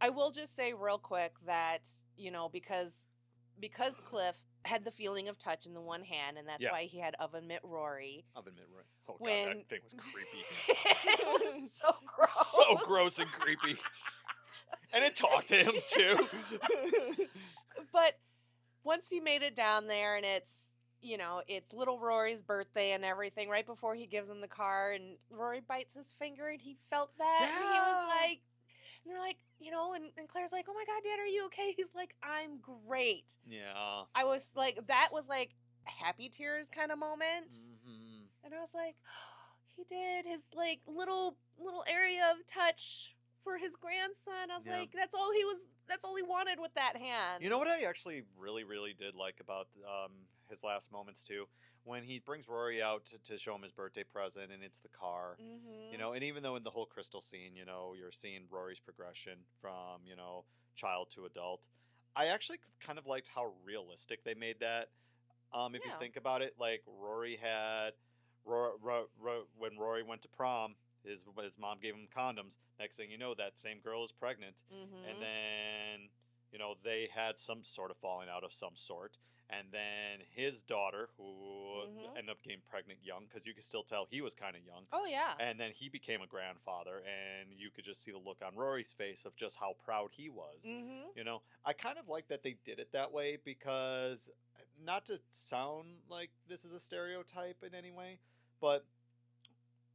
[0.06, 3.08] I will just say real quick that you know because
[3.60, 6.72] because Cliff had the feeling of touch in the one hand, and that's Yeah.
[6.72, 8.26] why he had oven mitt Rory.
[8.36, 8.86] I'll admit, right?
[9.08, 10.46] Oh god, When- that thing was creepy.
[10.68, 12.52] it was so gross.
[12.52, 13.80] so gross and creepy.
[14.94, 16.18] And it talked to him too.
[17.92, 18.14] but
[18.84, 20.70] once he made it down there and it's
[21.02, 24.92] you know it's little rory's birthday and everything right before he gives him the car
[24.92, 28.40] and rory bites his finger and he felt that and he was like
[29.06, 31.46] and they're like you know and, and claire's like oh my god dad are you
[31.46, 34.04] okay he's like i'm great yeah.
[34.14, 35.52] i was like that was like
[35.84, 38.24] happy tears kind of moment Mhm.
[38.44, 38.96] and i was like
[39.78, 44.80] he did his like little little area of touch for his grandson i was Yeah.
[44.80, 47.68] like that's all he was that's all he wanted with that hand You know what
[47.68, 50.12] I actually really, really did like about um,
[50.50, 51.46] his last moments too?
[51.86, 54.90] When he brings Rory out to, to show him his birthday present and it's the
[54.90, 55.38] car.
[55.42, 55.92] mm-hmm.
[55.92, 58.80] You know, and even though in the whole crystal scene, you know, you're seeing Rory's
[58.80, 60.46] progression from, you know,
[60.76, 61.68] child to adult.
[62.16, 64.90] I actually kind of liked how realistic they made that.
[65.54, 65.94] Um, if Yeah.
[65.94, 67.92] you think about it, like Rory had,
[68.44, 72.58] Ro- Ro- Ro- when Rory went to prom, his his mom gave him condoms.
[72.80, 75.08] Next thing you know, that same girl is pregnant, mm-hmm.
[75.10, 76.10] and then
[76.52, 79.18] you know they had some sort of falling out of some sort.
[79.50, 82.18] And then his daughter, who Mhm.
[82.18, 84.88] ended up getting pregnant young, because you could still tell he was kind of young.
[84.92, 88.42] oh yeah And then he became a grandfather, and you could just see the look
[88.42, 90.64] on Rory's face of just how proud he was.
[90.66, 91.10] mm-hmm.
[91.16, 94.32] You know, I kind of like that they did it that way because,
[94.80, 98.20] not to sound like this is a stereotype in any way,
[98.60, 98.86] but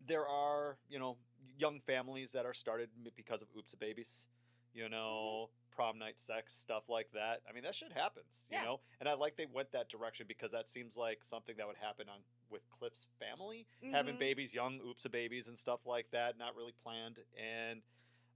[0.01, 1.19] there are, you know,
[1.59, 4.29] young families that are started because of oops babies,
[4.73, 7.40] you know, prom night sex, stuff like that.
[7.48, 8.65] I mean, that shit happens, you Yeah.
[8.65, 8.81] know?
[9.01, 12.07] And I like they went that direction because that seems like something that would happen
[12.07, 14.19] on with Cliff's family having Mhm.
[14.19, 17.24] babies, young oops of babies and stuff like that, not really planned.
[17.35, 17.82] And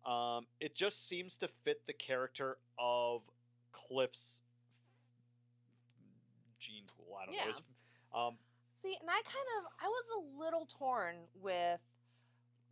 [0.06, 3.22] um, it just seems to fit the character of
[3.72, 4.42] Cliff's
[6.58, 7.16] gene pool.
[7.16, 7.42] I don't know.
[7.42, 7.62] His,
[8.14, 8.38] um,
[8.70, 11.80] See, and I kind of I was a little torn with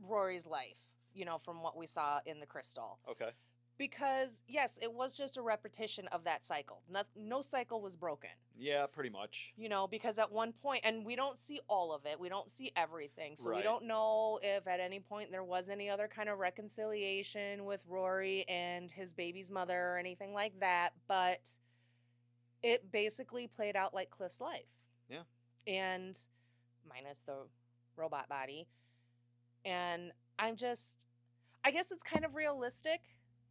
[0.01, 0.77] Rory's life,
[1.15, 2.99] you know, from what we saw in the crystal.
[3.07, 3.33] okay.
[3.79, 6.83] Because yes, it was just a repetition of that cycle.
[6.91, 8.31] No, no cycle was broken.
[8.57, 9.53] Yeah, pretty much.
[9.57, 12.51] You know, because at one point, and we don't see all of it, we don't
[12.51, 13.35] see everything.
[13.35, 17.65] So we don't know if at any point there was any other kind of reconciliation
[17.65, 20.91] with Rory and his baby's mother or anything like that.
[21.09, 21.57] But
[22.63, 24.69] it basically played out like Cliff's life.
[25.09, 25.23] Yeah.
[25.67, 26.17] And
[26.89, 27.47] minus the
[27.97, 28.67] robot body.
[29.65, 31.07] And I'm just,
[31.65, 33.01] I guess it's kind of realistic,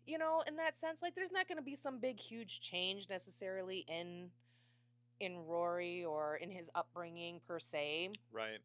[0.06, 1.02] you know, in that sense.
[1.02, 4.30] Like, there's not going to be some big, huge change necessarily in
[5.19, 8.10] in Rory or in his upbringing per se.
[8.32, 8.57] Right.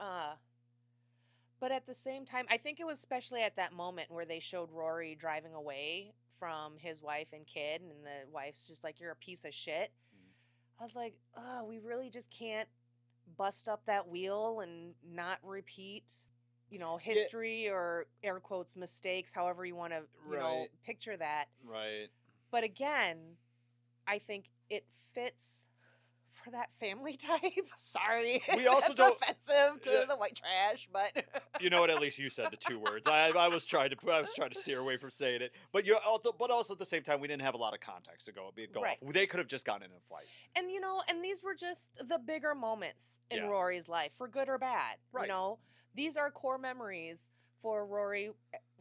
[0.00, 0.34] Uh,
[1.60, 4.40] but at the same time, I think it was especially at that moment where they
[4.40, 9.12] showed Rory driving away from his wife and kid, and the wife's just like, "You're
[9.12, 10.32] a piece of shit." Mm.
[10.80, 12.68] I was like, "Oh, we really just can't
[13.36, 16.26] bust up that wheel and not repeat."
[16.70, 21.46] You know, history or air quotes mistakes, however you want to, you know, picture that.
[21.64, 22.06] Right.
[22.52, 23.16] But again,
[24.06, 25.66] I think it fits
[26.30, 27.68] for that family type.
[27.76, 30.04] Sorry, We also don't- offensive to Yeah.
[30.08, 31.24] the white trash, but
[31.60, 31.90] You know what?
[31.90, 33.08] At least you said the two words.
[33.08, 35.84] I, I was trying to I was trying to steer away from saying it, but
[35.86, 38.26] you also but also at the same time we didn't have a lot of context
[38.26, 38.96] to go go Right.
[39.04, 39.12] off.
[39.12, 40.26] They could have just gotten in a fight.
[40.54, 43.48] and you know, and these were just the bigger moments in Yeah.
[43.48, 44.96] Rory's life, for good or bad.
[45.12, 45.22] Right.
[45.24, 45.58] You know,
[45.94, 47.30] these are core memories
[47.62, 48.30] for Rory,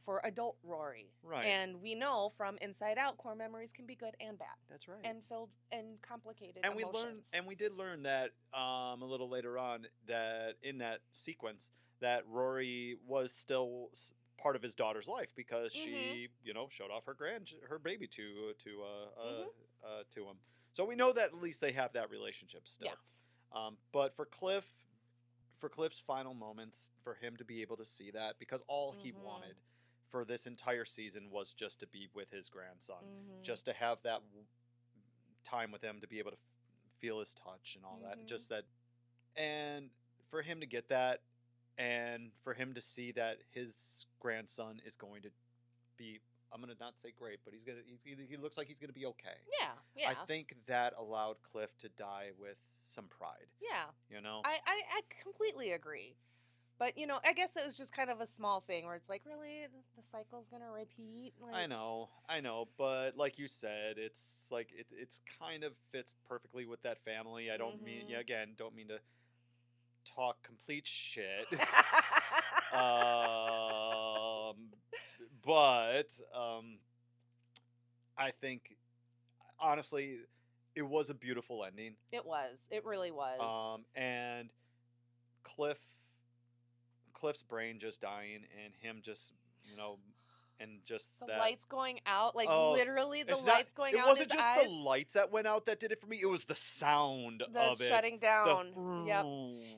[0.05, 1.45] for adult Rory, Right.
[1.45, 5.01] and we know from Inside Out, core memories can be good and bad, That's right.
[5.03, 6.63] and filled and complicated.
[6.63, 10.77] and we learned and we did learn that um, a little later on that in
[10.79, 13.89] that sequence that Rory was still
[14.41, 15.83] part of his daughter's life because Mm-hmm.
[15.85, 19.45] she you know showed off her grand her baby to to uh, uh, Mhm.
[19.83, 20.37] uh, to him
[20.73, 22.93] so we know that at least they have that relationship still
[23.51, 24.63] um, but for Cliff
[25.59, 29.11] for Cliff's final moments for him to be able to see that because all he
[29.11, 29.21] Mhm.
[29.23, 29.55] wanted
[30.09, 33.41] for this entire season was just to be with his grandson Mhm.
[33.43, 34.21] just to have that
[35.43, 38.03] time with him to be able to f- feel his touch and all Mhm.
[38.03, 38.25] that.
[38.25, 38.65] Just that,
[39.35, 39.91] and
[40.29, 41.23] for him to get that,
[41.77, 45.31] and for him to see that his grandson is going to
[45.97, 46.19] be.
[46.51, 47.83] I'm gonna not say great, but he's gonna.
[47.83, 49.37] He's, he he looks like he's gonna be okay.
[49.59, 52.57] yeah, yeah, I think that allowed Cliff to die with
[52.89, 53.47] some pride.
[53.61, 53.85] yeah.
[54.09, 54.41] You know.
[54.43, 56.15] I, I I completely agree.
[56.79, 59.09] But you know, I guess it was just kind of a small thing where it's
[59.09, 59.67] like, really,
[59.97, 61.33] the, cycle's gonna repeat.
[61.41, 65.73] Like, I know, I know, but like you said, it's like it, it's kind of
[65.91, 67.51] fits perfectly with that family.
[67.51, 68.11] I don't mean, Mhm.
[68.11, 68.99] yeah, again, don't mean to
[70.05, 71.47] talk complete shit.
[72.73, 74.71] um,
[75.45, 76.79] but um,
[78.17, 78.75] I think
[79.59, 80.19] honestly,
[80.79, 81.95] it was a beautiful ending.
[82.11, 82.67] it was.
[82.71, 83.39] It really was.
[83.39, 84.49] Um, and
[85.43, 85.79] Cliff,
[87.13, 89.33] Cliff's brain just dying, and him just,
[89.63, 89.97] you know,
[90.61, 91.39] and just the that.
[91.39, 94.07] lights going out, like Oh, literally the it's not- lights going it out.
[94.07, 96.19] It wasn't just eyes, the lights that went out that did it for me.
[96.21, 97.87] It was the sound the of it.
[97.87, 99.05] shutting The down.
[99.07, 99.25] yep.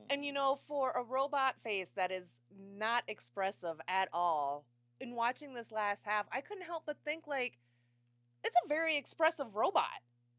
[0.09, 2.41] And you know, for a robot face that is
[2.77, 4.65] not expressive at all,
[4.99, 7.57] in watching this last half, I couldn't help but think like
[8.43, 9.85] it's a very expressive robot.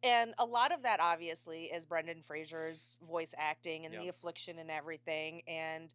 [0.03, 4.01] And a lot of that obviously is Brendan Fraser's voice acting and Yeah.
[4.03, 5.43] the affliction and everything.
[5.47, 5.95] And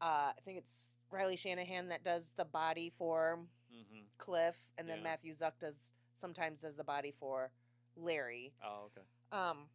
[0.00, 4.04] uh, I think it's Riley Shanahan that does the body for Mhm.
[4.18, 5.04] Cliff, and then Yeah.
[5.04, 7.52] Matthew Zuk does sometimes does the body for
[7.96, 8.54] Larry.
[8.62, 9.06] Oh, okay.
[9.32, 9.70] Um,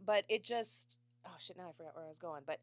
[0.00, 1.56] but it just oh shit!
[1.56, 2.44] Now I forgot where I was going.
[2.44, 2.60] But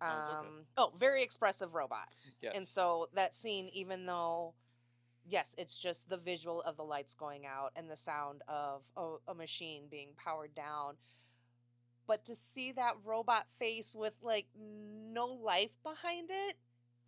[0.00, 0.32] No, okay.
[0.32, 2.24] um, oh, very expressive robot.
[2.40, 2.54] Yes.
[2.56, 4.54] And so that scene, even though
[5.28, 9.30] yes, it's just the visual of the lights going out and the sound of a,
[9.30, 10.94] a machine being powered down.
[12.06, 16.56] But to see that robot face with like no life behind it,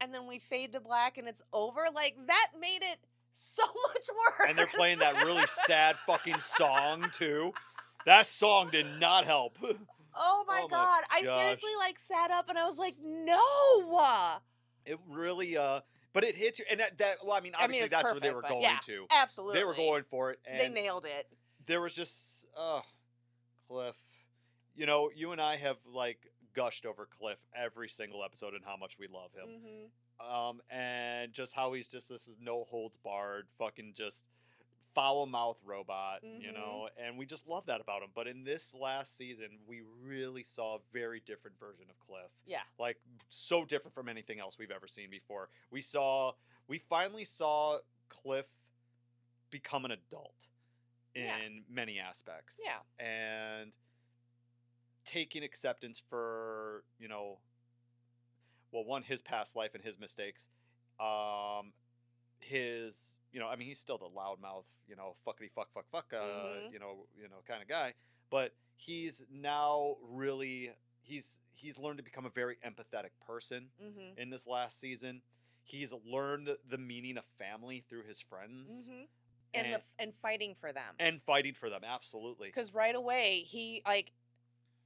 [0.00, 2.98] and then we fade to black and it's over, like that made it
[3.32, 4.48] so much worse.
[4.48, 7.52] and they're playing that really sad fucking song too.
[8.06, 9.58] That song did not help.
[10.16, 11.02] Oh my Oh my god!
[11.10, 14.38] I seriously like sat up and I was like, no.
[14.86, 15.80] It really, uh,
[16.14, 18.20] but it hits you, and that, that well, I mean, I mean, obviously that's where
[18.20, 19.06] they were going yeah, to.
[19.10, 21.26] Absolutely, They were going for it, and They nailed it.
[21.66, 22.80] there was just, uh,
[23.68, 23.96] Cliff.
[24.74, 26.18] You know, you and I have like
[26.54, 29.60] gushed over Cliff every single episode and how much we love him.
[29.60, 29.86] hmm
[30.20, 34.24] um, and just how he's just this is no holds barred, fucking just
[34.94, 36.54] foul mouth robot, you Mhm.
[36.54, 38.10] know, and we just love that about him.
[38.14, 42.62] But in this last season, we really saw a very different version of Cliff, Yeah.
[42.78, 45.50] like so different from anything else we've ever seen before.
[45.70, 46.34] We saw,
[46.68, 48.46] we finally saw Cliff
[49.50, 50.48] become an adult
[51.14, 51.60] in Yeah.
[51.68, 52.80] many aspects, Yeah.
[53.04, 53.72] and
[55.04, 57.38] taking acceptance for you know
[58.70, 60.48] well one his past life and his mistakes
[60.98, 61.74] um
[62.48, 66.06] his you know i mean he's still the loudmouth you know fuckity fuck fuck fuck
[66.12, 66.72] uh Mhm.
[66.72, 67.94] you know you know kind of guy
[68.30, 74.30] but he's now really he's he's learned to become a very empathetic person hmm in
[74.30, 75.22] this last season
[75.62, 79.02] he's learned the meaning of family through his friends hmm
[79.54, 80.94] And, the and, f- and fighting for them.
[80.98, 84.12] and fighting for them absolutely Because right away he like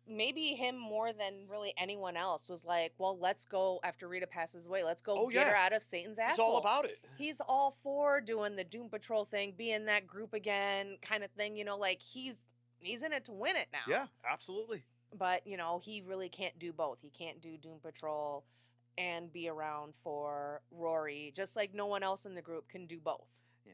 [0.08, 4.66] maybe him more than really anyone else was like, well, let's go after Rita passes
[4.66, 4.82] away.
[4.84, 6.98] Let's go Oh, get her out of Satan's it's all about it.
[7.18, 11.30] He's all for doing the Doom Patrol thing, being in that group again, kind of
[11.32, 11.56] thing.
[11.56, 12.36] You know, like he's
[12.80, 13.80] he's in it to win it now.
[13.88, 14.84] yeah absolutely.
[15.16, 16.98] But you know he really can't do both.
[17.00, 18.44] He can't do doom patrol
[18.96, 22.98] and be around for rory just like no one else in the group can do
[22.98, 23.28] both.
[23.64, 23.72] Yeah.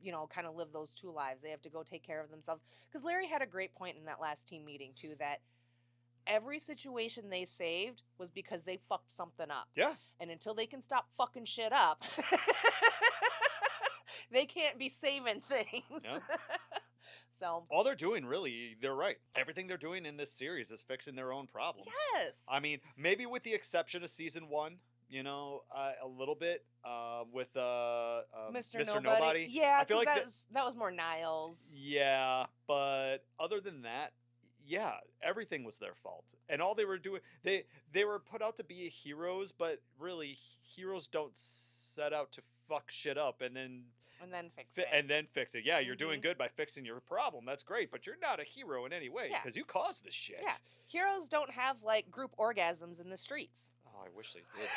[0.00, 1.42] You know kind of live those two lives.
[1.42, 2.64] They have to go take care of themselves.
[2.90, 5.40] Because larry had a great point in that last team meeting too that
[6.26, 10.82] every situation they saved was because they fucked something up yeah and until they can
[10.82, 12.02] stop fucking shit up
[14.30, 16.18] they can't be saving things Yeah.
[17.38, 21.14] so all they're doing really they're right everything they're doing in this series is fixing
[21.16, 24.76] their own problems yes i mean maybe with the exception of season one
[25.08, 28.76] you know uh, a little bit uh, with uh, um, Mr.
[28.76, 29.02] mr Nobody.
[29.02, 31.74] nobody Yeah, I feel like that, the- was, that was more Niles.
[31.78, 34.12] yeah but other than that
[34.66, 38.56] yeah everything was their fault and all they were doing they they were put out
[38.56, 43.82] to be heroes but really heroes don't set out to fuck shit up and then
[44.22, 44.88] And then fix fi- it.
[44.92, 46.24] and then fix it yeah you're doing Mhm.
[46.24, 49.28] good by fixing your problem that's great but you're not a hero in any way
[49.30, 49.40] Yeah.
[49.42, 50.54] because you caused this shit Yeah.
[50.88, 53.70] Heroes don't have like group orgasms in the streets.
[53.86, 54.68] oh i wish they did.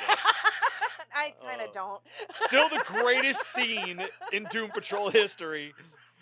[1.16, 2.02] I kind of Uh, don't.
[2.30, 5.74] Still the greatest scene in Doom Patrol history.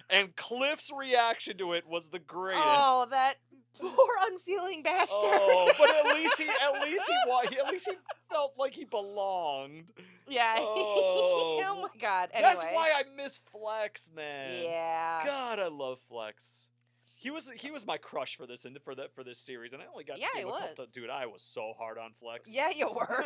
[0.09, 2.63] And Cliff's reaction to it was the greatest.
[2.63, 3.35] Oh, that
[3.95, 5.09] poor unfeeling bastard.
[5.17, 7.95] Oh, but at least he at least he, wa- at least he
[8.29, 9.91] felt like he belonged.
[10.27, 10.55] yeah.
[10.59, 11.61] Oh.
[11.65, 12.29] oh my god.
[12.33, 12.53] Anyway.
[12.53, 14.63] That's why I miss Flex, man.
[14.63, 15.23] Yeah.
[15.25, 16.71] God, I love Flex.
[17.17, 19.81] He was he was my crush for this and for that for this series, and
[19.81, 20.77] I only got Yeah, to see him couple was.
[20.77, 20.89] times.
[20.89, 22.51] Dude, I was so hard on Flex.
[22.53, 23.25] Yeah, you were.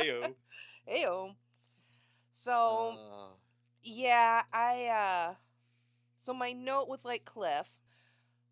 [0.00, 0.34] Ayo.
[0.88, 1.30] Ew.
[2.32, 3.34] So Uh,
[3.82, 5.34] yeah, I uh
[6.16, 7.68] so my note with like Cliff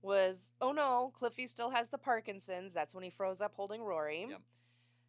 [0.03, 2.75] was, oh no, Cliffy still has the Parkinson's.
[2.75, 4.27] That's when he froze up holding Rory.
[4.29, 4.41] Yep.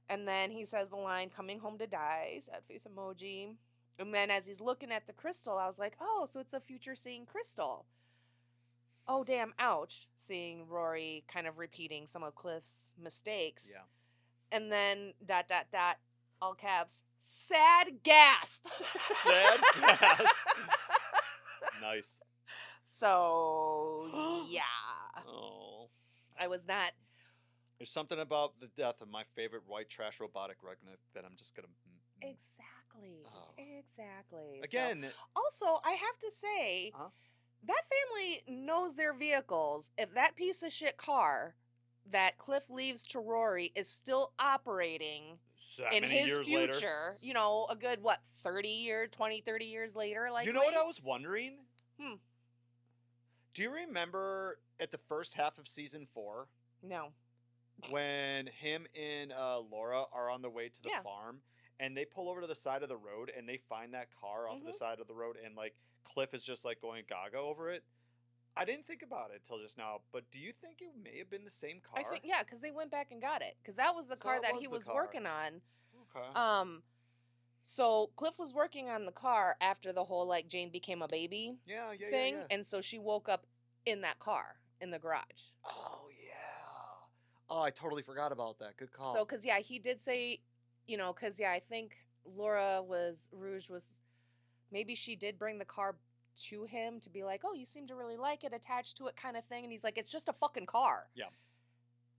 [0.09, 3.55] And then he says the line coming home to die, sad face emoji.
[3.99, 6.59] And then as he's looking at the crystal, I was like, oh, so it's a
[6.59, 7.85] future seeing crystal.
[9.07, 10.07] Oh damn, ouch.
[10.15, 13.69] Seeing Rory kind of repeating some of Cliff's mistakes.
[13.71, 13.83] yeah.
[14.51, 15.97] And then dot dot dot,
[16.41, 18.65] all caps, sad gasp.
[19.23, 20.25] Sad gasp.
[21.81, 22.21] Nice.
[22.85, 24.07] So
[24.49, 24.61] yeah,
[25.27, 25.89] Oh.
[26.39, 26.91] I was not.
[27.79, 31.55] There's something about the death of my favorite white trash robotic Ragnar that I'm just
[31.55, 31.67] gonna.
[32.21, 33.25] Exactly.
[33.35, 33.49] Oh.
[33.57, 34.57] Exactly.
[34.59, 37.09] So- Again, also, I have to say, Huh?
[37.63, 39.91] that family knows their vehicles.
[39.97, 41.55] If that piece of shit car
[42.11, 45.39] that Cliff leaves to Rory is still operating
[45.91, 47.17] in his future, later.
[47.21, 50.29] you know, a good, what, 30 year, 20, 30 years later?
[50.31, 51.57] Like, you know what I was wondering?
[51.99, 52.15] Hmm.
[53.53, 56.47] Do you remember at the first half of season four
[56.81, 57.09] No.
[57.89, 61.01] when him and uh, Laura are on the way to the Yeah.
[61.03, 61.41] farm
[61.79, 64.47] and they pull over to the side of the road and they find that car
[64.47, 64.75] off the Mhm.
[64.75, 67.83] side of the road and like Cliff is just like going gaga over it?
[68.55, 71.29] I didn't think about it till just now, but do you think it may have
[71.29, 71.99] been the same car?
[71.99, 73.57] I think, yeah, because they went back and got it.
[73.61, 74.93] Because that was the So car that that he was car.
[74.95, 75.61] working on.
[76.15, 76.27] Okay.
[76.35, 76.83] Um,
[77.63, 81.55] so Cliff was working on the car after the whole like Jane became a baby
[81.65, 82.55] yeah, yeah, thing, yeah, yeah.
[82.55, 83.45] and so she woke up
[83.85, 85.51] in that car in the garage.
[85.65, 86.29] Oh yeah.
[87.49, 88.77] Oh, I totally forgot about that.
[88.77, 89.13] Good call.
[89.13, 90.41] So, cause yeah, he did say,
[90.87, 91.95] you know, cause yeah, I think
[92.25, 93.99] Laura was Rouge was
[94.71, 95.95] maybe she did bring the car
[96.35, 99.15] to him to be like, oh, you seem to really like it, attached to it,
[99.15, 101.07] kind of thing, and he's like, it's just a fucking car.
[101.15, 101.25] Yeah.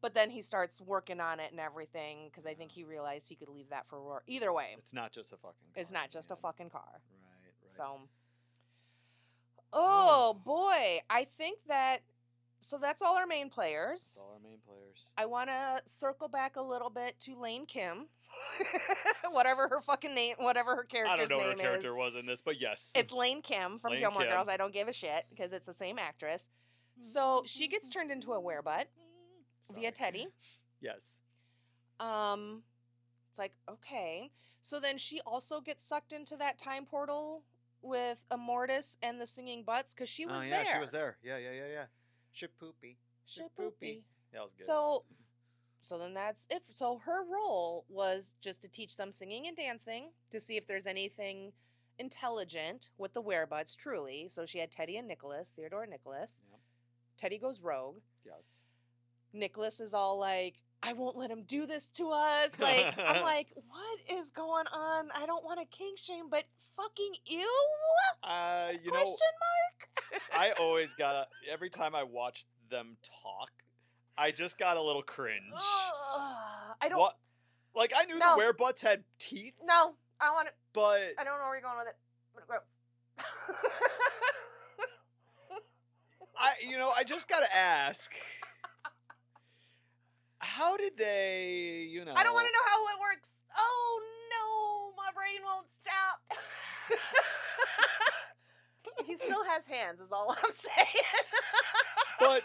[0.05, 3.37] But then he starts working on it and everything because I think he realized he
[3.37, 4.21] could leave that for Rory.
[4.27, 5.65] Either way, it's not just a fucking.
[5.73, 5.81] car.
[5.81, 6.83] it's not just a fucking car.
[6.93, 7.55] Right.
[7.63, 7.75] Right.
[7.75, 8.01] So,
[9.73, 12.03] oh, oh boy, I think that.
[12.61, 14.01] So that's all our main players.
[14.01, 15.11] That's all our main players.
[15.17, 18.09] I want to circle back a little bit to Lane Kim,
[19.31, 21.31] whatever her fucking name, whatever her character is.
[21.31, 21.97] I don't know what her character is.
[21.97, 22.93] was in this, but yes.
[22.95, 24.33] It's Lane Kim from Lane Gilmore Kim.
[24.33, 24.49] Girls.
[24.49, 26.51] I don't give a shit because it's the same actress.
[26.99, 27.03] Hmm.
[27.03, 28.85] So she gets turned into a werebutt
[29.73, 30.29] via Teddy.
[30.81, 31.21] Yes.
[32.01, 32.63] Um,
[33.31, 34.31] it's like okay.
[34.61, 37.43] So then she also gets sucked into that time portal
[37.83, 40.75] with Immortus and the singing butts because she was oh yeah, there.
[40.75, 41.17] she was there.
[41.23, 41.85] Yeah, yeah, yeah, yeah.
[42.35, 42.97] Shapoopy.
[43.29, 44.01] Shapoopy.
[44.33, 44.67] That was good.
[44.67, 45.05] So,
[45.83, 46.63] so then that's it.
[46.71, 50.87] So her role was just to teach them singing and dancing to see if there's
[50.87, 51.53] anything
[51.99, 53.77] intelligent with the werebutts.
[53.77, 56.41] Truly, so she had Teddy and Nicholas, Theodore and Nicholas.
[56.51, 56.61] Yep.
[57.17, 57.99] Teddy goes rogue.
[58.25, 58.61] yes.
[59.35, 63.49] Nicholas is all like, "I won't let him do this to us." Like, I'm like,
[63.55, 65.09] "What is going on?
[65.15, 66.45] I don't want to king shame, but
[66.77, 67.47] fucking ew."
[68.23, 70.23] Uh, you Question know, mark.
[70.33, 71.27] I always got a.
[71.53, 73.51] every time I watch them talk,
[74.17, 75.43] I just got a little cringe.
[76.81, 76.99] I don't.
[76.99, 77.17] What?
[77.75, 78.37] Like I knew No.
[78.37, 80.55] the werebutts had teeth, No, I want it.
[80.73, 81.97] but I don't know where you're going with it.
[82.35, 82.61] But gross.
[86.37, 88.13] I, you know, I just gotta ask,
[90.45, 92.13] how did they, you know?
[92.15, 93.29] I don't want to know how it works.
[93.57, 94.01] Oh
[94.31, 96.21] no, my brain won't stop.
[99.07, 101.05] he still has hands, is all I'm saying.
[102.21, 102.43] But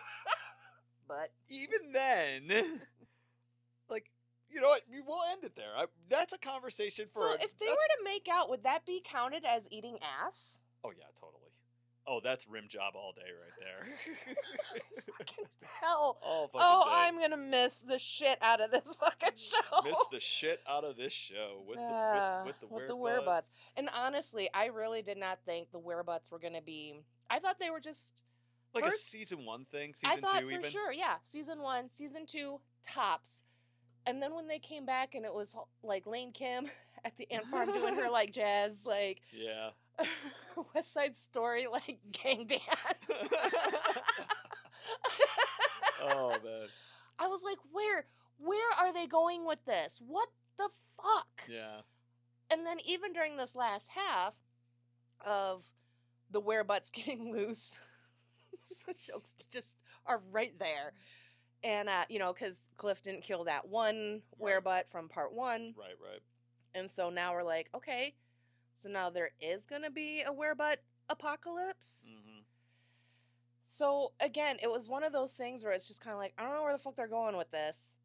[1.07, 2.49] but even then,
[3.89, 4.09] like,
[4.49, 4.83] you know what?
[4.91, 5.75] we- We'll end it there.
[5.77, 7.19] I, that's a conversation for.
[7.19, 10.59] so a- if they were to make out, would that be counted as eating ass?
[10.83, 11.48] oh yeah, totally.
[12.11, 14.35] Oh, that's rim job all day right there.
[15.17, 15.45] Fucking
[15.81, 16.17] hell.
[16.23, 16.91] all fucking Oh, day.
[16.95, 19.81] I'm gonna miss the shit out of this fucking show.
[19.83, 22.95] miss the shit out of this show with Ah, the with, with the with the
[22.95, 23.25] werebutts.
[23.27, 23.53] werebutts.
[23.77, 26.95] And honestly, I really did not think the werebutts were gonna be.
[27.29, 28.23] I thought they were just
[28.73, 30.71] Like a season one thing, I season thought two for even.
[30.71, 31.15] sure, yeah.
[31.23, 33.43] Season one, season two, tops.
[34.07, 36.71] And then when they came back and it was like Lane Kim
[37.05, 39.69] at the ant farm doing her like jazz, like Yeah.
[40.75, 42.61] West Side Story, like gang dance.
[46.01, 46.67] Oh man.
[47.17, 48.05] I was like, where,
[48.37, 50.01] where are they going with this?
[50.05, 51.43] What the fuck?
[51.49, 51.81] Yeah.
[52.49, 54.33] And then even during this last half
[55.25, 55.63] of
[56.31, 57.77] the werebutts getting loose,
[58.87, 60.93] the jokes just are right there.
[61.61, 64.63] And uh, you know, because Cliff didn't kill that one Right.
[64.63, 65.95] werebutt from part one, Right.
[66.01, 66.21] Right.
[66.73, 68.15] and so now we're like, okay,
[68.79, 70.77] so now there is gonna be a werebutt
[71.09, 72.07] apocalypse.
[72.09, 72.39] hmm
[73.63, 76.43] So again, it was one of those things where it's just kind of like I
[76.43, 77.95] don't know where the fuck they're going with this.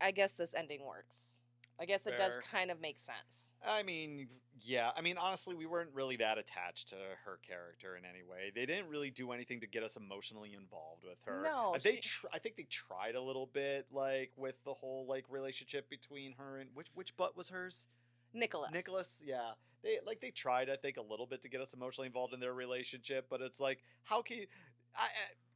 [0.00, 1.40] I guess this ending works.
[1.80, 3.54] I guess it does kind of make sense.
[3.64, 4.26] I mean,
[4.60, 4.90] yeah.
[4.96, 8.50] I mean, honestly, we weren't really that attached to her character in any way.
[8.52, 11.42] They didn't really do anything to get us emotionally involved with her.
[11.44, 11.96] No, they.
[11.96, 15.88] she- Tr- I think they tried a little bit, like with the whole like relationship
[15.88, 17.86] between her and which which butt was hers?
[18.32, 18.70] Nicholas.
[18.72, 19.22] Nicholas.
[19.24, 19.52] Yeah,
[19.82, 20.68] they like they tried.
[20.70, 23.60] I think a little bit to get us emotionally involved in their relationship, but it's
[23.60, 24.38] like, how can?
[24.38, 24.46] You,
[24.94, 25.08] I, I,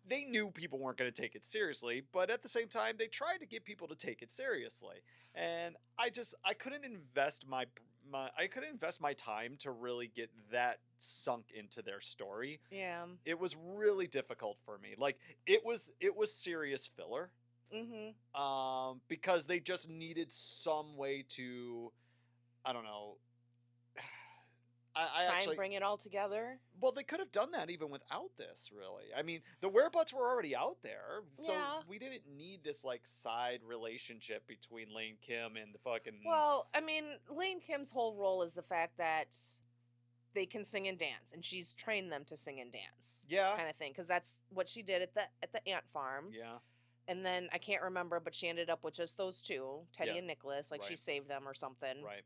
[0.09, 3.07] they knew people weren't going to take it seriously, but at the same time, they
[3.07, 4.97] tried to get people to take it seriously.
[5.35, 7.67] And I just I couldn't invest my
[8.11, 12.61] my I couldn't invest my time to really get that sunk into their story.
[12.71, 13.05] Yeah.
[13.25, 14.95] It was really difficult for me.
[14.99, 17.31] Like it was it was serious filler
[17.75, 18.39] Mm-hmm.
[18.39, 21.91] um, because they just needed some way to,
[22.65, 23.17] I don't know.
[24.95, 26.59] I, I Try actually, and bring it all together.
[26.81, 28.71] well, they could have done that even without this.
[28.77, 31.81] Really, I mean, the werebutts were already out there, so Yeah.
[31.89, 36.21] we didn't need this like side relationship between Lane Kim and the fucking.
[36.27, 39.35] Well, I mean, Lane Kim's whole role is the fact that
[40.35, 43.71] they can sing and dance, and she's trained them to sing and dance, yeah, kind
[43.71, 43.93] of thing.
[43.93, 46.27] Because that's what she did at the at the ant farm.
[46.35, 46.59] yeah,
[47.09, 50.17] And then I can't remember, but she ended up with just those two, Teddy Yeah.
[50.19, 50.71] and Nicholas.
[50.71, 52.03] Like she saved them or something.
[52.03, 52.25] right,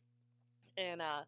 [0.77, 1.23] And uh,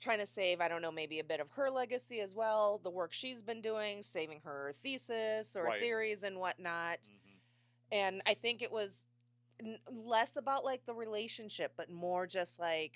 [0.00, 2.80] trying to save, I don't know, maybe a bit of her legacy as well.
[2.82, 5.80] The work she's been doing, saving her thesis or Right.
[5.80, 6.98] theories and whatnot.
[7.08, 7.36] mhm,
[7.92, 9.06] and i think it was
[9.60, 12.94] n- less about like the relationship but more just like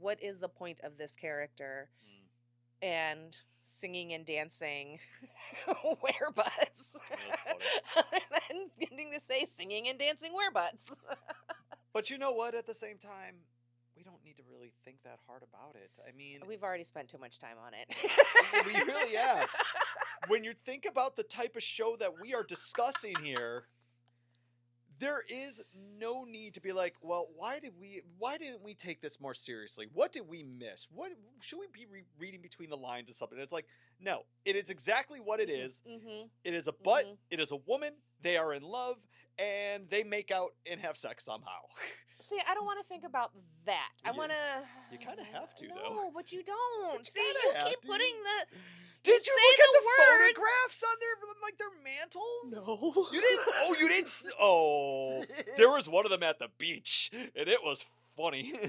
[0.00, 2.86] what is the point of this character mm.
[2.86, 4.98] and singing and dancing
[5.68, 6.96] werebutts
[8.50, 10.92] than getting to say singing and dancing werebutts
[11.92, 12.54] But you know what?
[12.54, 13.36] At the same time,
[14.36, 15.90] need to really think that hard about it.
[16.06, 19.48] I mean, we've already spent too much time on it We really have.
[20.28, 23.64] when you think about the type of show that we are discussing here,
[24.98, 25.60] there is
[25.98, 29.34] no need to be like, well, why did we why didn't we take this more
[29.34, 29.86] seriously?
[29.92, 30.86] What did we miss?
[30.92, 33.38] What should we be re- reading between the lines of something?
[33.38, 33.66] It's like,
[34.00, 35.82] no, it is exactly what it is.
[35.88, 36.26] mm-hmm.
[36.44, 37.16] It is a butt, Mhm.
[37.30, 38.96] it is a woman, they are in love
[39.38, 41.60] and they make out and have sex somehow.
[42.24, 43.30] see i don't want to think about
[43.66, 44.36] that i want to
[44.90, 45.94] you kinda have to, no, though.
[45.94, 47.88] No, but you don't you see you keep to.
[47.88, 48.56] putting the
[49.04, 50.00] Did You you say look at the the words.
[50.32, 52.48] photographs on their like their mantles?
[52.66, 53.40] no You didn't.
[53.62, 54.10] Oh, you didn't.
[54.40, 55.24] Oh,
[55.58, 57.84] there was one of them at the beach, and it was
[58.16, 58.52] funny.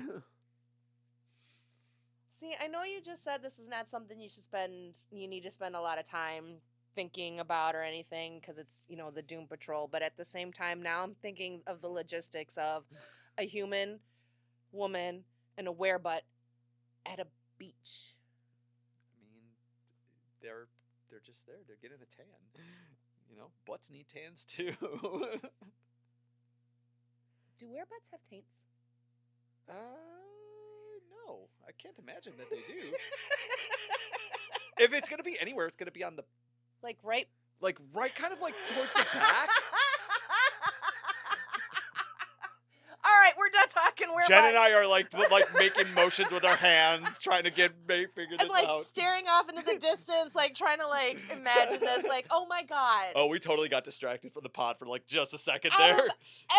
[2.39, 5.43] See, I know you just said this is not something you should spend, you need
[5.43, 6.57] to spend a lot of time
[6.95, 9.87] thinking about or anything because it's, you know, the Doom Patrol.
[9.89, 12.83] But at the same time, now I'm thinking of the logistics of
[13.37, 13.99] a human,
[14.71, 15.23] woman,
[15.57, 16.21] and a werebutt
[17.05, 18.15] at a beach.
[19.13, 19.43] I mean,
[20.41, 20.67] they're
[21.09, 21.57] they're just there.
[21.67, 22.25] They're getting a tan.
[23.29, 24.73] You know, butts need tans too.
[27.57, 28.65] Do werebutts have taints?
[29.69, 29.73] uh,
[31.27, 32.91] no, I can't imagine that they do.
[34.77, 36.23] if it's gonna be anywhere, it's gonna be on the
[36.83, 37.27] like right
[37.61, 39.49] like right, kind of like towards the back.
[43.05, 43.49] All right, we're
[44.15, 44.27] werebutts.
[44.27, 48.07] Jen and I are like like making motions with our hands, trying to get figure
[48.31, 48.41] this out.
[48.41, 48.83] and like out.
[48.83, 53.07] staring off into the distance, like trying to like imagine this, like, oh my god.
[53.15, 56.07] Oh, we totally got distracted from the pod for like just a second Out there.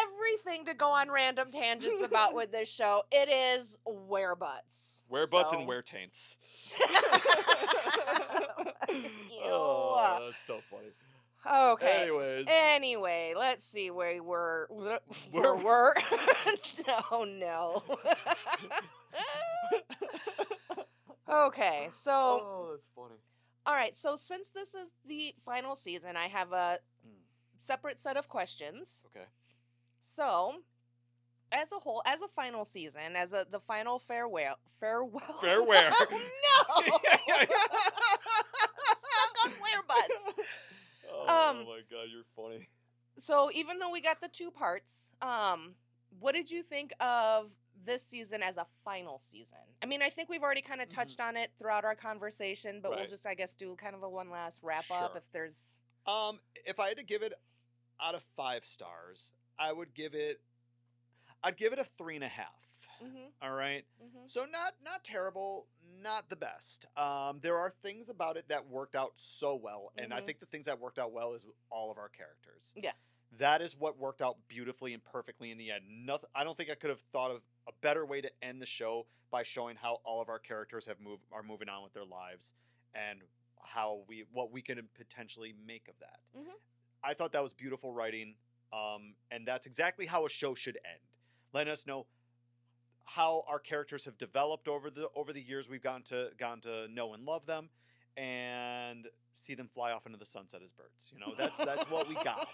[0.03, 3.03] everything to go on random tangents about with this show.
[3.11, 5.03] It is werebutts.
[5.09, 6.37] Wear butts So- and wear taints.
[8.89, 9.05] Ew.
[9.45, 10.89] oh, that's so funny.
[11.49, 12.03] Okay.
[12.03, 14.69] Anyways, Anyway, let's see where we were.
[14.71, 15.01] Where-
[15.33, 15.95] we were.
[17.13, 17.83] no, no.
[21.29, 23.15] okay, so oh, that's funny.
[23.67, 23.95] all right.
[23.97, 27.13] So since this is the final season, I have a Mm.
[27.59, 29.03] separate set of questions.
[29.07, 29.27] Okay.
[30.01, 30.57] So,
[31.53, 35.91] as a whole, as a final season, as a the final farewell, farewell, Farewell.
[36.01, 37.01] no, stuck
[39.45, 40.41] on wear butts.
[41.37, 42.69] Oh Um, my god, you're funny.
[43.17, 45.75] So even though we got the two parts, um,
[46.19, 47.53] what did you think of
[47.85, 49.59] this season as a final season?
[49.83, 50.95] I mean, I think we've already kind of Mhm.
[50.95, 54.09] touched on it throughout our conversation, but we'll just, I guess, do kind of a
[54.09, 55.81] one last wrap up if there's.
[56.07, 57.33] Um, if I had to give it
[58.01, 60.43] out of five stars, I would give it.
[61.43, 62.49] I'd give it a three and a half.
[63.03, 63.85] Mm-hmm, All right.
[64.03, 64.27] mm-hmm.
[64.27, 65.69] So not not terrible,
[66.03, 66.87] not the best.
[66.97, 70.27] Um, there are things about it that worked out so well, and I Mhm.
[70.27, 72.73] think the things that worked out well is all of our characters.
[72.77, 73.19] Yes.
[73.33, 76.07] That is what worked out beautifully and perfectly in the end.
[76.07, 76.31] Nothing.
[76.35, 79.07] I don't think I could have thought of a better way to end the show
[79.31, 82.53] by showing how all of our characters have moved are moving on with their lives
[82.95, 83.23] and
[83.61, 86.21] how we what we can potentially make of that.
[86.35, 86.55] Mhm.
[87.03, 88.39] I thought that was beautiful writing,
[88.73, 91.01] um, and that's exactly how a show should end.
[91.53, 92.07] Letting us know
[93.07, 96.89] how our characters have developed over the over the years we've gotten to gotten to
[96.89, 97.69] know and love them,
[98.17, 101.11] and see them fly off into the sunset as birds.
[101.15, 102.49] You know, that's that's what we got,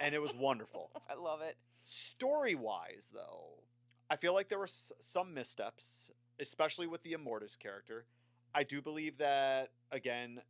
[0.00, 0.90] and it was wonderful.
[1.10, 1.56] I love it.
[1.84, 3.62] Story wise, though,
[4.10, 6.10] I feel like there were s- some missteps,
[6.40, 8.06] especially with the Immortus character.
[8.54, 10.40] I do believe that again,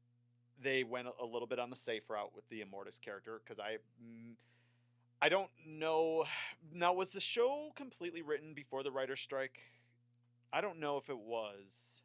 [0.62, 3.78] they went a- little bit on the safe route with the Immortus character because I,
[4.02, 4.34] mm,
[5.20, 6.24] I don't know.
[6.72, 9.58] Now, was the show completely written before the writer's strike?
[10.52, 12.02] I don't know if it was.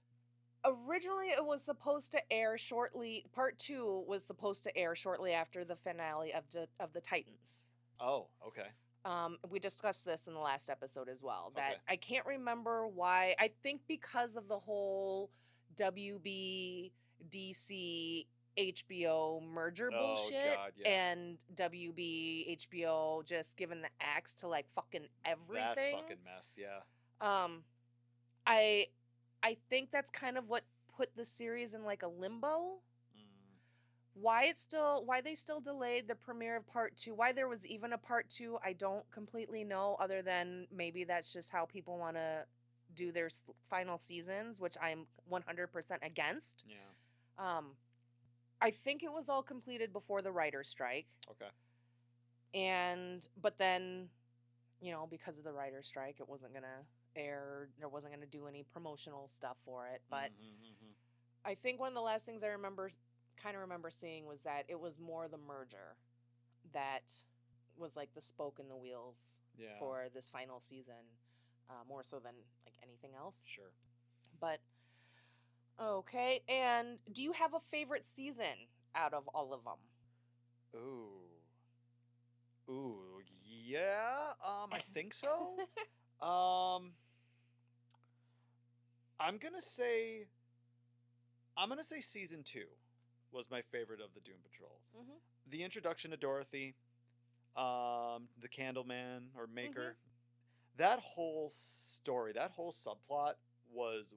[0.63, 3.25] Originally, it was supposed to air shortly.
[3.33, 7.71] Part two was supposed to air shortly after the finale of the of the Titans.
[7.99, 8.67] Oh, okay.
[9.03, 11.51] Um, we discussed this in the last episode as well.
[11.55, 11.81] That Okay.
[11.89, 13.35] I can't remember why.
[13.39, 15.31] I think because of the whole
[15.75, 16.91] WB
[17.29, 18.25] DC
[18.57, 20.89] HBO merger Oh, bullshit God, yeah.
[20.89, 25.95] and WB HBO just giving the axe to like fucking everything.
[25.95, 26.55] That fucking mess.
[26.57, 26.79] Yeah.
[27.21, 27.63] Um,
[28.45, 28.87] I
[29.43, 30.63] I think that's kind of what
[30.95, 32.79] put the series in like a limbo.
[33.17, 33.23] Mm.
[34.13, 37.13] Why it's still why they still delayed the premiere of part two?
[37.13, 38.57] Why there was even a part two?
[38.63, 39.95] I don't completely know.
[39.99, 42.45] Other than maybe that's just how people want to
[42.93, 43.29] do their
[43.69, 45.69] final seasons, which I'm 100%
[46.01, 46.65] against.
[46.67, 46.75] Yeah.
[47.37, 47.67] Um,
[48.61, 51.49] I think it was all completed before the writer's strike, Okay.
[52.53, 54.09] and but then,
[54.79, 56.85] you know, because of the writer's strike, it wasn't gonna
[57.15, 57.69] air.
[57.79, 60.01] There wasn't gonna do any promotional stuff for it.
[60.09, 60.95] But Mhm, mhm.
[61.43, 62.89] I think one of the last things I remember,
[63.35, 65.97] kind of remember seeing, was that it was more the merger
[66.71, 67.23] that
[67.75, 69.79] was like the spoke in the wheels yeah.
[69.79, 71.19] for this final season,
[71.69, 72.35] uh, more so than
[72.65, 73.47] like anything else.
[73.47, 73.71] Sure.
[74.39, 74.61] But
[75.79, 79.77] okay, and do you have a favorite season out of all of them?
[80.75, 81.21] Ooh.
[82.69, 84.33] Ooh, yeah.
[84.45, 85.57] Um, I think so.
[86.25, 86.91] um,
[89.19, 90.25] I'm gonna say.
[91.57, 92.65] I'm gonna say season two
[93.31, 94.79] was my favorite of the Doom Patrol.
[94.97, 95.17] mm-hmm.
[95.49, 96.75] The introduction to Dorothy,
[97.55, 99.95] um, the Candleman or Maker,
[100.77, 103.33] that whole story, that whole subplot
[103.73, 104.13] was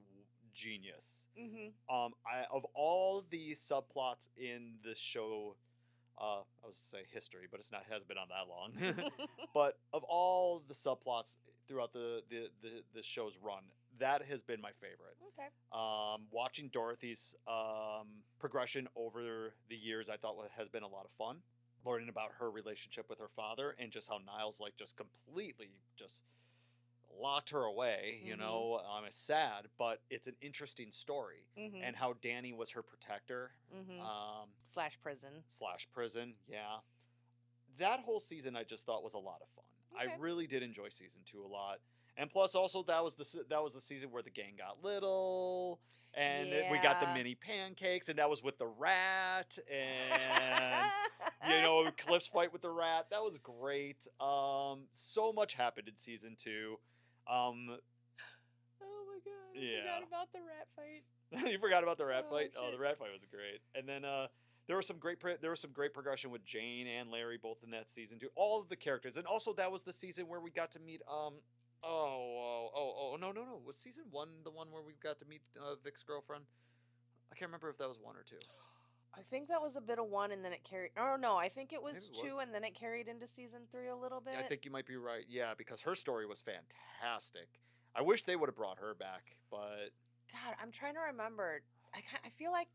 [0.55, 1.27] genius.
[1.39, 1.95] Mm-hmm.
[1.95, 5.55] Um, I of all the subplots in this show,
[6.19, 9.11] uh, I was to say history, but it's not has been on that long.
[9.53, 11.37] but of all the subplots
[11.67, 13.63] throughout the the the, the show's run,
[13.99, 15.17] that has been my favorite.
[15.37, 15.49] okay.
[15.71, 21.11] Um, watching Dorothy's um, progression over the years, I thought has been a lot of
[21.17, 21.37] fun.
[21.85, 26.23] Learning about her relationship with her father and just how Niles like just completely just
[27.11, 28.19] locked her away.
[28.23, 28.39] You Mhm.
[28.39, 31.47] know, um, it's sad, but it's an interesting story.
[31.57, 31.81] Mm-hmm.
[31.83, 34.01] And how Danny was her protector mm-hmm.
[34.01, 35.43] um, Slash prison.
[35.47, 36.35] slash prison.
[36.47, 36.79] Yeah,
[37.77, 39.65] that whole season I just thought was a lot of fun.
[40.01, 40.11] Okay.
[40.13, 41.79] I really did enjoy season two a lot.
[42.17, 45.81] And plus, also that was the that was the season where the gang got little,
[46.13, 50.91] and it- we got the mini pancakes, and that was with the rat, and
[51.49, 53.07] you know Cliff's fight with the rat.
[53.09, 54.07] That was great.
[54.21, 56.79] Um, so much happened in season two.
[57.27, 57.77] Um,
[58.81, 59.57] Oh my god!
[59.57, 59.81] I Yeah.
[59.81, 61.03] forgot about the rat fight.
[61.51, 62.51] you forgot about the rat Oh, fight.
[62.57, 63.61] Oh, the rat fight was great.
[63.73, 64.27] And then uh,
[64.67, 67.71] there was some great there was some great progression with Jane and Larry both in
[67.71, 68.29] that season too.
[68.35, 71.01] All of the characters, and also that was the season where we got to meet.
[71.09, 71.35] Um,
[71.83, 73.59] oh, oh, oh, oh, no, no, no.
[73.65, 76.45] Was season one the one where we got to meet uh, Vic's girlfriend?
[77.31, 78.35] I can't remember if that was one or two.
[79.17, 80.91] I think that was a bit of one, and then it carried.
[80.97, 82.45] Oh no, I think it was Maybe it two, was.
[82.45, 84.33] and then it carried into season three a little bit.
[84.37, 85.23] I think you might be right.
[85.29, 87.47] Yeah, because her story was fantastic.
[87.95, 89.91] I wish they would have brought her back, but
[90.31, 91.61] God, I'm trying to remember.
[91.93, 92.67] I I feel like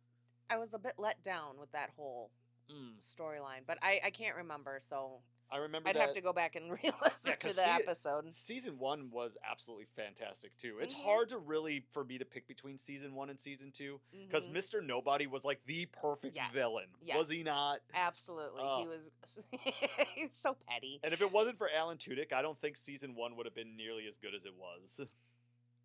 [0.49, 2.31] I was a bit let down with that whole
[2.71, 5.21] mm, storyline, but I, I can't remember, so
[5.52, 6.93] I remember I'd that have to go back and re-listen
[7.27, 8.32] Yeah, to the see- episode.
[8.32, 10.78] season one was absolutely fantastic too.
[10.81, 11.02] It's Mhm.
[11.05, 14.52] hard to really for me to pick between season one and season two because Mhm.
[14.56, 14.85] Mr.
[14.85, 17.81] Nobody was like the perfect Yes, villain, was he not?
[17.94, 18.81] Absolutely, Oh.
[18.82, 19.10] he was.
[20.14, 21.01] he was so petty.
[21.02, 23.77] And if it wasn't for Alan Tudyk, I don't think season one would have been
[23.77, 25.01] nearly as good as it was.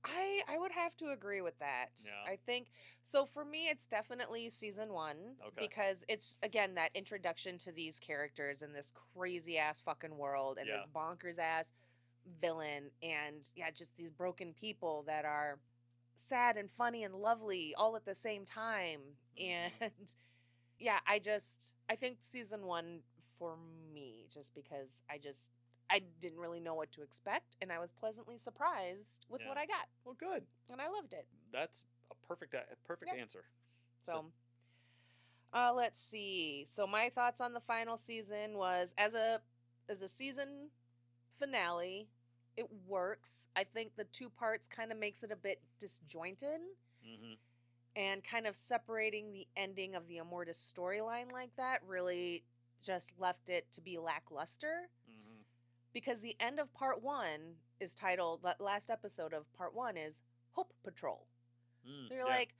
[0.05, 1.89] I I would have to agree with that.
[2.05, 2.31] Yeah.
[2.31, 2.67] I think
[3.03, 3.25] so.
[3.25, 5.67] For me, it's definitely season one Okay.
[5.67, 10.67] because it's again that introduction to these characters in this crazy ass fucking world and
[10.67, 10.77] Yeah.
[10.77, 11.73] this bonkers ass
[12.41, 15.59] villain and yeah, just these broken people that are
[16.15, 19.01] sad and funny and lovely all at the same time.
[19.39, 19.71] Mhm.
[19.81, 20.15] And
[20.79, 23.01] yeah, I just I think season one
[23.39, 23.57] for
[23.93, 25.51] me just because I just
[25.89, 29.65] I didn't really know what to expect, and I was pleasantly surprised with what I
[29.65, 30.43] got, well, good.
[30.71, 31.27] and I loved it.
[31.51, 33.21] That's a perfect a perfect Yep.
[33.21, 33.45] answer.
[34.05, 34.31] So,
[35.53, 36.65] Uh, let's see.
[36.67, 39.41] So my thoughts on the final season was as a
[39.87, 40.69] as a season
[41.39, 42.09] finale,
[42.57, 43.47] it works.
[43.55, 46.61] I think the two parts kind of makes it a bit disjointed
[47.05, 47.33] Mm-hmm.
[47.95, 52.43] and kind of separating the ending of the Immortus storyline like that really
[52.81, 54.89] just left it to be lackluster.
[55.95, 57.25] Because the end of part 1
[57.79, 61.25] is titled that last episode of part 1 is Hope Patrol.
[61.89, 62.33] Mm, So you're yeah.
[62.35, 62.53] like,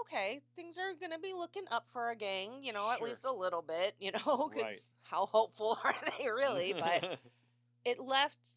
[0.00, 3.24] okay, things are going to be looking up for a gang, you know, at least
[3.26, 4.78] a little bit, you know, because Right.
[5.04, 6.72] how hopeful are they really?
[6.72, 7.18] But
[7.84, 8.56] it left,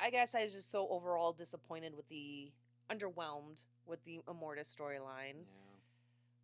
[0.00, 2.50] I guess I was just so overall disappointed with the,
[2.90, 5.44] underwhelmed with the Immortus storyline.
[5.46, 5.76] yeah.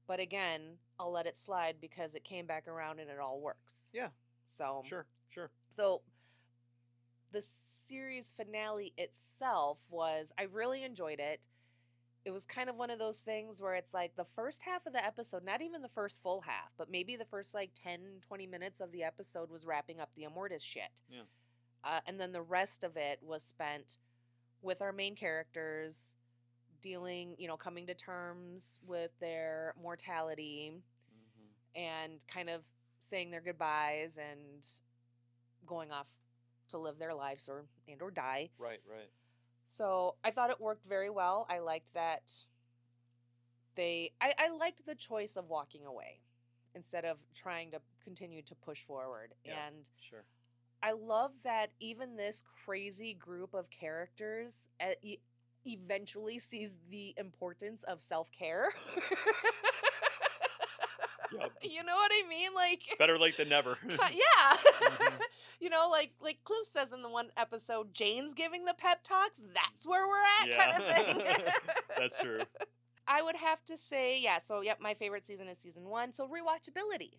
[0.06, 0.60] But again,
[0.98, 3.90] I'll let it slide because it came back around and it all works.
[3.92, 4.08] Yeah.
[4.46, 5.50] So, Sure, sure.
[5.70, 6.02] so
[7.32, 7.44] the
[7.86, 11.46] series finale itself was I really enjoyed it.
[12.24, 14.92] It was kind of one of those things where it's like the first half of
[14.92, 18.46] the episode, not even the first full half, but maybe the first like 10, 20
[18.46, 21.00] minutes of the episode was wrapping up the Immortus shit.
[21.08, 21.22] Yeah.
[21.82, 23.96] Uh, and then the rest of it was spent
[24.60, 26.14] with our main characters
[26.82, 30.72] dealing, you know, coming to terms with their mortality
[31.12, 31.80] Mm-hmm.
[31.80, 32.62] and kind of
[33.00, 34.66] saying their goodbyes and
[35.66, 36.08] going off
[36.70, 38.50] to live their lives or and or die.
[38.58, 39.10] Right, right.
[39.66, 41.46] So I thought it worked very well.
[41.48, 42.32] I liked that
[43.76, 46.20] they I, I liked the choice of walking away
[46.74, 49.34] instead of trying to continue to push forward.
[49.44, 49.52] Yeah.
[49.66, 50.24] And Sure.
[50.82, 54.68] I love that even this crazy group of characters
[55.66, 58.72] eventually sees the importance of self care.
[61.32, 61.52] Yep.
[61.62, 62.50] You know what I mean?
[62.54, 63.76] Like, Better late than never.
[63.88, 64.56] Yeah.
[64.82, 65.20] Mhm.
[65.60, 69.40] you know, like like Cliff says in the one episode, Jane's giving the pep talks.
[69.54, 70.22] That's where we're
[70.54, 71.44] at, kind of thing.
[71.96, 72.40] That's true.
[73.06, 74.38] I would have to say, yeah.
[74.38, 76.12] So, yep, my favorite season is season one.
[76.12, 77.14] So rewatchability.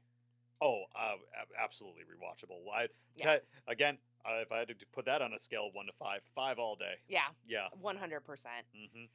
[0.62, 1.16] Oh, uh,
[1.62, 2.60] absolutely rewatchable.
[2.74, 3.38] I Yeah.
[3.40, 5.92] te- again, uh, if I had to put that on a scale of one to
[5.94, 6.96] five, five all day.
[7.08, 7.68] Yeah, Yeah.
[7.80, 8.66] one hundred percent.
[8.74, 9.06] hmm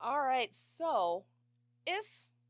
[0.00, 0.54] All right.
[0.54, 1.24] So,
[1.86, 2.06] if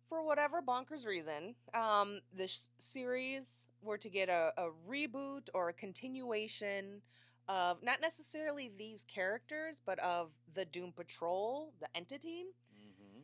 [0.08, 5.72] for whatever bonkers reason, um, this series were to get a, a reboot or a
[5.72, 7.02] continuation
[7.48, 12.46] of not necessarily these characters, but of the Doom Patrol, the entity.
[12.72, 13.20] hmm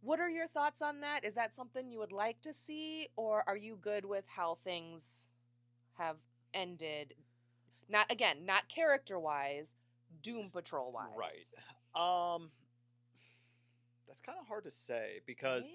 [0.00, 1.24] What are your thoughts on that?
[1.24, 5.28] Is that something you would like to see, or are you good with how things
[5.98, 6.16] have
[6.52, 7.14] ended?
[7.88, 9.76] Not again, not character wise,
[10.22, 11.08] Doom Patrol wise.
[11.16, 12.34] Right.
[12.34, 12.50] Um,
[14.08, 15.68] that's kind of hard to say because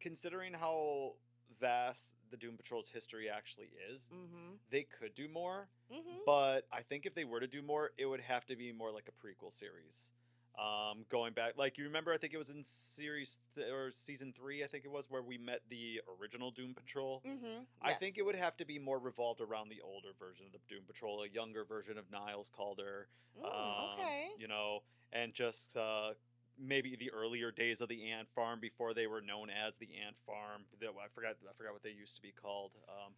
[0.00, 1.14] considering how
[1.60, 4.54] vast the Doom Patrol's history actually is, Mm-hmm.
[4.70, 5.68] they could do more.
[5.92, 6.18] Mm-hmm.
[6.26, 8.90] But I think if they were to do more, it would have to be more
[8.92, 10.12] like a prequel series.
[10.58, 14.32] Um, going back, like you remember, I think it was in series th- or season
[14.36, 17.22] three, I think it was where we met the original Doom Patrol.
[17.24, 17.62] Mm-hmm.
[17.80, 20.58] I think it would have to be more revolved around the older version of the
[20.68, 23.06] Doom Patrol, a younger version of Niles Caulder.
[23.40, 24.26] Mm, um, okay.
[24.36, 24.80] You know,
[25.12, 26.14] and just uh,
[26.60, 30.16] maybe the earlier days of the Ant Farm before they were known as the Ant
[30.26, 30.62] Farm.
[30.82, 31.36] I forgot.
[31.48, 32.72] I forgot what they used to be called.
[32.88, 33.14] Um,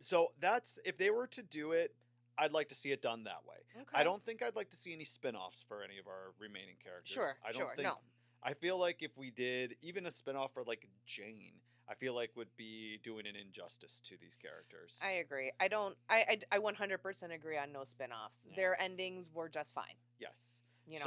[0.00, 1.94] so that's if they were to do it,
[2.38, 3.56] I'd like to see it done that way.
[3.76, 3.86] Okay.
[3.94, 7.12] I don't think I'd like to see any spin-offs for any of our remaining characters.
[7.12, 7.98] Sure, I don't sure, think no.
[8.42, 11.52] I feel like if we did even a spin-off for like Jane,
[11.88, 14.98] I feel like would be doing an injustice to these characters.
[15.04, 15.52] I agree.
[15.60, 15.96] I don't.
[16.08, 18.46] I I, I 100% agree on no spin-offs.
[18.48, 18.56] Yeah.
[18.56, 19.98] Their endings were just fine.
[20.18, 20.62] yes.
[20.86, 21.04] You know.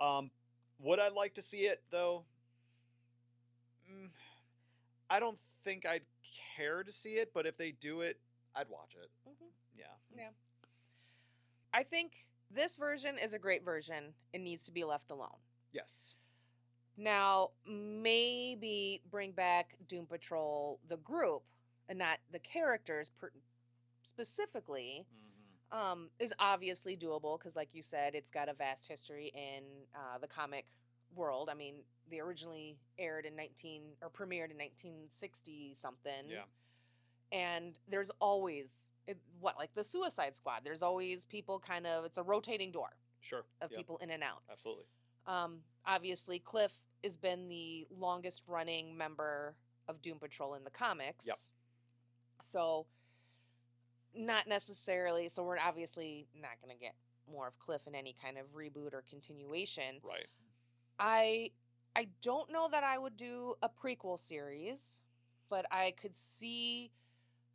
[0.00, 0.30] So, um,
[0.78, 2.24] would I like to see it though?
[3.90, 4.10] Mm,
[5.10, 6.02] I don't think I'd
[6.56, 8.18] care to see it, but if they do it,
[8.54, 9.10] I'd watch it.
[9.28, 9.50] Mhm.
[9.74, 10.30] Yeah.
[11.72, 14.14] I think this version is a great version.
[14.32, 15.38] It needs to be left alone.
[15.72, 16.14] Yes.
[16.96, 21.42] Now, maybe bring back Doom Patrol, the group,
[21.88, 23.32] and not the characters per-
[24.02, 25.27] specifically, hmm
[25.70, 29.62] um, is obviously doable because, like you said, it's got a vast history in
[29.94, 30.66] uh, the comic
[31.14, 31.48] world.
[31.50, 31.76] I mean,
[32.10, 36.12] they originally aired in 19 or premiered in 1960 something.
[36.28, 36.42] Yeah.
[37.30, 40.60] And there's always it, what like the Suicide Squad.
[40.64, 42.90] There's always people kind of it's a rotating door
[43.20, 43.44] Sure.
[43.60, 44.42] of people in and out.
[44.50, 44.84] Absolutely.
[45.26, 46.72] Um, obviously, Cliff
[47.04, 49.54] has been the longest running member
[49.88, 51.26] of Doom Patrol in the comics.
[51.26, 51.36] Yep.
[52.40, 52.86] So,
[54.14, 55.28] not necessarily.
[55.28, 56.94] So, we're obviously not going to get
[57.30, 60.00] more of Cliff in any kind of reboot or continuation.
[60.02, 60.26] Right.
[60.98, 61.50] I
[61.96, 64.98] I don't know that I would do a prequel series,
[65.50, 66.92] but I could see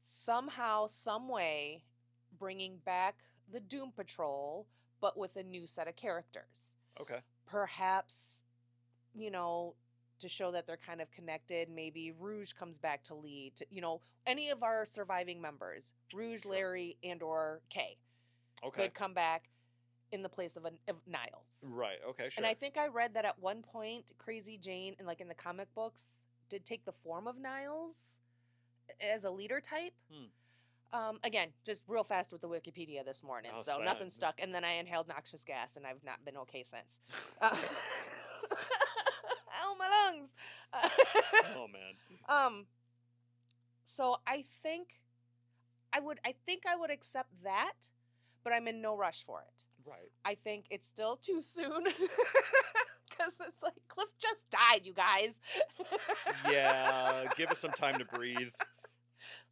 [0.01, 1.83] somehow, some way,
[2.37, 3.15] bringing back
[3.51, 4.67] the Doom Patrol,
[5.01, 7.19] but with a new set of characters Okay.
[7.45, 8.43] perhaps
[9.13, 9.75] you know
[10.19, 11.69] to show that they're kind of connected.
[11.69, 13.55] Maybe Rouge comes back to lead.
[13.57, 17.97] To, you know, any of our surviving members, Rouge, Larry, and or Kay,
[18.63, 18.83] Okay.
[18.83, 19.49] could come back
[20.11, 21.65] in the place of, a, of Niles.
[21.73, 21.97] Right.
[22.09, 22.29] Okay.
[22.29, 22.33] Sure.
[22.37, 25.33] And I think I read that at one point, Crazy Jane, and like in the
[25.33, 28.19] comic books, did take the form of Niles
[29.01, 29.93] as a leader type.
[30.11, 30.25] Hmm.
[30.97, 34.39] Um, again, just real fast with the Wikipedia this morning, Oh, so nothing stuck.
[34.39, 36.99] And then I inhaled noxious gas, and I've not been okay since.
[37.41, 37.55] Uh,
[39.73, 40.29] ow, my lungs.
[41.55, 41.97] oh man.
[42.29, 42.65] um,
[43.83, 44.99] so I think
[45.91, 46.19] I would.
[46.25, 47.91] I think I would accept that,
[48.43, 49.65] but I'm in no rush for it.
[49.85, 50.11] Right.
[50.25, 51.83] I think it's still too soon
[53.09, 55.41] because it's like Cliff just died, you guys.
[56.49, 57.25] Yeah.
[57.35, 58.49] give us some time to breathe.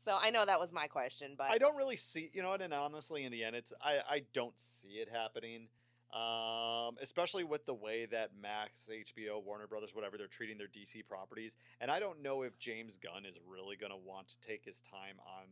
[0.04, 2.62] So I know that was my question, but I don't really see, you know, what,
[2.62, 5.68] and honestly, in the end, it's I I don't see it happening.
[6.14, 11.08] Um, especially with the way that Max, HBO, Warner Brothers, whatever, they're treating their DC
[11.08, 14.82] properties, and I don't know if James Gunn is really gonna want to take his
[14.82, 15.48] time on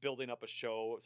[0.00, 0.98] building up a show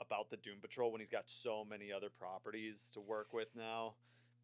[0.00, 3.94] about the Doom Patrol when he's got so many other properties to work with now.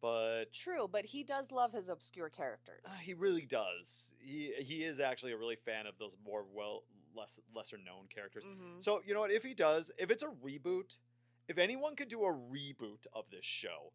[0.01, 0.87] But true.
[0.91, 2.83] But he does love his obscure characters.
[2.85, 4.13] uh, he really does.
[4.19, 6.83] He he is actually a really fan of those more well
[7.15, 8.43] less lesser known characters.
[8.43, 8.81] Mhm.
[8.83, 9.31] So you know what?
[9.31, 10.97] If he does, if it's a reboot,
[11.51, 13.91] if anyone could do a reboot of this show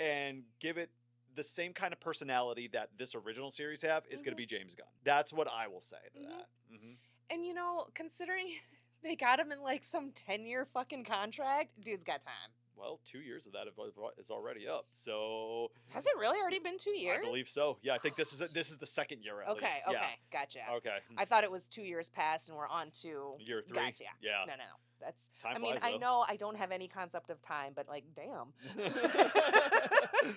[0.00, 0.90] and give it
[1.34, 4.36] the same kind of personality that this original series have, it's going Mhm.
[4.38, 4.86] to be James Gunn.
[5.04, 6.28] That's what I will say to Mhm.
[6.28, 6.48] that.
[6.68, 6.94] hmm
[7.30, 8.48] And you know, considering
[9.02, 12.52] they got him in like some ten year fucking contract, dude's got time.
[12.74, 13.66] Well, two years of that
[14.18, 17.20] is already up, so Has it really already been two years?
[17.20, 17.78] I believe so.
[17.80, 19.64] Yeah, I think this is this is the second year at Okay.
[19.66, 19.88] least.
[19.88, 20.18] Okay.
[20.30, 20.70] Gotcha.
[20.72, 20.98] Okay.
[21.16, 23.76] I thought it was two years past, and we're on to Year three.
[23.76, 24.04] Gotcha.
[24.20, 24.44] Yeah.
[24.46, 24.76] No, no, no.
[25.00, 25.30] That's.
[25.42, 25.98] Time I mean, I though.
[25.98, 28.52] know I don't have any concept of time, but like, damn.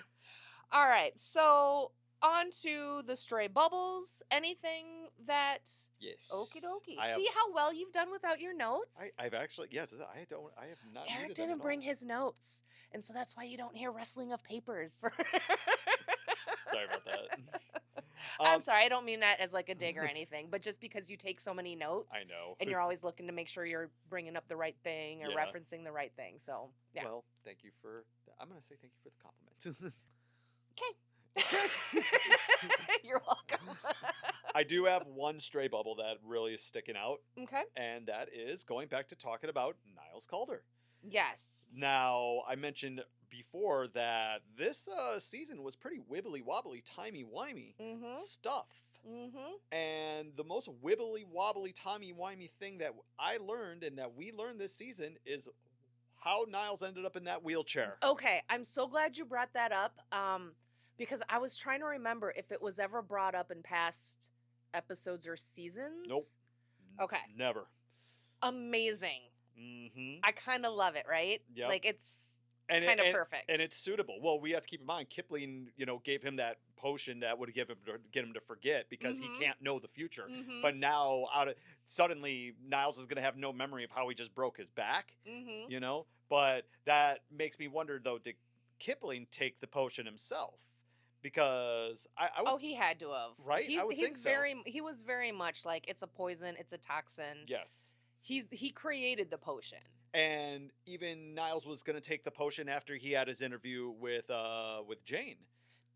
[0.72, 1.90] All right, so
[2.22, 4.22] on to the stray bubbles.
[4.30, 6.14] Anything that yes.
[6.32, 6.98] okie dokie.
[6.98, 9.00] Have, See how well you've done without your notes?
[9.00, 9.92] I, I've actually yes.
[9.98, 10.52] I don't.
[10.60, 11.04] I have not.
[11.08, 11.86] Eric didn't bring all.
[11.86, 12.62] his notes,
[12.92, 14.98] and so that's why you don't hear rustling of papers.
[15.00, 15.12] For
[16.72, 17.60] Sorry about that.
[18.38, 20.80] I'm Um, sorry, I don't mean that as like a dig or anything, but just
[20.80, 22.56] because you take so many notes, I know.
[22.60, 25.36] and you're always looking to make sure you're bringing up the right thing or Yeah.
[25.44, 26.34] referencing the right thing.
[26.38, 27.04] So yeah.
[27.04, 28.04] Well, thank you for.
[28.40, 29.94] I'm gonna say thank you for the compliment.
[30.78, 30.94] Okay.
[33.04, 33.76] You're welcome.
[34.54, 37.62] I do have one stray bubble that really is sticking out, okay.
[37.76, 40.64] and that is going back to talking about Niles Caulder.
[41.02, 41.44] Yes.
[41.72, 48.14] Now, I mentioned before that this uh, season was pretty wibbly wobbly, timey wimey Mm-hmm.
[48.16, 48.66] stuff.
[49.08, 49.74] Mm-hmm.
[49.74, 54.60] And the most wibbly wobbly, timey wimey thing that I learned and that we learned
[54.60, 55.48] this season is
[56.18, 57.94] how Niles ended up in that wheelchair.
[58.02, 59.94] Okay, I'm so glad you brought that up.
[60.12, 60.52] Um,
[60.98, 64.28] because I was trying to remember if it was ever brought up in past
[64.74, 66.06] episodes or seasons.
[66.06, 66.24] Nope.
[67.00, 67.16] Okay.
[67.38, 67.64] Never.
[68.42, 69.20] Amazing.
[69.58, 70.20] Mm-hmm.
[70.22, 71.40] I kind of love it, right?
[71.54, 71.68] Yeah.
[71.68, 72.29] Like it's
[72.70, 73.44] And it- kind of and- perfect.
[73.50, 74.20] and it's suitable.
[74.20, 77.38] Well, we have to keep in mind Kipling, you know, gave him that potion that
[77.38, 79.24] would give him to get him to forget because Mhm.
[79.38, 80.26] he can't know the future.
[80.28, 84.08] Mhm, But now, out of suddenly, Niles is going to have no memory of how
[84.08, 85.14] he just broke his back.
[85.26, 85.68] mhm.
[85.70, 88.36] You know, but that makes me wonder though: did
[88.78, 90.58] Kipling take the potion himself?
[91.22, 93.32] Because I, I would, Oh, he had to have.
[93.38, 93.64] Right?
[93.64, 94.30] I He's he's think so.
[94.30, 97.44] very he was very much like it's a poison, it's a toxin.
[97.46, 97.92] yes.
[98.22, 99.78] He's he created the potion.
[100.12, 104.28] And even Niles was going to take the potion after he had his interview with
[104.30, 105.36] uh with Jane.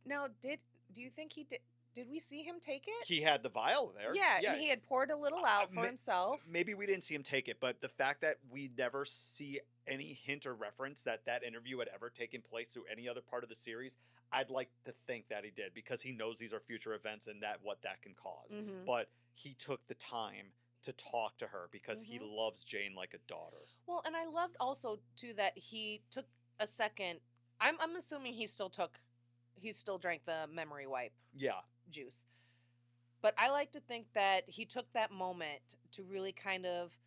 [0.07, 0.61] Now, did
[0.93, 1.61] do you think he did?
[1.95, 3.07] Did we see him take it?
[3.07, 4.13] He had the vial there.
[4.17, 6.41] yeah, and he had poured a little Uh, out for ma- himself.
[6.47, 10.13] maybe we didn't see him take it, but the fact that we never see any
[10.13, 13.49] hint or reference that that interview had ever taken place through any other part of
[13.49, 13.97] the series,
[14.33, 17.41] I'd like to think that he did because he knows these are future events and
[17.45, 18.85] that what that can because Mhm.
[18.85, 20.53] But he took the time
[20.85, 22.37] to talk to her because he Mhm.
[22.37, 23.67] loves Jane like a daughter.
[23.87, 26.27] Well, and I loved also too that he took
[26.59, 27.21] a second.
[27.61, 29.01] I'm I'm assuming he still took,
[29.55, 32.27] he still drank the memory wipe Yeah, juice.
[33.21, 36.99] But I like to think that he took that moment to really kind of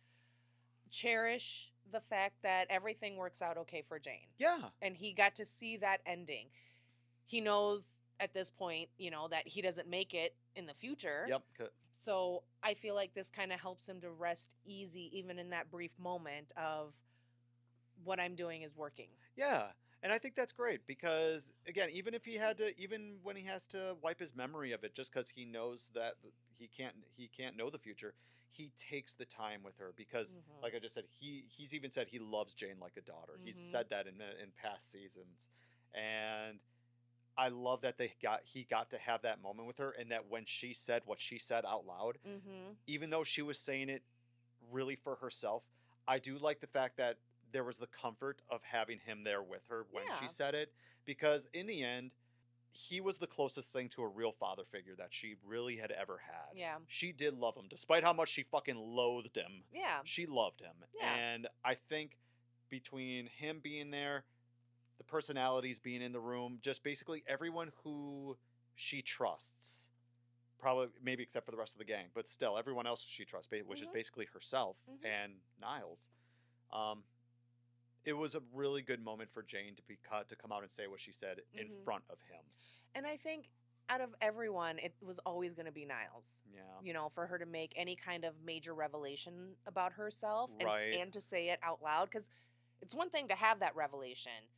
[0.90, 4.28] cherish the fact that everything works out okay for Jane.
[4.38, 6.50] yeah, And he got to see that ending.
[7.24, 11.26] He knows at this point, you know, that he doesn't make it in the future.
[11.28, 11.42] yep.
[11.94, 15.70] So I feel like this kind of helps him to rest easy, even in that
[15.70, 16.92] brief moment of
[18.04, 19.08] what I'm doing is working.
[19.36, 19.64] Yeah.
[20.02, 23.42] And I think that's great because again, even if he had to, even when he
[23.44, 26.14] has to wipe his memory of it, just because he knows that
[26.56, 28.14] he can't, he can't know the future,
[28.48, 30.62] he takes the time with her because, Mhm.
[30.62, 33.38] like I just said, he he's even said he loves Jane like a daughter.
[33.44, 33.62] He's Mhm.
[33.70, 35.50] said that in in past seasons,
[35.92, 36.60] and
[37.38, 40.28] I love that they got he got to have that moment with her, and that
[40.28, 42.72] when she said what she said out loud, Mm-hmm.
[42.86, 44.02] even though she was saying it
[44.72, 45.62] really for herself,
[46.06, 47.18] I do like the fact that
[47.52, 50.18] there was the comfort of having him there with her when Yeah.
[50.20, 50.72] she said it,
[51.06, 52.10] because in the end,
[52.72, 56.18] he was the closest thing to a real father figure that she really had ever
[56.26, 56.54] had.
[56.58, 56.74] Yeah.
[56.88, 59.62] She did love him, despite how much she fucking loathed him.
[59.72, 59.98] Yeah.
[60.04, 60.74] She loved him.
[61.00, 61.14] Yeah.
[61.14, 62.18] And I think
[62.68, 64.24] between him being there,
[64.98, 68.36] the personalities being in the room, just basically everyone who
[68.74, 69.88] she trusts,
[70.58, 73.50] probably maybe except for the rest of the gang, but still everyone else she trusts,
[73.64, 73.92] which is Mhm.
[73.92, 75.04] basically herself Mhm.
[75.04, 76.10] and Niles.
[76.72, 77.04] Um,
[78.04, 80.70] it was a really good moment for Jane to be cut to come out and
[80.70, 81.84] say what she said in Mhm.
[81.84, 82.44] front of him.
[82.94, 83.50] And I think
[83.90, 86.42] out of everyone, it was always going to be Niles.
[86.46, 86.80] Yeah.
[86.82, 91.12] You know, for her to make any kind of major revelation about herself and, and
[91.12, 92.06] to say it out loud.
[92.10, 92.28] Because
[92.80, 94.48] it's one thing to have that revelation,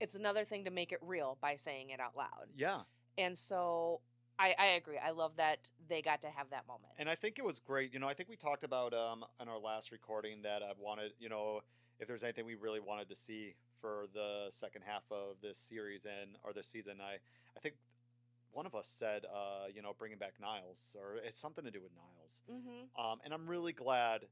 [0.00, 2.48] it's another thing to make it real by saying it out loud.
[2.54, 2.80] Yeah.
[3.18, 4.00] And so
[4.38, 4.98] I, I agree.
[4.98, 6.92] I love that they got to have that moment.
[6.98, 7.92] And I think it was great.
[7.92, 11.12] You know, I think we talked about um in our last recording that I wanted,
[11.18, 11.60] you know,
[11.98, 16.04] if there's anything we really wanted to see for the second half of this series
[16.04, 17.14] and or this season, I
[17.56, 17.76] I think
[18.52, 21.80] one of us said, uh, you know, bringing back Niles or it's something to do
[21.82, 22.42] with Niles.
[22.50, 23.04] mm-hmm.
[23.04, 24.22] Um, and I'm really glad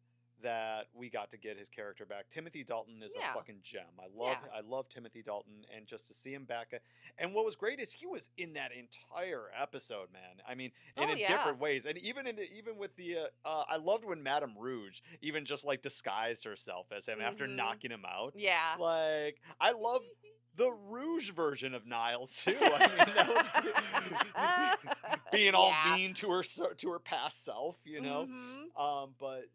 [0.45, 2.31] that we got to get his character back.
[2.31, 3.33] Timothy Dalton is Yeah.
[3.33, 3.83] a fucking gem.
[3.99, 4.59] I love Yeah.
[4.59, 6.79] I love Timothy Dalton and just to see him back uh,
[7.19, 10.41] and what was great is he was in that entire episode, man.
[10.49, 11.29] I mean, and Oh, in yeah.
[11.29, 11.85] different ways.
[11.87, 15.45] And even in the even with the uh, uh, I loved when Madame Rouge even
[15.45, 17.57] just like disguised herself as him after Mhm.
[17.57, 18.35] knocking him out.
[18.37, 18.77] Yeah.
[18.79, 20.03] Like I love
[20.57, 22.57] the Rouge version of Niles too.
[22.61, 28.27] I mean, that was being all mean to her to her past self, you know.
[28.27, 28.81] Mhm.
[28.81, 29.47] Um, but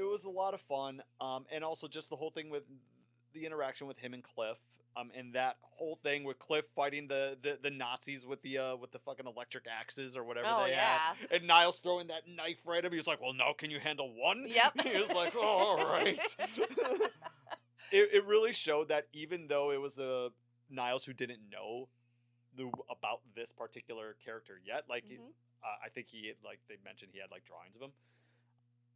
[0.00, 1.02] it was a lot of fun.
[1.20, 2.62] Um, and also just the whole thing with
[3.34, 4.58] the interaction with him and Cliff.
[4.96, 8.76] Um, and that whole thing with Cliff fighting the, the, the Nazis with the uh
[8.76, 10.98] with the fucking electric axes or whatever Oh, they yeah.
[11.14, 12.90] had, and Niles throwing that knife right at him.
[12.90, 14.80] He was like, "Well, now can you handle one?" Yep.
[14.92, 16.18] he was like, "Oh, all right."
[17.92, 20.30] it it really showed that even though it was a
[20.68, 21.88] Niles who didn't know
[22.56, 25.30] the about this particular character yet, like it- Mhm.
[25.62, 27.92] uh, I think he like they mentioned he had like drawings of him.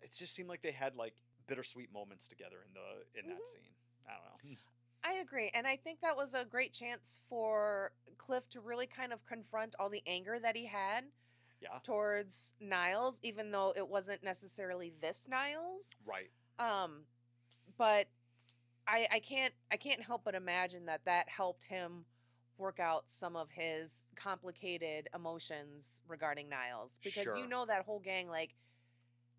[0.05, 1.15] It just seemed like they had like
[1.47, 3.47] bittersweet moments together in the in that Mhm.
[3.47, 3.75] scene.
[4.07, 4.57] I don't know.
[5.03, 5.51] I agree.
[5.53, 9.75] And I think that was a great chance for Cliff to really kind of confront
[9.79, 11.13] all the anger that he had
[11.61, 15.97] Yeah, towards Niles, even though it wasn't necessarily this Niles.
[16.05, 16.31] right.
[16.59, 17.07] Um,
[17.77, 18.09] but
[18.87, 22.07] I I can't I can't help but imagine that that helped him
[22.57, 27.37] work out some of his complicated emotions regarding Niles because Sure.
[27.39, 28.55] you know that whole gang like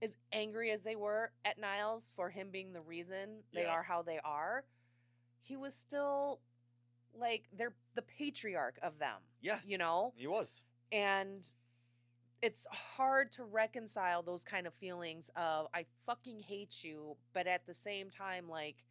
[0.01, 3.71] as angry as they were at Niles for him being the reason they Yeah.
[3.71, 4.65] are how they are,
[5.41, 6.39] he was still
[7.13, 10.13] like they're the patriarch of them, Yes, you know?
[10.15, 10.61] he was.
[10.91, 11.47] and
[12.41, 17.65] it's hard to reconcile those kind of feelings of I fucking hate you, but at
[17.65, 18.83] the same time like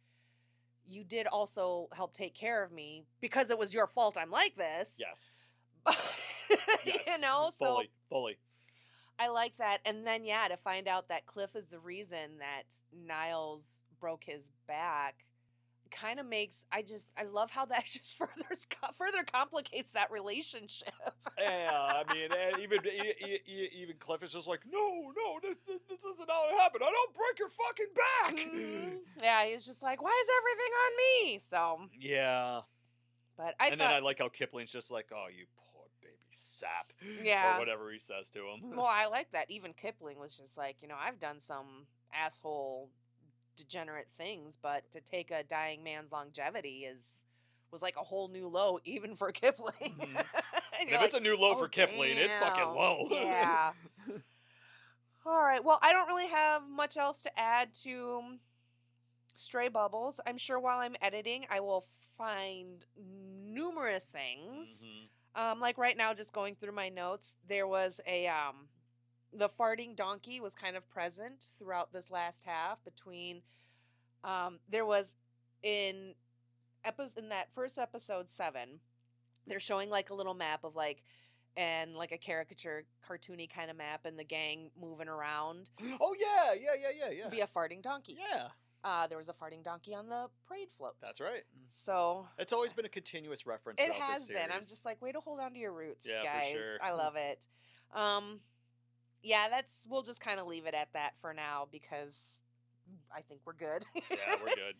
[0.87, 4.55] you did also help take care of me because it was your fault I'm like
[4.57, 4.95] this.
[4.99, 5.51] Yes,
[6.49, 8.37] you yes, know, so fully, fully.
[9.19, 9.79] I like that.
[9.85, 12.63] And then yeah, to find out that Cliff is the reason that
[12.93, 15.25] Niles broke his back
[15.91, 18.33] kind of makes I just I love how that just further
[18.97, 20.89] further complicates that relationship.
[21.39, 22.79] yeah, I mean, and even
[23.71, 24.79] even Cliff is just like, no,
[25.15, 25.57] no, this,
[25.89, 26.83] this, isn't how it happened.
[26.85, 28.53] I don't break your fucking back.
[28.53, 28.97] Mhm.
[29.21, 31.39] Yeah, he's just like, why is everything on me?
[31.39, 32.61] So, Yeah,
[33.37, 35.45] but I and thought, then I like how Kipling's just like, oh, you
[36.35, 36.91] sap,
[37.23, 37.55] Yeah.
[37.55, 38.75] or whatever he says to him.
[38.75, 39.49] well, I like that.
[39.49, 42.89] Even Kipling was just like, you know, I've done some asshole,
[43.55, 47.25] degenerate things, but to take a dying man's longevity is
[47.71, 49.73] was like a whole new low, even for Kipling.
[49.99, 50.25] Mhm.
[50.79, 53.07] and if it's a new low "Oh, for Kipling, it's fucking low.
[53.11, 53.71] Yeah.
[55.25, 55.63] All right.
[55.63, 58.21] Well, I don't really have much else to add to
[59.35, 60.19] Stray Bubbles.
[60.27, 61.85] I'm sure while I'm editing, I will
[62.17, 64.85] find numerous things.
[64.85, 65.09] Mhm.
[65.35, 68.67] Um, like right now, just going through my notes, there was a um,
[69.33, 72.83] the farting donkey was kind of present throughout this last half.
[72.85, 73.41] Between
[74.23, 75.15] um, there was
[75.61, 76.13] in
[76.83, 78.79] episode in that first episode seven,
[79.45, 81.03] they're showing like a little map of like
[81.57, 85.69] and like a caricature cartoony kind of map and the gang moving around
[86.01, 87.29] Oh yeah, yeah, yeah, yeah, yeah.
[87.29, 88.17] via farting donkey.
[88.19, 88.47] Yeah,
[88.85, 90.93] Uh, there was a farting donkey on the parade float.
[91.01, 91.41] that's right.
[91.69, 93.81] So It's always been a continuous reference.
[93.81, 94.51] it throughout this has been.
[94.53, 96.51] I'm just like, way to hold on to your roots, Yeah, for guys.
[96.51, 96.77] sure.
[96.83, 97.47] I love it.
[97.95, 98.41] Um,
[99.23, 99.87] yeah, that's.
[99.89, 102.41] We'll just kind of leave it at that for now because
[103.15, 103.85] I think we're good.
[103.95, 104.75] yeah, we're good.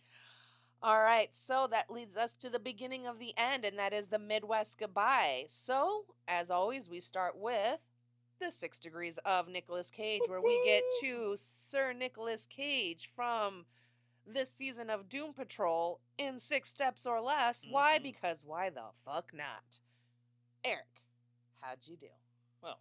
[0.84, 4.08] All right, so that leads us to the beginning of the end, and that is
[4.08, 5.46] the Midwest goodbye.
[5.48, 7.80] So, as always, we start with
[8.40, 13.66] the six degrees of Nicolas Cage, where we get to Sir Nicolas Cage from
[14.26, 17.64] this season of Doom Patrol in six steps or less.
[17.70, 18.00] Why?
[18.00, 18.04] Mhm.
[18.04, 19.80] Because why the fuck not?
[20.64, 21.02] Eric,
[21.62, 22.10] how'd you do?
[22.62, 22.80] Well,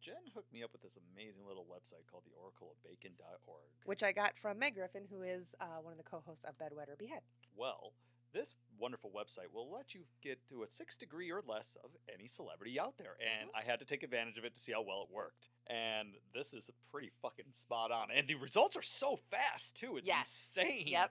[0.00, 3.62] Jen hooked me up with this amazing little website called the Oracle of Bacon.org.
[3.84, 6.56] Which I got from Meg Griffin, who is uh, one of the co hosts of
[6.58, 7.22] Bedwetter Behead.
[7.54, 7.92] Well,
[8.32, 12.26] this wonderful website will let you get to a six degree or less of any
[12.28, 13.16] celebrity out there.
[13.20, 13.56] And Mm-hmm.
[13.68, 15.48] I had to take advantage of it to see how well it worked.
[15.68, 18.08] And this is a pretty fucking spot on.
[18.14, 19.96] And the results are so fast, too.
[19.96, 20.54] It's Yes.
[20.58, 20.86] insane.
[20.88, 21.10] Yep.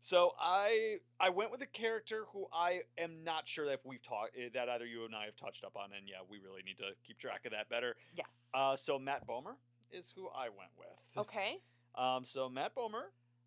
[0.00, 4.36] So I I went with a character who I am not sure that we've talked
[4.54, 6.90] that either you and I have touched up on, and yeah, we really need to
[7.04, 7.96] keep track of that better.
[8.14, 8.28] Yes.
[8.54, 9.54] Uh, so Matt Bomer
[9.90, 10.88] is who I went with.
[11.26, 11.58] okay.
[11.96, 13.06] Um, so Matt Bomer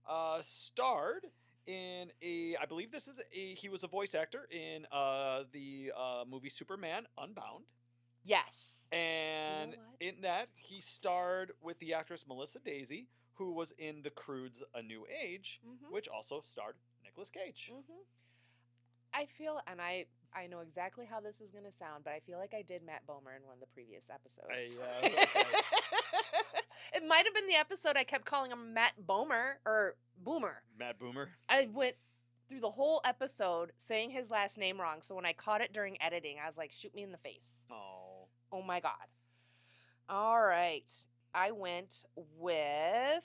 [0.10, 1.28] uh, starred
[1.68, 5.92] in a, I believe this is a, he was a voice actor in uh, the
[5.98, 7.66] uh, movie Superman Unbound.
[8.24, 8.80] Yes.
[8.92, 9.80] And what?
[10.02, 14.82] in that, he starred with the actress Melissa Disney, who was in The Croods A
[14.82, 15.92] New Age, Mhm.
[15.92, 17.72] which also starred Nicolas Cage.
[17.74, 18.02] hmm
[19.14, 22.22] I feel, and I I know exactly how this is going to sound, but I
[22.22, 24.78] feel like I did Matt Bomer in one of the previous episodes.
[24.78, 25.20] uh, okay.
[26.94, 30.64] It might have been the episode I kept calling him Matt Bomer or Boomer.
[30.78, 31.30] Matt Boomer.
[31.50, 31.96] I went
[32.50, 36.02] through the whole episode saying his last name wrong, so when I caught it during
[36.02, 38.28] editing, I was like, "Shoot me in the face." Oh.
[38.52, 39.08] Oh my god.
[40.10, 40.90] All right.
[41.34, 43.24] I went with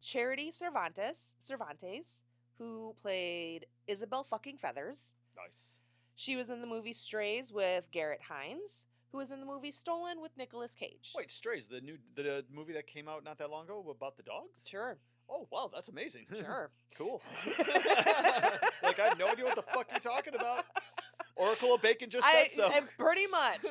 [0.00, 2.22] Charity Cervantes, Cervantes,
[2.58, 5.14] who played Isabel fucking Feathers.
[5.36, 5.78] Nice.
[6.14, 10.20] She was in the movie Strays with Garrett Hines, who was in the movie Stolen
[10.20, 11.12] with Nicolas Cage.
[11.14, 14.16] Wait, Strays, the new the uh, movie that came out not that long ago about
[14.16, 14.66] the dogs?
[14.66, 14.98] Sure,
[15.30, 16.26] Oh, wow, that's amazing.
[16.40, 16.70] sure.
[16.96, 17.22] cool.
[18.82, 20.64] like I have no idea what the fuck you're talking about.
[21.36, 22.66] Oracle of Bacon just I, said so.
[22.68, 23.64] I- pretty much.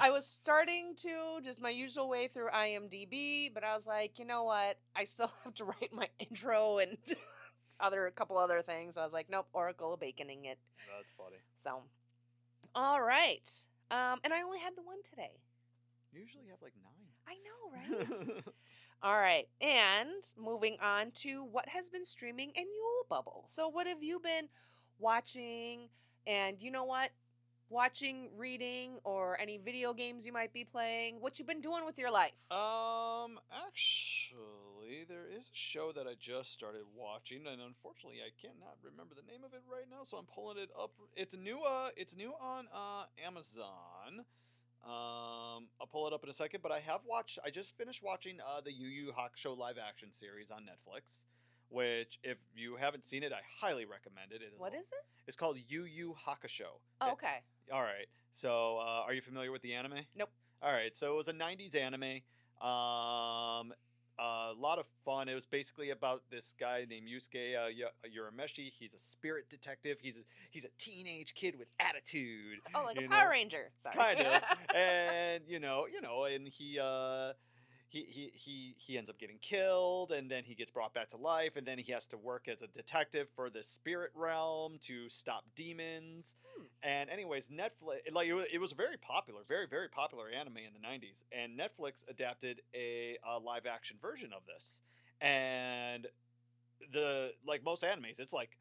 [0.00, 4.24] I was starting to just my usual way through IMDb, but I was like, you
[4.24, 4.78] know what?
[4.94, 6.96] I still have to write my intro and
[7.80, 8.96] other a couple other things.
[8.96, 10.58] I was like, nope, Oracle of Baconing it.
[10.96, 11.38] That's funny.
[11.64, 11.82] So,
[12.74, 13.50] all right.
[13.90, 15.40] Um, and I only had the one today.
[16.12, 17.08] You Usually have like nine.
[17.26, 18.44] I know, right?
[19.02, 19.48] all right.
[19.60, 23.46] And moving on to what has been streaming in your bubble.
[23.48, 24.48] So, what have you been
[24.98, 25.88] watching?
[26.26, 27.10] And you know what?
[27.68, 31.20] Watching, reading, or any video games you might be playing.
[31.20, 32.32] What you been doing with your life?
[32.50, 34.38] um, actually,
[35.08, 39.22] there is a show that I just started watching, and unfortunately, I cannot remember the
[39.30, 40.92] name of it right now, so I'm pulling it up.
[41.16, 41.60] It's new.
[41.62, 44.24] Uh, it's new on uh Amazon.
[44.82, 47.38] Um, I'll pull it up in a second, but I have watched.
[47.44, 51.24] I just finished watching uh the Yu Yu Hakusho live action series on Netflix.
[51.68, 54.42] Which, if you haven't seen it, I highly recommend it.
[54.42, 55.04] it is what is it?
[55.28, 56.80] It's called Yu Yu Hakusho.
[57.00, 57.36] Oh, It- okay.
[57.72, 58.06] all right.
[58.32, 60.00] So, uh, are you familiar with the anime?
[60.16, 60.30] Nope.
[60.62, 60.96] All right.
[60.96, 62.22] So it was a '90s anime.
[62.60, 63.72] Um,
[64.20, 65.28] a lot of fun.
[65.28, 68.70] It was basically about this guy named Yusuke uh, Y- Urameshi.
[68.78, 69.98] He's a spirit detective.
[70.00, 72.58] He's a, he's a teenage kid with attitude.
[72.74, 73.30] Oh, like a you Power?
[73.30, 73.70] Ranger.
[73.82, 73.96] Sorry.
[73.96, 74.42] kind of
[74.76, 77.32] and you know you know and he uh
[77.90, 81.16] he, he he he ends up getting killed and then he gets brought back to
[81.16, 85.08] life and then he has to work as a detective for the spirit realm to
[85.10, 86.64] stop demons Hmm.
[86.82, 90.58] and anyways netflix like it was, it was a very popular very very popular anime
[90.58, 94.80] in the 90s and netflix adapted a, a live action version of this
[95.20, 96.06] and
[96.92, 98.56] the like most animes it's like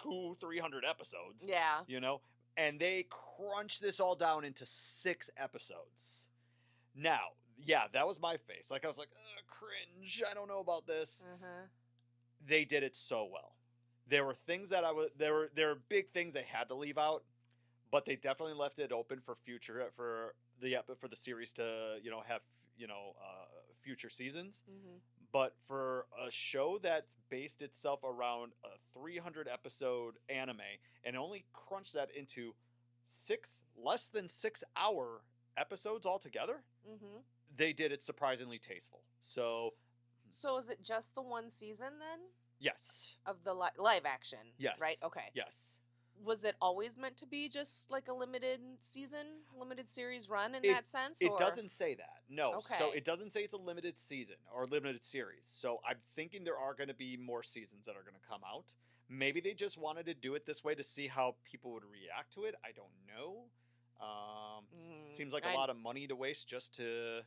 [0.00, 1.80] two three hundred episodes yeah.
[1.86, 2.20] you know
[2.56, 6.28] and they crunch this all down into six episodes
[6.94, 7.28] now
[7.58, 8.70] yeah that was my face.
[8.70, 9.08] Like i was like
[9.48, 10.22] cringe.
[10.28, 11.24] I don't know about this.
[11.26, 11.66] Uh-huh.
[12.46, 13.54] they did it so well.
[14.08, 16.74] There were things that i was there were there were big things they had to
[16.74, 17.24] leave out
[17.90, 21.96] but they definitely left it open for future for the ep- for the series to
[22.02, 22.40] you know have
[22.76, 23.46] you know uh,
[23.82, 24.62] future seasons.
[24.66, 24.96] Hmm
[25.32, 30.60] but for a show that's based itself around a 300 episode anime
[31.02, 32.54] and only crunch that into
[33.08, 35.22] six less than six hour
[35.56, 37.18] episodes altogether hmm
[37.56, 39.70] they did it surprisingly tasteful so
[40.28, 42.20] So is it just the one season then
[42.58, 44.38] yes of the li- live action?
[44.58, 44.78] Yes.
[44.80, 44.96] Right.
[45.04, 45.30] Okay.
[45.34, 45.80] yes
[46.22, 49.26] Was it always meant to be just like a limited season,
[49.58, 51.20] limited series run in It- that sense?
[51.20, 52.78] it or- doesn't say that no Okay.
[52.78, 56.56] so it doesn't say it's a limited season or limited series so i'm thinking there
[56.58, 58.72] are going to be more seasons that are going to come out
[59.08, 62.32] maybe they just wanted to do it this way to see how people would react
[62.32, 63.50] to it i don't know
[64.00, 67.22] um, Mm, seems like a I- lot of money to waste just to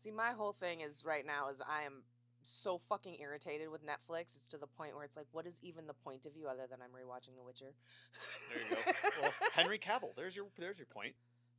[0.00, 2.04] See, my whole thing is right now is I am
[2.42, 4.34] so fucking irritated with Netflix.
[4.34, 6.66] It's to the point where it's like, what is even the point of you other
[6.70, 7.74] than I'm rewatching The Witcher?
[8.48, 8.92] There you go.
[9.22, 10.16] well, Henry Cavill.
[10.16, 11.14] There's your there's your point.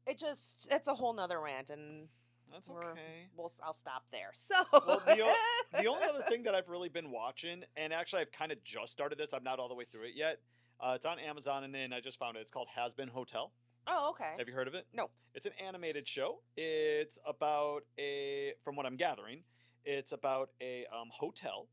[0.08, 2.08] it just it's a whole nother rant, and
[2.52, 3.30] That's okay.
[3.38, 4.32] we'll I'll stop there.
[4.34, 5.36] So Well, the o-
[5.80, 8.92] the only other thing that I've really been watching, and actually I've kind of just
[8.92, 9.34] started this.
[9.34, 10.40] I'm not all the way through it yet.
[10.80, 12.40] Uh, it's on Amazon, and then I just found it.
[12.40, 13.52] It's called Hazbin Hotel.
[13.88, 14.86] Oh okay, Have you heard of it?
[14.94, 15.10] No.
[15.34, 16.40] It's an animated show.
[16.58, 19.44] It's about a, from what I'm gathering,
[19.86, 21.68] it's about a um, hotel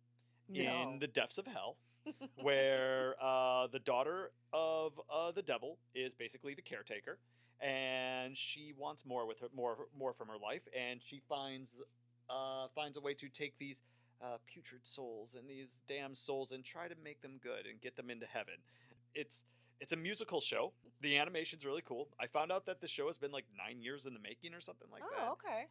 [0.48, 0.60] no.
[0.60, 1.76] in the depths of hell,
[2.42, 7.18] where uh, the daughter of uh, the devil is basically the caretaker,
[7.60, 11.80] and she wants more with her, more more from her life, and she finds
[12.30, 13.82] uh, finds a way to take these
[14.22, 17.96] uh, putrid souls and these damn souls and try to make them good and get
[17.96, 18.54] them into heaven.
[19.14, 19.44] It's
[19.80, 20.72] it's a musical show.
[21.00, 22.08] The animation's really cool.
[22.20, 24.60] I found out that the show has been like nine years in the making or
[24.60, 25.26] something like that.
[25.28, 25.66] oh okay.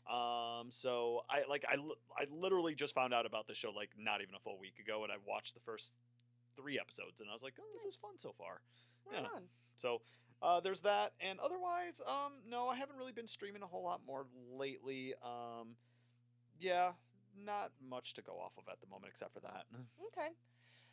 [0.62, 3.90] Um, so I like I, li- I literally just found out about the show like
[3.98, 5.94] not even a full week ago, and I watched the first
[6.56, 8.62] three episodes, and I was like, oh, this is fun so far.
[9.12, 9.28] Right Yeah.
[9.36, 9.44] on.
[9.76, 10.02] So
[10.42, 14.02] uh, there's that, and otherwise, um, no, I haven't really been streaming a whole lot
[14.08, 14.26] more
[14.56, 15.14] lately.
[15.24, 15.76] Um,
[16.60, 16.92] yeah,
[17.46, 19.66] not much to go off of at the moment except for that.
[20.08, 20.30] Okay.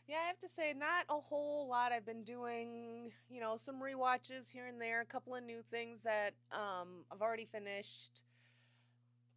[0.06, 1.92] Yeah, I have to say, not a whole lot.
[1.92, 6.00] I've been doing, you know, some rewatches here and there, a couple of new things
[6.02, 8.22] that um, I've already finished.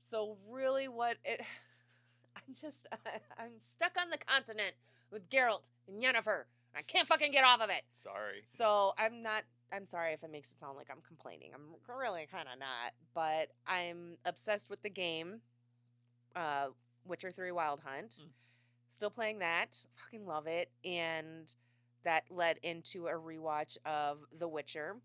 [0.01, 1.41] So really, what it,
[2.35, 2.85] I'm just,
[3.37, 4.73] I'm stuck on the continent
[5.09, 6.43] with Geralt and Yennefer.
[6.75, 7.83] I can't fucking get off of it.
[7.93, 8.41] Sorry.
[8.45, 9.43] So I'm not.
[9.71, 11.51] I'm sorry if it makes it sound like I'm complaining.
[11.53, 15.41] I'm really kind of not, but I'm obsessed with the game,
[16.37, 16.67] uh,
[17.05, 18.21] Witcher Three Wild Hunt.
[18.21, 18.27] Mm.
[18.89, 19.77] Still playing that.
[19.95, 21.53] Fucking love it, and
[22.03, 24.97] that led into a rewatch of The Witcher.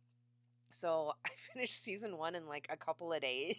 [0.70, 3.56] So I finished season one in like a couple of days,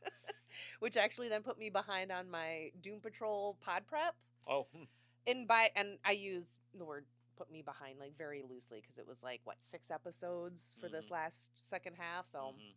[0.80, 4.14] which actually then put me behind on my Doom Patrol pod prep
[4.48, 4.84] Oh, hmm.
[5.26, 7.04] and by and I use the word
[7.36, 11.08] put me behind like very loosely because it was like what six episodes for this
[11.08, 11.12] Mhm.
[11.12, 12.74] last second half, so Mhm.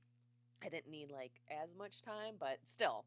[0.61, 3.05] I didn't need like as much time, but still,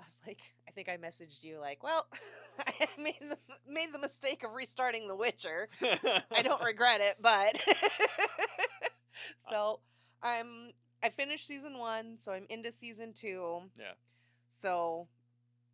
[0.00, 2.06] I was like, I think I messaged you like, well,
[2.66, 3.36] I made the
[3.68, 5.68] made the mistake of restarting The Witcher.
[6.30, 7.58] I don't regret it, but
[9.50, 9.80] so
[10.22, 13.60] I'm I finished season one, so I'm into season two.
[13.78, 13.92] Yeah.
[14.48, 15.08] So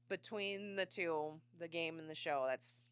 [0.09, 2.87] between the two, the game and the show, that's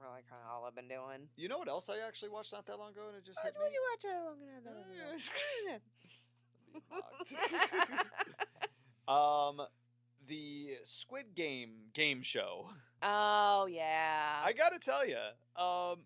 [0.00, 1.28] really kind of all I've been doing.
[1.36, 3.54] You know what else I actually watched not that long ago, and it just hit
[3.54, 3.60] me.
[3.72, 4.70] you watch a long ago?
[9.60, 9.66] um,
[10.28, 12.68] the Squid Game game show.
[13.02, 15.16] Oh yeah, I gotta tell you,
[15.56, 16.04] um,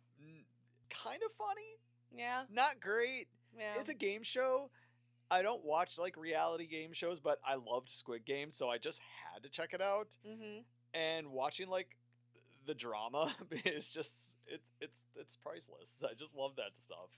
[0.90, 1.78] kind of funny,
[2.16, 3.28] yeah, not great.
[3.56, 3.74] yeah.
[3.78, 4.70] It's a game show.
[5.30, 9.00] I don't watch like reality game shows, but I loved Squid Game, so I just
[9.34, 10.16] had to check it out.
[10.26, 10.60] mm-hmm.
[10.94, 11.96] And watching like
[12.64, 13.34] the drama
[13.64, 16.02] is just it's it's it's priceless.
[16.08, 17.10] I just love that stuff.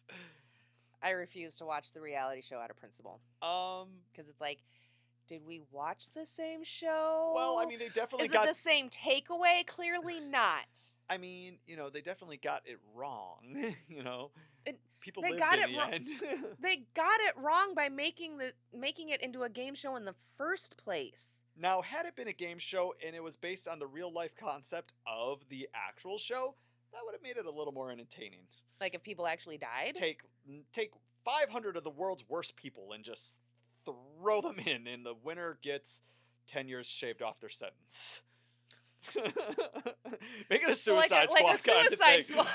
[1.02, 4.58] I refuse to watch the reality show out of principle Um, because it's like,
[5.28, 7.32] did we watch the same show?
[7.34, 8.46] well, I mean, they definitely is got.
[8.46, 9.64] it the same takeaway?
[9.66, 10.66] Clearly not.
[11.08, 13.38] I mean, you know, they definitely got it wrong.
[13.88, 14.30] you know,
[15.00, 19.22] people they got it the wrong- They got it wrong by making the making it
[19.22, 21.42] into a game show in the first place.
[21.56, 24.32] now, had it been a game show and it was based on the real life
[24.38, 26.54] concept of the actual show,
[26.92, 28.40] that would have made it a little more entertaining.
[28.80, 29.94] Like if people actually died.
[29.94, 30.22] Take
[30.72, 30.92] take
[31.24, 33.34] 500 of the world's worst people and just
[34.20, 36.02] throw them in, and the winner gets
[36.48, 38.22] 10 years shaved off their sentence.
[40.50, 42.48] Make it a suicide a- like a squad of suicide squad.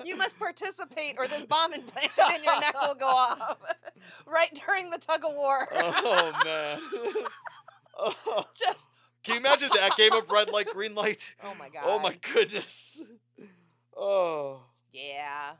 [0.04, 3.58] you must participate, or this bomb implanted in your neck will go off
[4.26, 5.68] right during the tug of war.
[5.74, 6.80] oh man.
[7.98, 8.88] Oh, Just
[9.22, 11.34] can you imagine that game of red light, green light?
[11.42, 11.82] oh my god.
[11.84, 12.98] Oh my goodness.
[13.96, 14.62] Oh.
[14.92, 15.52] Yeah.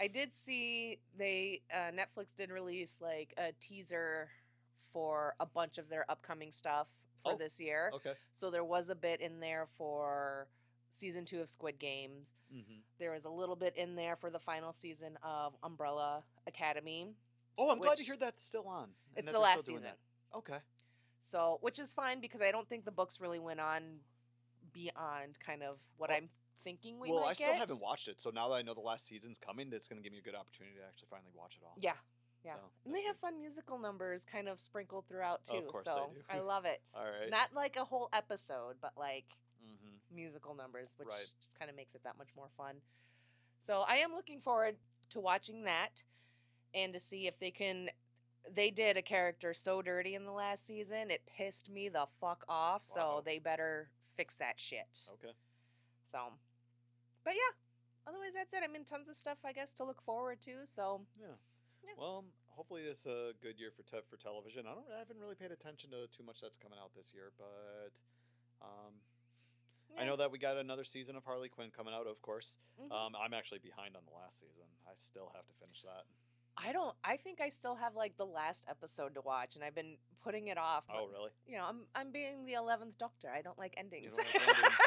[0.00, 4.28] I did see they uh, Netflix did release like a teaser
[4.92, 6.88] for a bunch of their upcoming stuff
[7.22, 7.90] for Oh, this year.
[7.94, 8.12] Okay.
[8.32, 10.48] So there was a bit in there for
[10.90, 12.32] season 2 of Squid Games.
[12.50, 17.08] hmm There was a little bit in there for the final season of Umbrella Academy.
[17.58, 18.88] Oh, I'm glad to hear that's still on.
[19.16, 19.82] It's the last season.
[19.82, 19.96] that.
[20.34, 20.58] Okay.
[21.20, 23.82] So, which is fine because I don't think the books really went on
[24.72, 26.28] beyond kind of what Well- I'm
[26.66, 27.60] thinking we well, I still get.
[27.60, 30.02] haven't watched it, so now that I know the last season's coming, that's going to
[30.02, 31.78] give me a good opportunity to actually finally watch it all.
[31.80, 31.92] Yeah.
[32.44, 32.54] Yeah.
[32.54, 35.58] So, and they that's have fun musical numbers kind of sprinkled throughout too.
[35.58, 36.10] Of course they so.
[36.28, 36.80] I love it.
[36.92, 37.30] All right.
[37.30, 39.26] Not like a whole episode, but like
[39.62, 41.26] hmm musical numbers, which Right.
[41.38, 42.76] just kind of makes it that much more fun.
[43.58, 44.76] So I am looking forward
[45.10, 46.02] to watching that
[46.74, 47.90] and to see if they can
[48.54, 52.44] they did a character so dirty in the last season, it pissed me the fuck
[52.48, 52.84] off.
[52.84, 55.00] So they better fix that shit.
[55.14, 55.34] Okay.
[56.10, 56.18] So,
[57.26, 57.52] but yeah,
[58.06, 58.62] otherwise that's it.
[58.62, 60.62] I mean, tons of stuff I guess to look forward to.
[60.64, 61.34] So Yeah.
[61.82, 61.94] Yeah.
[61.98, 62.24] Well,
[62.54, 64.66] hopefully this is a good year for te- for television.
[64.66, 64.86] I don't.
[64.94, 67.94] I haven't really paid attention to too much that's coming out this year, but
[68.62, 69.02] um,
[69.98, 72.06] I know that we got another season of Harley Quinn coming out.
[72.06, 72.90] Of course, Mhm.
[72.90, 74.66] um, I'm actually behind on the last season.
[74.86, 76.04] I still have to finish that.
[76.58, 76.96] I don't.
[77.04, 80.48] I think I still have like the last episode to watch, and I've been putting
[80.48, 80.84] it off.
[80.90, 81.30] Oh, really?
[81.46, 83.30] You know, I'm I'm being the eleventh Doctor.
[83.30, 84.16] I don't like endings.
[84.16, 84.76] don't like endings.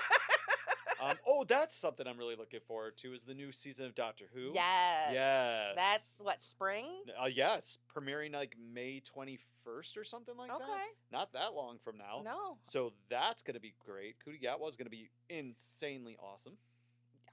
[1.01, 3.13] Um, oh, that's something I'm really looking forward to.
[3.13, 4.51] Is the new season of Doctor Who?
[4.53, 5.11] yes.
[5.13, 5.73] Yes.
[5.75, 6.87] That's what spring.
[7.21, 10.63] Uh, yeah, it's premiering like May 21st or something like okay.
[10.65, 11.17] that.
[11.17, 12.21] Not that long from now.
[12.23, 14.15] No, So that's gonna be great.
[14.19, 16.57] Ncuti Gatwa is gonna be insanely awesome.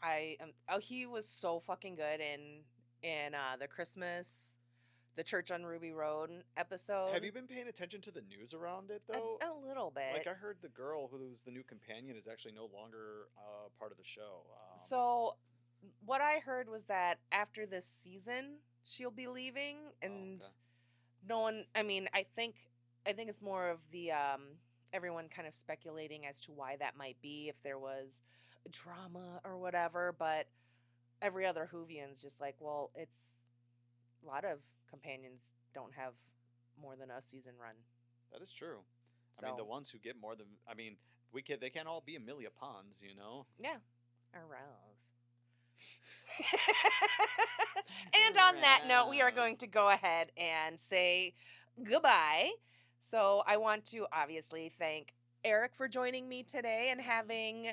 [0.02, 2.62] I um, oh he was so fucking good in
[3.02, 4.56] in uh the Christmas,
[5.16, 7.12] the Church on Ruby Road episode.
[7.12, 9.38] Have you been paying attention to the news around it though?
[9.42, 10.12] A, little bit.
[10.12, 13.90] like I heard the girl who's the new companion is actually no longer uh, part
[13.90, 14.44] of the show.
[14.50, 15.34] Um, so,
[16.04, 20.52] what I heard was that after this season, she'll be leaving, and okay.
[21.28, 21.64] no one.
[21.74, 22.54] I mean, I think
[23.06, 24.42] I think it's more of the um
[24.92, 28.22] everyone kind of speculating as to why that might be if there was
[28.70, 30.46] drama or whatever, but
[31.22, 33.42] every other Whovian's just like, well, it's
[34.22, 36.12] a lot of companions don't have
[36.80, 37.74] more than a season run.
[38.32, 38.80] that is true.
[39.32, 40.96] So I mean, the ones who get more than I mean,
[41.32, 43.46] we can they can't all be Amelia Pond, you know.
[43.58, 43.76] yeah,
[44.34, 44.96] arouse.
[48.26, 51.34] and on that note, we are going to go ahead and say
[51.82, 52.50] goodbye.
[53.00, 55.14] So I want to obviously thank
[55.44, 57.68] Eric for joining me today and having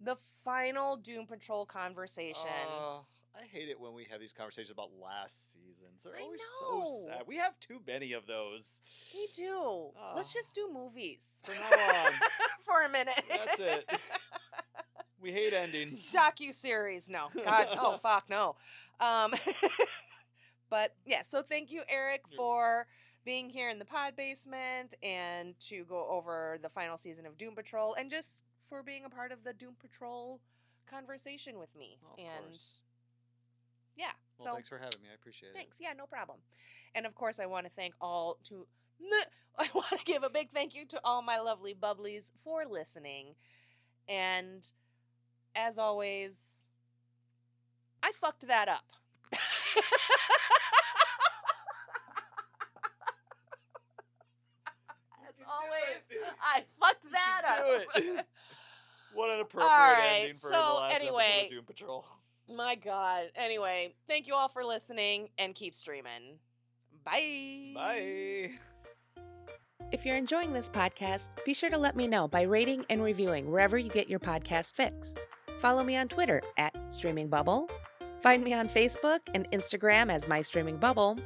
[0.00, 2.48] the final Doom Patrol conversation.
[2.68, 3.00] Uh,
[3.34, 6.02] I hate it when we have these conversations about last seasons.
[6.04, 7.22] They're I always so sad.
[7.26, 8.82] We have too many of those.
[9.14, 9.90] we do.
[10.14, 10.38] Let's Oh.
[10.38, 12.12] just do movies From now on,
[12.64, 13.22] for a minute.
[13.30, 13.90] That's it.
[15.20, 16.12] we hate endings.
[16.12, 17.08] docu series.
[17.08, 18.56] No, God, oh fuck, no.
[19.00, 19.34] Um,
[20.70, 22.86] but yeah, so thank you, Eric, for
[23.24, 27.54] being here in the pod basement and to go over the final season of Doom
[27.54, 30.40] Patrol and just for being a part of the Doom Patrol
[30.90, 31.98] conversation with me.
[32.18, 32.80] And course.
[33.96, 34.06] Yeah,
[34.38, 35.08] Well, so thanks for having me.
[35.10, 35.54] I appreciate it.
[35.54, 35.78] Thanks.
[35.80, 36.38] Yeah, no problem.
[36.94, 38.66] And of course, I want to thank all to.
[39.58, 43.34] I want to give a big thank you to all my lovely bubblies for listening.
[44.08, 44.66] And
[45.54, 46.64] as always,
[48.02, 48.84] I fucked that up.
[55.28, 56.02] as always.
[56.40, 58.26] I fucked that up.
[59.14, 62.06] What an appropriate right, ending for so the last episode of Doom Patrol.
[62.48, 63.24] My God.
[63.36, 66.38] Anyway, thank you all for listening and keep streaming.
[67.04, 67.72] Bye.
[67.74, 68.50] Bye.
[69.90, 73.50] If you're enjoying this podcast, be sure to let me know by rating and reviewing
[73.50, 75.16] wherever you get your podcast fix.
[75.60, 77.68] Follow me on Twitter at Streaming Bubble.
[78.22, 81.18] Find me on Facebook and Instagram as My Streaming Bubble.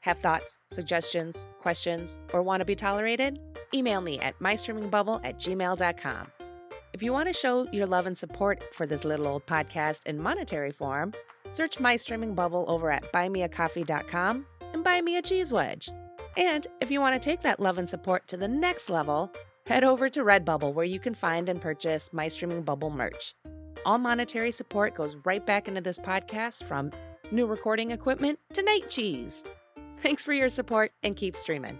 [0.00, 3.38] Have thoughts, suggestions, questions, or want to be tolerated?
[3.72, 6.26] Email me at mystreamingbubble at gmail.com.
[6.92, 10.20] If you want to show your love and support for this little old podcast in
[10.20, 11.12] monetary form,
[11.52, 15.88] search My Streaming Bubble over at buymeacoffee.com and buy me a cheese wedge.
[16.36, 19.32] And if you want to take that love and support to the next level,
[19.66, 23.34] head over to Redbubble where you can find and purchase My Streaming Bubble merch.
[23.86, 26.90] All monetary support goes right back into this podcast from
[27.30, 29.44] new recording equipment to night cheese.
[30.02, 31.78] Thanks for your support and keep streaming.